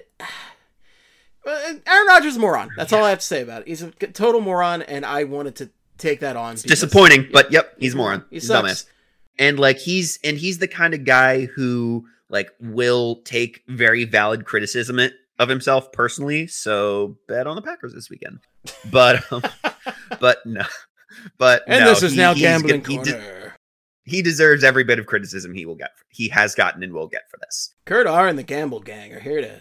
[1.45, 2.69] Aaron Rodgers is a moron.
[2.77, 3.67] That's all I have to say about it.
[3.67, 6.53] He's a total moron and I wanted to take that on.
[6.53, 8.25] It's disappointing, but yep, he's a moron.
[8.29, 8.67] He He's sucks.
[8.67, 8.85] dumbass.
[9.39, 14.45] And like he's and he's the kind of guy who like will take very valid
[14.45, 14.99] criticism
[15.39, 16.47] of himself personally.
[16.47, 18.39] So bet on the Packers this weekend.
[18.91, 19.41] But um,
[20.19, 20.63] but no.
[21.37, 23.55] But And no, this is he- now gambling good- he, de- corner.
[24.05, 25.91] he deserves every bit of criticism he will get.
[26.09, 27.73] He has gotten and will get for this.
[27.85, 29.59] Kurt R and the Gamble Gang are here to.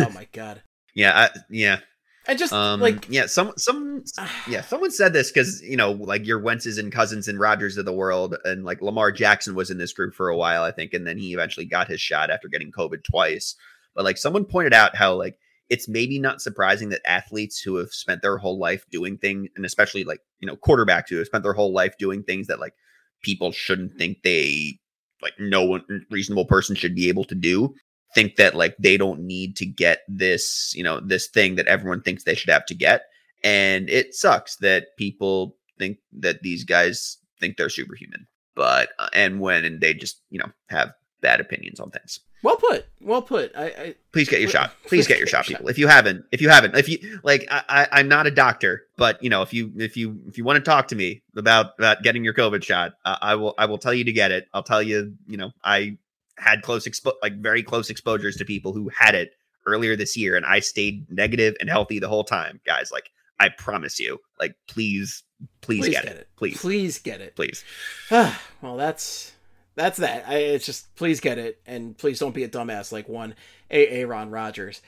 [0.00, 0.62] Oh my god!
[0.94, 1.80] Yeah, I, yeah.
[2.28, 4.04] I just Um, like yeah, some, some,
[4.48, 7.84] yeah, someone said this because you know, like your Wentz's and Cousins and Rodgers of
[7.84, 10.94] the world, and like Lamar Jackson was in this group for a while, I think,
[10.94, 13.56] and then he eventually got his shot after getting COVID twice.
[13.94, 15.38] But like someone pointed out how like
[15.68, 19.66] it's maybe not surprising that athletes who have spent their whole life doing things, and
[19.66, 22.74] especially like you know quarterbacks who have spent their whole life doing things that like
[23.22, 24.78] people shouldn't think they
[25.22, 27.74] like no one reasonable person should be able to do
[28.14, 32.02] think that like they don't need to get this you know this thing that everyone
[32.02, 33.04] thinks they should have to get.
[33.44, 39.40] And it sucks that people think that these guys think they're superhuman but uh, and
[39.40, 42.20] when and they just you know have bad opinions on things.
[42.42, 43.52] Well put, well put.
[43.56, 44.72] I, I please get your Please- shot.
[44.86, 45.68] Please get your shot people.
[45.68, 48.82] if you haven't if you haven't if you like I, I i'm not a doctor
[48.96, 51.74] but you know if you if you if you want to talk to me about
[51.78, 54.48] about getting your covid shot uh, i will i will tell you to get it.
[54.52, 55.96] I'll tell you you know i
[56.38, 59.32] had close expo- like very close exposures to people who had it
[59.66, 63.48] earlier this year and i stayed negative and healthy the whole time guys like i
[63.48, 65.22] promise you like please
[65.60, 66.28] please, get, it.
[66.36, 67.36] please please get it.
[67.36, 67.64] please
[68.10, 69.32] well, that's
[69.74, 70.28] that's that.
[70.28, 73.34] I, it's just please get it, and please don't be a dumbass like one
[73.72, 74.82] AA Ron Rodgers,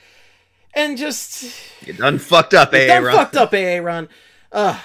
[0.73, 1.55] and just
[1.85, 3.15] you done fucked up done Ron?
[3.15, 4.09] fucked up AA Ron.
[4.51, 4.79] Uh,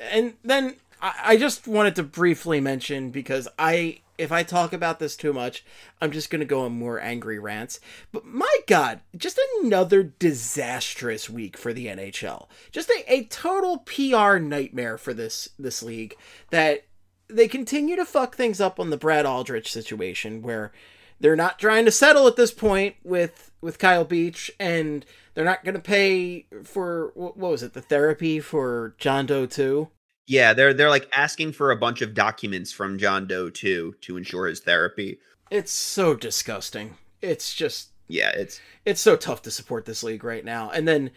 [0.00, 4.98] and then I, I just wanted to briefly mention because I if I talk about
[4.98, 5.64] this too much,
[6.00, 7.80] I'm just gonna go on more angry rants.
[8.12, 12.48] But my God, just another disastrous week for the NHL.
[12.72, 16.16] Just a, a total PR nightmare for this this league
[16.50, 16.84] that
[17.28, 20.72] they continue to fuck things up on the Brad Aldrich situation where
[21.20, 25.04] they're not trying to settle at this point with with Kyle Beach and
[25.34, 29.46] they're not going to pay for what what was it the therapy for John Doe
[29.46, 29.88] too.
[30.26, 34.16] Yeah, they're they're like asking for a bunch of documents from John Doe too to
[34.16, 35.18] ensure his therapy.
[35.50, 36.96] It's so disgusting.
[37.20, 40.70] It's just Yeah, it's it's so tough to support this league right now.
[40.70, 41.10] And then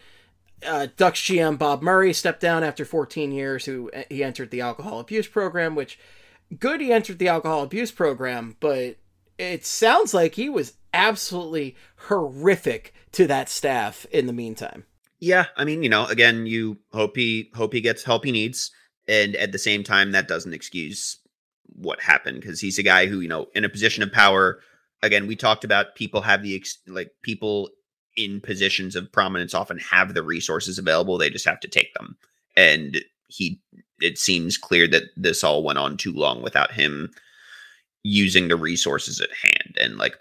[0.66, 3.64] uh, Ducks GM Bob Murray stepped down after 14 years.
[3.64, 5.98] Who he entered the alcohol abuse program, which
[6.58, 8.96] good he entered the alcohol abuse program, but
[9.38, 14.84] it sounds like he was absolutely horrific to that staff in the meantime.
[15.20, 15.46] yeah.
[15.56, 18.70] I mean, you know, again, you hope he hope he gets help he needs,
[19.08, 21.18] and at the same time, that doesn't excuse
[21.74, 24.60] what happened because he's a guy who you know in a position of power.
[25.02, 27.70] Again, we talked about people have the ex- like people
[28.16, 31.18] in positions of prominence often have the resources available.
[31.18, 32.16] They just have to take them,
[32.56, 33.60] and he.
[34.00, 37.10] It seems clear that this all went on too long without him
[38.04, 40.16] using the resources at hand and like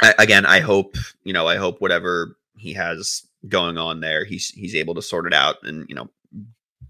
[0.00, 4.50] I, again i hope you know i hope whatever he has going on there he's
[4.50, 6.08] he's able to sort it out and you know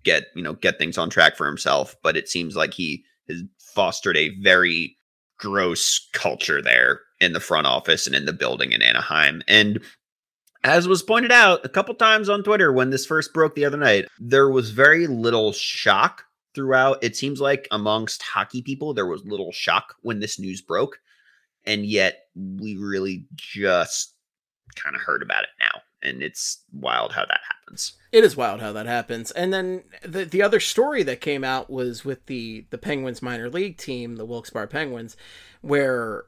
[0.07, 3.43] get you know get things on track for himself but it seems like he has
[3.59, 4.97] fostered a very
[5.37, 9.43] gross culture there in the front office and in the building in anaheim.
[9.49, 9.81] And
[10.63, 13.77] as was pointed out a couple times on twitter when this first broke the other
[13.77, 16.23] night there was very little shock
[16.55, 17.03] throughout.
[17.05, 21.01] It seems like amongst hockey people there was little shock when this news broke
[21.65, 24.15] and yet we really just
[24.77, 28.61] kind of heard about it now and it's wild how that happens It is wild
[28.61, 29.31] how that happens.
[29.33, 33.51] And then the the other story that came out was with the the Penguins minor
[33.51, 35.17] league team, the Wilkes-Barre Penguins,
[35.63, 36.25] where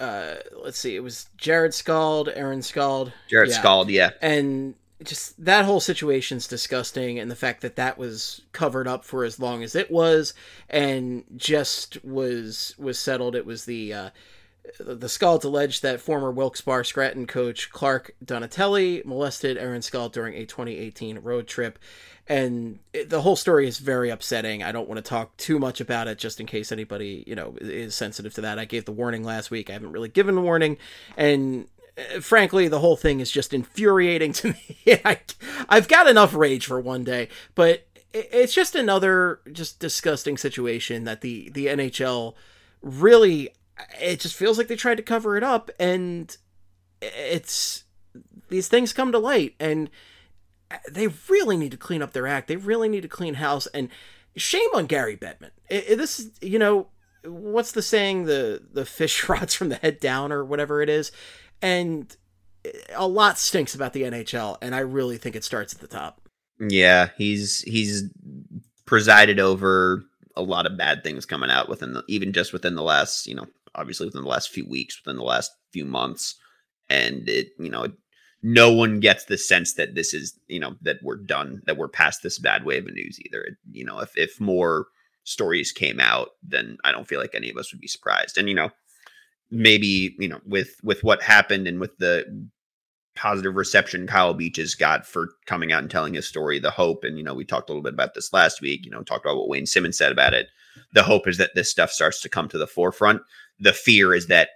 [0.00, 0.34] uh
[0.64, 3.58] let's see, it was Jared Scald, Aaron Scald, jared Yeah.
[3.60, 8.86] scald yeah and just that whole situation's disgusting and the fact that that was covered
[8.86, 10.32] up for as long as it was
[10.70, 14.10] and just was was settled it was the uh
[14.78, 20.46] the Scalds alleged that former Wilkes-Barre Scranton coach Clark Donatelli molested Aaron Scald during a
[20.46, 21.78] 2018 road trip.
[22.28, 24.62] And it, the whole story is very upsetting.
[24.62, 27.56] I don't want to talk too much about it just in case anybody, you know,
[27.60, 28.58] is sensitive to that.
[28.58, 29.68] I gave the warning last week.
[29.68, 30.78] I haven't really given a warning.
[31.16, 31.66] And
[31.98, 34.76] uh, frankly, the whole thing is just infuriating to me.
[35.04, 35.18] I,
[35.68, 41.02] I've got enough rage for one day, but it, it's just another just disgusting situation
[41.04, 42.34] that the, the NHL
[42.80, 43.50] really
[44.00, 46.36] it just feels like they tried to cover it up and
[47.00, 47.84] it's
[48.48, 49.90] these things come to light and
[50.90, 52.48] they really need to clean up their act.
[52.48, 53.88] They really need to clean house and
[54.36, 55.50] shame on gary bettman.
[55.68, 56.88] This is you know
[57.24, 58.24] what's the saying?
[58.24, 61.12] The the fish rots from the head down or whatever it is.
[61.60, 62.14] And
[62.94, 66.20] a lot stinks about the nhl and i really think it starts at the top.
[66.60, 68.04] Yeah he's he's
[68.86, 70.04] presided over
[70.36, 73.34] a lot of bad things coming out within the even just within the last you
[73.34, 76.36] know obviously within the last few weeks, within the last few months,
[76.88, 77.88] and it you know
[78.42, 81.88] no one gets the sense that this is you know that we're done that we're
[81.88, 83.42] past this bad wave of news either.
[83.42, 84.86] It, you know if if more
[85.24, 88.38] stories came out, then I don't feel like any of us would be surprised.
[88.38, 88.70] And you know
[89.50, 92.48] maybe you know with with what happened and with the
[93.14, 97.18] positive reception Kyle Beach's got for coming out and telling his story, the hope, and
[97.18, 99.36] you know, we talked a little bit about this last week, you know, talked about
[99.36, 100.48] what Wayne Simmonds said about it.
[100.94, 103.22] The hope is that this stuff starts to come to the forefront
[103.58, 104.50] the fear is that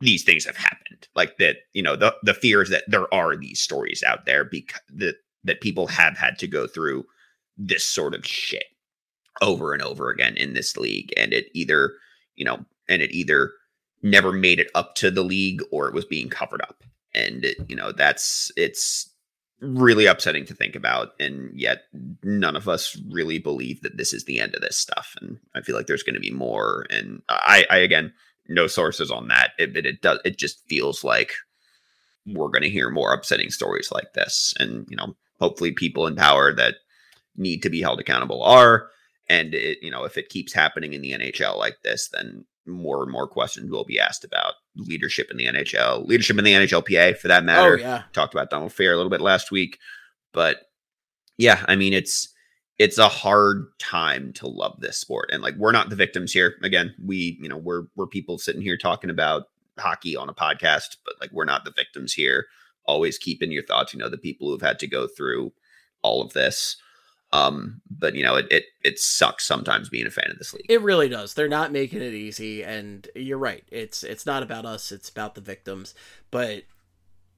[0.00, 1.08] these things have happened.
[1.14, 4.44] Like that you know the the fear is that there are these stories out there
[4.44, 7.04] because that that people have had to go through
[7.56, 8.64] this sort of shit
[9.40, 11.12] over and over again in this league.
[11.16, 11.94] And it either
[12.36, 13.52] you know and it either
[14.02, 16.84] never made it up to the league or it was being covered up.
[17.14, 19.12] And it, you know that's it's
[19.60, 21.82] really upsetting to think about and yet
[22.22, 25.60] none of us really believe that this is the end of this stuff and i
[25.60, 28.12] feel like there's going to be more and i i again
[28.48, 31.32] no sources on that it, it, it does it just feels like
[32.24, 36.14] we're going to hear more upsetting stories like this and you know hopefully people in
[36.14, 36.76] power that
[37.36, 38.88] need to be held accountable are
[39.28, 43.02] and it you know if it keeps happening in the nhl like this then more
[43.02, 47.16] and more questions will be asked about leadership in the NHL, leadership in the NHLPA
[47.18, 47.74] for that oh, matter.
[47.74, 48.02] Oh, yeah.
[48.12, 49.78] Talked about Donald Fehr a little bit last week,
[50.32, 50.68] but
[51.36, 52.28] yeah, I mean it's
[52.78, 56.54] it's a hard time to love this sport, and like we're not the victims here.
[56.62, 59.44] Again, we you know we're we're people sitting here talking about
[59.78, 62.46] hockey on a podcast, but like we're not the victims here.
[62.84, 65.52] Always keep in your thoughts, you know, the people who've had to go through
[66.02, 66.76] all of this.
[67.32, 70.66] Um, but you know, it, it it sucks sometimes being a fan of this league.
[70.68, 71.34] It really does.
[71.34, 73.64] They're not making it easy, and you're right.
[73.70, 74.90] It's it's not about us.
[74.90, 75.94] It's about the victims.
[76.30, 76.64] But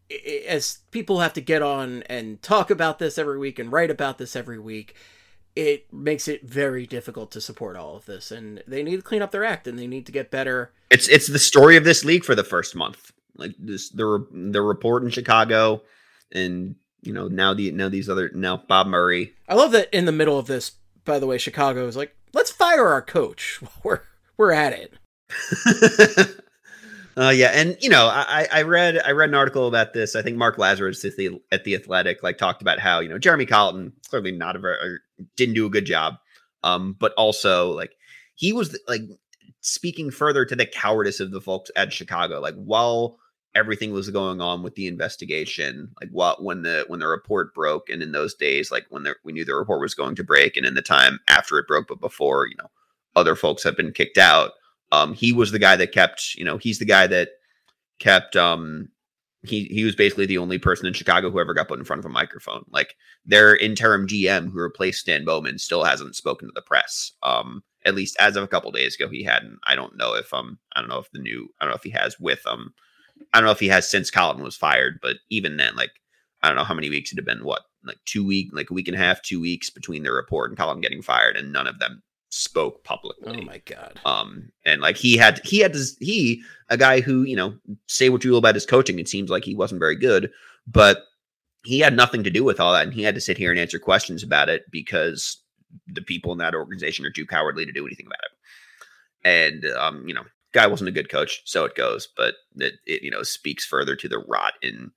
[0.08, 3.90] it, as people have to get on and talk about this every week and write
[3.90, 4.94] about this every week,
[5.56, 8.30] it makes it very difficult to support all of this.
[8.30, 10.72] And they need to clean up their act, and they need to get better.
[10.88, 13.10] It's it's the story of this league for the first month.
[13.36, 15.82] Like this, the the report in Chicago,
[16.30, 19.34] and you know now the now these other now Bob Murray.
[19.48, 20.72] I love that in the middle of this.
[21.04, 23.60] By the way, Chicago is like, let's fire our coach.
[23.82, 24.00] We're
[24.36, 24.94] we're at it.
[27.16, 30.16] uh, yeah, and you know, I, I read I read an article about this.
[30.16, 33.18] I think Mark Lazerus at the at the Athletic like talked about how you know
[33.18, 34.98] Jeremy Colliton clearly not a very
[35.36, 36.14] didn't do a good job,
[36.64, 37.92] um, but also like
[38.34, 39.02] he was like
[39.60, 42.40] speaking further to the cowardice of the folks at Chicago.
[42.40, 43.18] Like while
[43.54, 47.88] everything was going on with the investigation like what when the when the report broke
[47.88, 50.56] and in those days like when the, we knew the report was going to break
[50.56, 52.70] and in the time after it broke but before you know
[53.16, 54.52] other folks have been kicked out
[54.92, 57.30] um he was the guy that kept you know he's the guy that
[57.98, 58.88] kept um
[59.42, 62.00] he he was basically the only person in Chicago who ever got put in front
[62.00, 62.64] of a microphone.
[62.70, 62.94] Like
[63.24, 67.12] their interim GM who replaced Stan Bowman still hasn't spoken to the press.
[67.22, 69.58] Um, at least as of a couple days ago, he hadn't.
[69.64, 71.82] I don't know if um I don't know if the new I don't know if
[71.82, 72.74] he has with um
[73.32, 75.92] I don't know if he has since Colliton was fired, but even then, like
[76.42, 77.44] I don't know how many weeks it had been.
[77.44, 80.50] What like two week, like a week and a half, two weeks between the report
[80.50, 83.40] and Colliton getting fired, and none of them spoke publicly.
[83.40, 84.00] Oh my god.
[84.04, 87.54] Um, and like he had he had to he a guy who you know
[87.86, 88.98] say what you will about his coaching.
[88.98, 90.30] It seems like he wasn't very good,
[90.66, 91.04] but
[91.64, 93.60] he had nothing to do with all that, and he had to sit here and
[93.60, 95.38] answer questions about it because
[95.86, 98.30] the people in that organization are too cowardly to do anything about it.
[99.22, 102.08] And um, you know, guy wasn't a good coach, so it goes.
[102.16, 104.92] But it, it you know speaks further to the rot in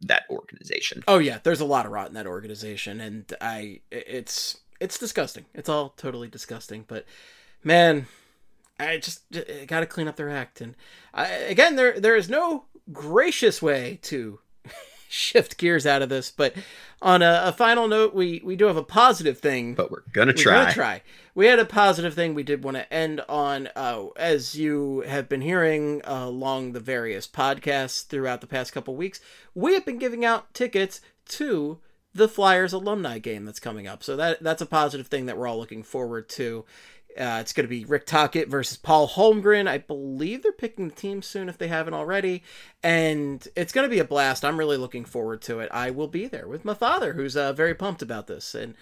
[0.00, 1.02] that organization.
[1.08, 5.46] Oh yeah, there's a lot of rot in that organization, and I it's it's disgusting.
[5.54, 6.84] It's all totally disgusting.
[6.86, 7.04] But
[7.64, 8.06] man,
[8.78, 9.22] I just
[9.66, 10.60] got to clean up their act.
[10.60, 10.76] And
[11.12, 14.40] I, again, there there is no gracious way to
[15.08, 16.30] shift gears out of this.
[16.30, 16.54] But
[17.02, 19.74] on a, a final note, we we do have a positive thing.
[19.74, 20.62] But we're gonna We're try.
[20.62, 21.02] gonna try.
[21.34, 23.68] We had a positive thing we did want to end on.
[23.76, 28.94] Uh, as you have been hearing uh, along the various podcasts throughout the past couple
[28.96, 29.20] weeks,
[29.54, 31.78] we have been giving out tickets to
[32.14, 34.02] the Flyers alumni game that's coming up.
[34.02, 36.64] So that that's a positive thing that we're all looking forward to.
[37.18, 39.66] Uh, it's going to be Rick Tocchet versus Paul Holmgren.
[39.66, 42.42] I believe they're picking the team soon if they haven't already.
[42.82, 44.44] And it's going to be a blast.
[44.44, 45.68] I'm really looking forward to it.
[45.72, 48.54] I will be there with my father, who's uh, very pumped about this.
[48.54, 48.74] And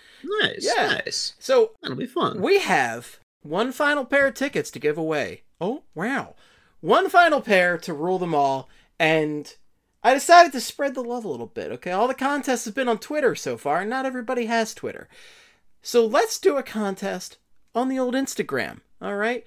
[0.43, 0.87] Nice, Yeah.
[1.05, 1.35] nice.
[1.39, 2.41] so That'll be fun.
[2.43, 5.43] we have one final pair of tickets to give away.
[5.61, 6.35] Oh, wow.
[6.81, 8.69] One final pair to rule them all.
[8.99, 9.55] And
[10.05, 11.91] I decided to spread the love a little bit, okay?
[11.93, 15.09] All the contests have been on Twitter so far, and not everybody has Twitter.
[15.83, 17.39] So let's do a contest
[17.77, 19.45] on the old Instagram, all right?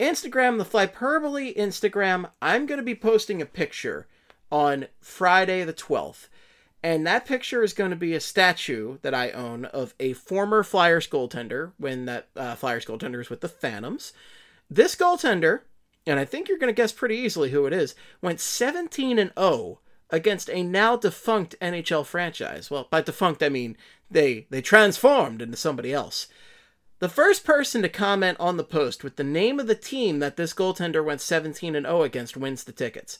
[0.00, 2.30] Instagram, the Flyperbole Instagram.
[2.40, 4.06] I'm going to be posting a picture
[4.50, 6.28] on Friday the 12th.
[6.82, 10.62] And that picture is going to be a statue that I own of a former
[10.62, 14.12] Flyers goaltender when that uh, Flyers goaltender was with the Phantoms.
[14.70, 15.62] This goaltender,
[16.06, 19.32] and I think you're going to guess pretty easily who it is, went 17 and
[19.38, 19.80] 0
[20.10, 22.70] against a now defunct NHL franchise.
[22.70, 23.76] Well, by defunct I mean
[24.10, 26.28] they they transformed into somebody else.
[27.00, 30.36] The first person to comment on the post with the name of the team that
[30.36, 33.18] this goaltender went 17 and 0 against wins the tickets.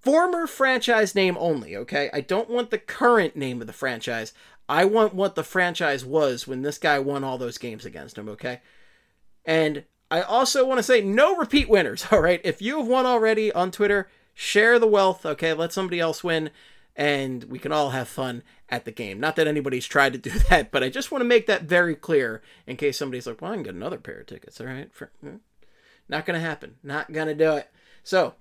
[0.00, 2.10] Former franchise name only, okay?
[2.12, 4.32] I don't want the current name of the franchise.
[4.68, 8.28] I want what the franchise was when this guy won all those games against him,
[8.28, 8.60] okay?
[9.44, 12.40] And I also want to say no repeat winners, all right?
[12.42, 15.52] If you have won already on Twitter, share the wealth, okay?
[15.52, 16.50] Let somebody else win
[16.98, 19.18] and we can all have fun at the game.
[19.20, 21.94] Not that anybody's tried to do that, but I just want to make that very
[21.94, 24.92] clear in case somebody's like, well, I can get another pair of tickets, all right?
[24.92, 25.36] For, hmm.
[26.08, 26.76] not going to happen.
[26.82, 27.70] Not going to do it.
[28.02, 28.34] So,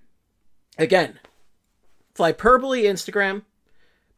[0.77, 1.19] again,
[2.15, 3.43] Flyperbole Instagram,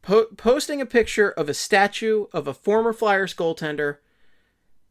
[0.02, 3.98] po- posting a picture of a statue of a former Flyers goaltender.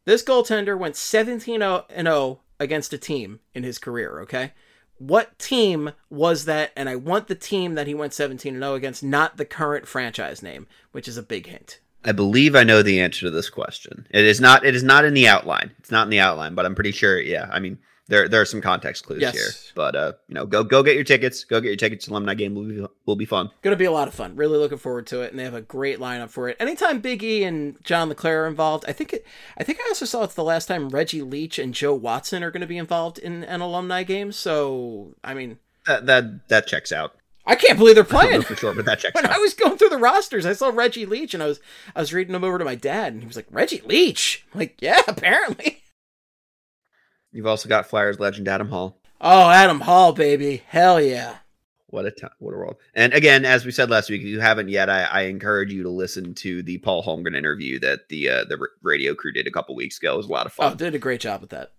[0.04, 4.52] This goaltender went 17 and 0 against a team in his career, okay?
[5.00, 6.72] What team was that?
[6.76, 9.88] And I want the team that he went 17 and 0 against, not the current
[9.88, 11.80] franchise name, which is a big hint.
[12.04, 14.06] I believe I know the answer to this question.
[14.10, 14.66] It is not.
[14.66, 15.70] It is not in the outline.
[15.78, 17.18] It's not in the outline, but I'm pretty sure.
[17.18, 17.78] Yeah, I mean,
[18.10, 19.34] there there are some context clues Yes.
[19.34, 19.48] here.
[19.74, 21.44] But uh, you know, go go get your tickets.
[21.44, 22.06] Go get your tickets.
[22.08, 23.48] Alumni game will be will be fun.
[23.62, 24.36] Going to be a lot of fun.
[24.36, 26.56] Really looking forward to it, and they have a great lineup for it.
[26.60, 29.24] Anytime Big E and John LeClair are involved, I think it.
[29.56, 32.50] I think I also saw it's the last time Reggie Leach and Joe Watson are
[32.50, 34.32] going to be involved in an alumni game.
[34.32, 37.14] So, I mean, That that that checks out.
[37.46, 38.42] I can't believe they're I don't know playing.
[38.42, 39.32] for sure, but that checks when out.
[39.32, 41.60] I was going through the rosters, I saw Reggie Leach, and I was
[41.96, 44.60] I was reading them over to my dad, and he was like, "Reggie Leach." I'm
[44.60, 45.79] like, yeah, apparently.
[47.32, 48.98] You've also got Flyers legend Adam Hall.
[49.20, 51.36] Oh, Adam Hall, baby, hell yeah.
[51.88, 52.30] What a time!
[52.38, 52.76] What a world!
[52.94, 55.82] And again, as we said last week, if you haven't yet, I, I encourage you
[55.82, 59.50] to listen to the Paul Holmgren interview that the uh, the radio crew did a
[59.50, 60.14] couple weeks ago.
[60.14, 60.72] It was a lot of fun.
[60.72, 61.72] Oh, did a great job with that.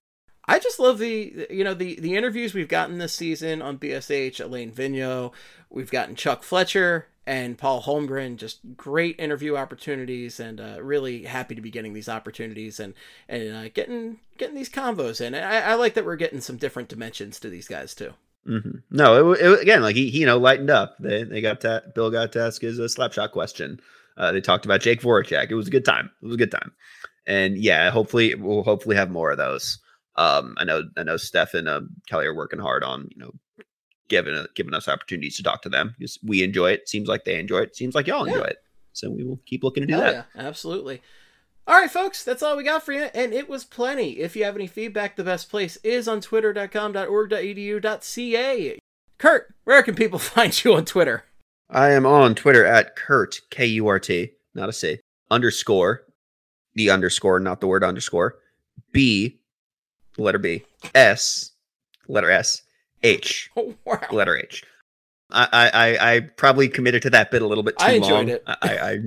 [0.45, 4.43] I just love the you know the the interviews we've gotten this season on BSH.
[4.43, 5.31] Alain Vigneault,
[5.69, 8.37] we've gotten Chuck Fletcher and Paul Holmgren.
[8.37, 12.93] Just great interview opportunities, and uh, really happy to be getting these opportunities and
[13.27, 15.35] and uh, getting getting these convos in.
[15.35, 18.13] I, I like that we're getting some different dimensions to these guys too.
[18.45, 20.95] hmm No, it, it, again, like he, he, you know, lightened up.
[20.99, 23.79] They they got to Bill got to ask his uh, slap shot question.
[24.17, 25.49] Uh, they talked about Jake Voracek.
[25.49, 26.11] It was a good time.
[26.21, 26.71] It was a good time.
[27.25, 29.79] And yeah, hopefully we'll hopefully have more of those.
[30.15, 33.31] Um, I know I know Steph and uh, Kelly are working hard on you know
[34.11, 36.87] giving uh, giving us opportunities to talk to them because we enjoy it.
[36.87, 37.75] Seems like they enjoy it.
[37.75, 38.33] Seems like y'all Yeah.
[38.35, 38.57] enjoy it.
[38.93, 40.27] So we will keep looking to do Hell that.
[40.35, 41.01] yeah, absolutely.
[41.67, 44.19] All right, folks, that's all we got for you, and it was plenty.
[44.19, 48.79] If you have any feedback, the best place is on twitter.com.org.edu.ca.
[49.17, 51.23] Kurt, where can people find you on Twitter?
[51.69, 56.03] I am on Twitter at Kurt K U R T, not a C underscore
[56.75, 58.35] the underscore, not the word underscore.
[58.91, 59.39] B,
[60.17, 60.63] letter B,
[60.95, 61.51] S,
[62.07, 62.61] letter S,
[63.03, 63.99] H, Oh, wow.
[64.11, 64.63] letter H.
[65.33, 67.91] I, I I probably committed to that bit a little bit too long.
[67.91, 68.29] I enjoyed long.
[68.29, 68.43] it.
[68.45, 68.99] I,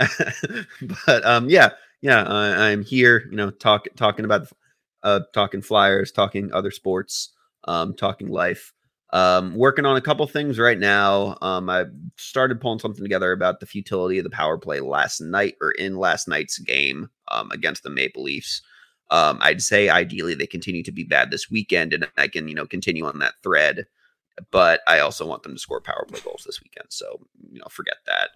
[0.00, 0.64] I
[1.06, 1.70] but um, yeah,
[2.00, 4.48] yeah, I, I'm here, you know, talk, talking about,
[5.02, 7.34] uh, talking flyers, talking other sports,
[7.64, 8.72] um, talking life.
[9.10, 11.36] Um, working on a couple things right now.
[11.40, 11.84] Um, I
[12.16, 15.96] started pulling something together about the futility of the power play last night or in
[15.96, 18.60] last night's game um, against the Maple Leafs.
[19.10, 22.54] Um, I'd say ideally they continue to be bad this weekend, and I can you
[22.54, 23.86] know continue on that thread.
[24.52, 27.18] But I also want them to score power play goals this weekend, so
[27.50, 28.30] you know forget that.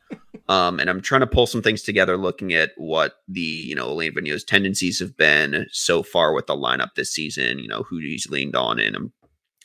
[0.49, 3.89] Um, and I'm trying to pull some things together, looking at what the you know
[3.89, 7.61] Alain Vigneault's tendencies have been so far with the lineup this season.
[7.61, 9.13] You know who he's leaned on, and I'm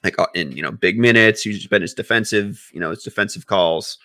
[0.04, 1.42] like uh, in you know big minutes.
[1.42, 3.98] He's been his defensive, you know, his defensive calls.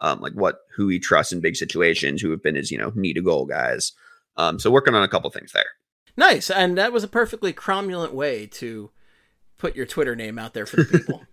[0.00, 2.92] um, like what who he trusts in big situations, who have been his you know
[2.94, 3.92] need a goal guys.
[4.36, 5.64] Um, so working on a couple things there.
[6.20, 8.90] Nice, and that was a perfectly cromulent way to
[9.56, 11.24] put your Twitter name out there for the people.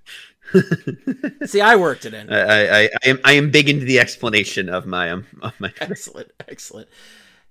[1.46, 2.32] See, I worked it in.
[2.32, 5.74] I, I, I am I am big into the explanation of my um of my
[5.82, 6.88] Excellent, excellent.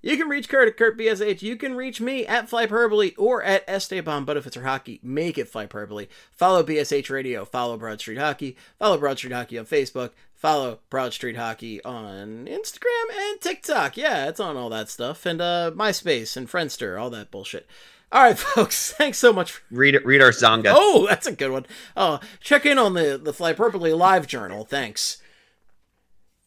[0.07, 1.43] You can reach Kurt at KurtBSH.
[1.43, 5.37] You can reach me at Flyperbole or at Esteban, but if it's for hockey, make
[5.37, 6.07] it Flyperbole.
[6.31, 11.13] Follow BSH Radio, follow Broad Street Hockey, follow Broad Street Hockey on Facebook, follow Broad
[11.13, 13.97] Street Hockey on Instagram and TikTok.
[13.97, 15.27] Yeah, it's on all that stuff.
[15.27, 17.67] And uh MySpace and Friendster, all that bullshit.
[18.13, 19.61] All right, folks, thanks so much.
[19.73, 20.73] read read our Xanga.
[20.73, 21.67] Oh, that's a good one.
[21.97, 24.65] Oh, check in on the, the Flyperbole Live Journal.
[24.65, 25.21] Thanks.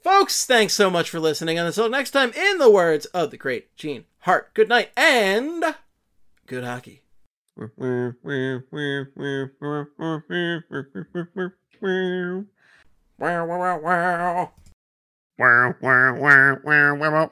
[0.10, 1.60] Folks, thanks so much for listening.
[1.60, 5.64] And until next time, in the words of the great Gene Hart, good night and
[6.48, 7.04] good hockey.
[7.56, 7.70] Wow,
[13.20, 14.52] wow, wow, wow.
[15.38, 17.28] Wow, wow, wow, wow, wow,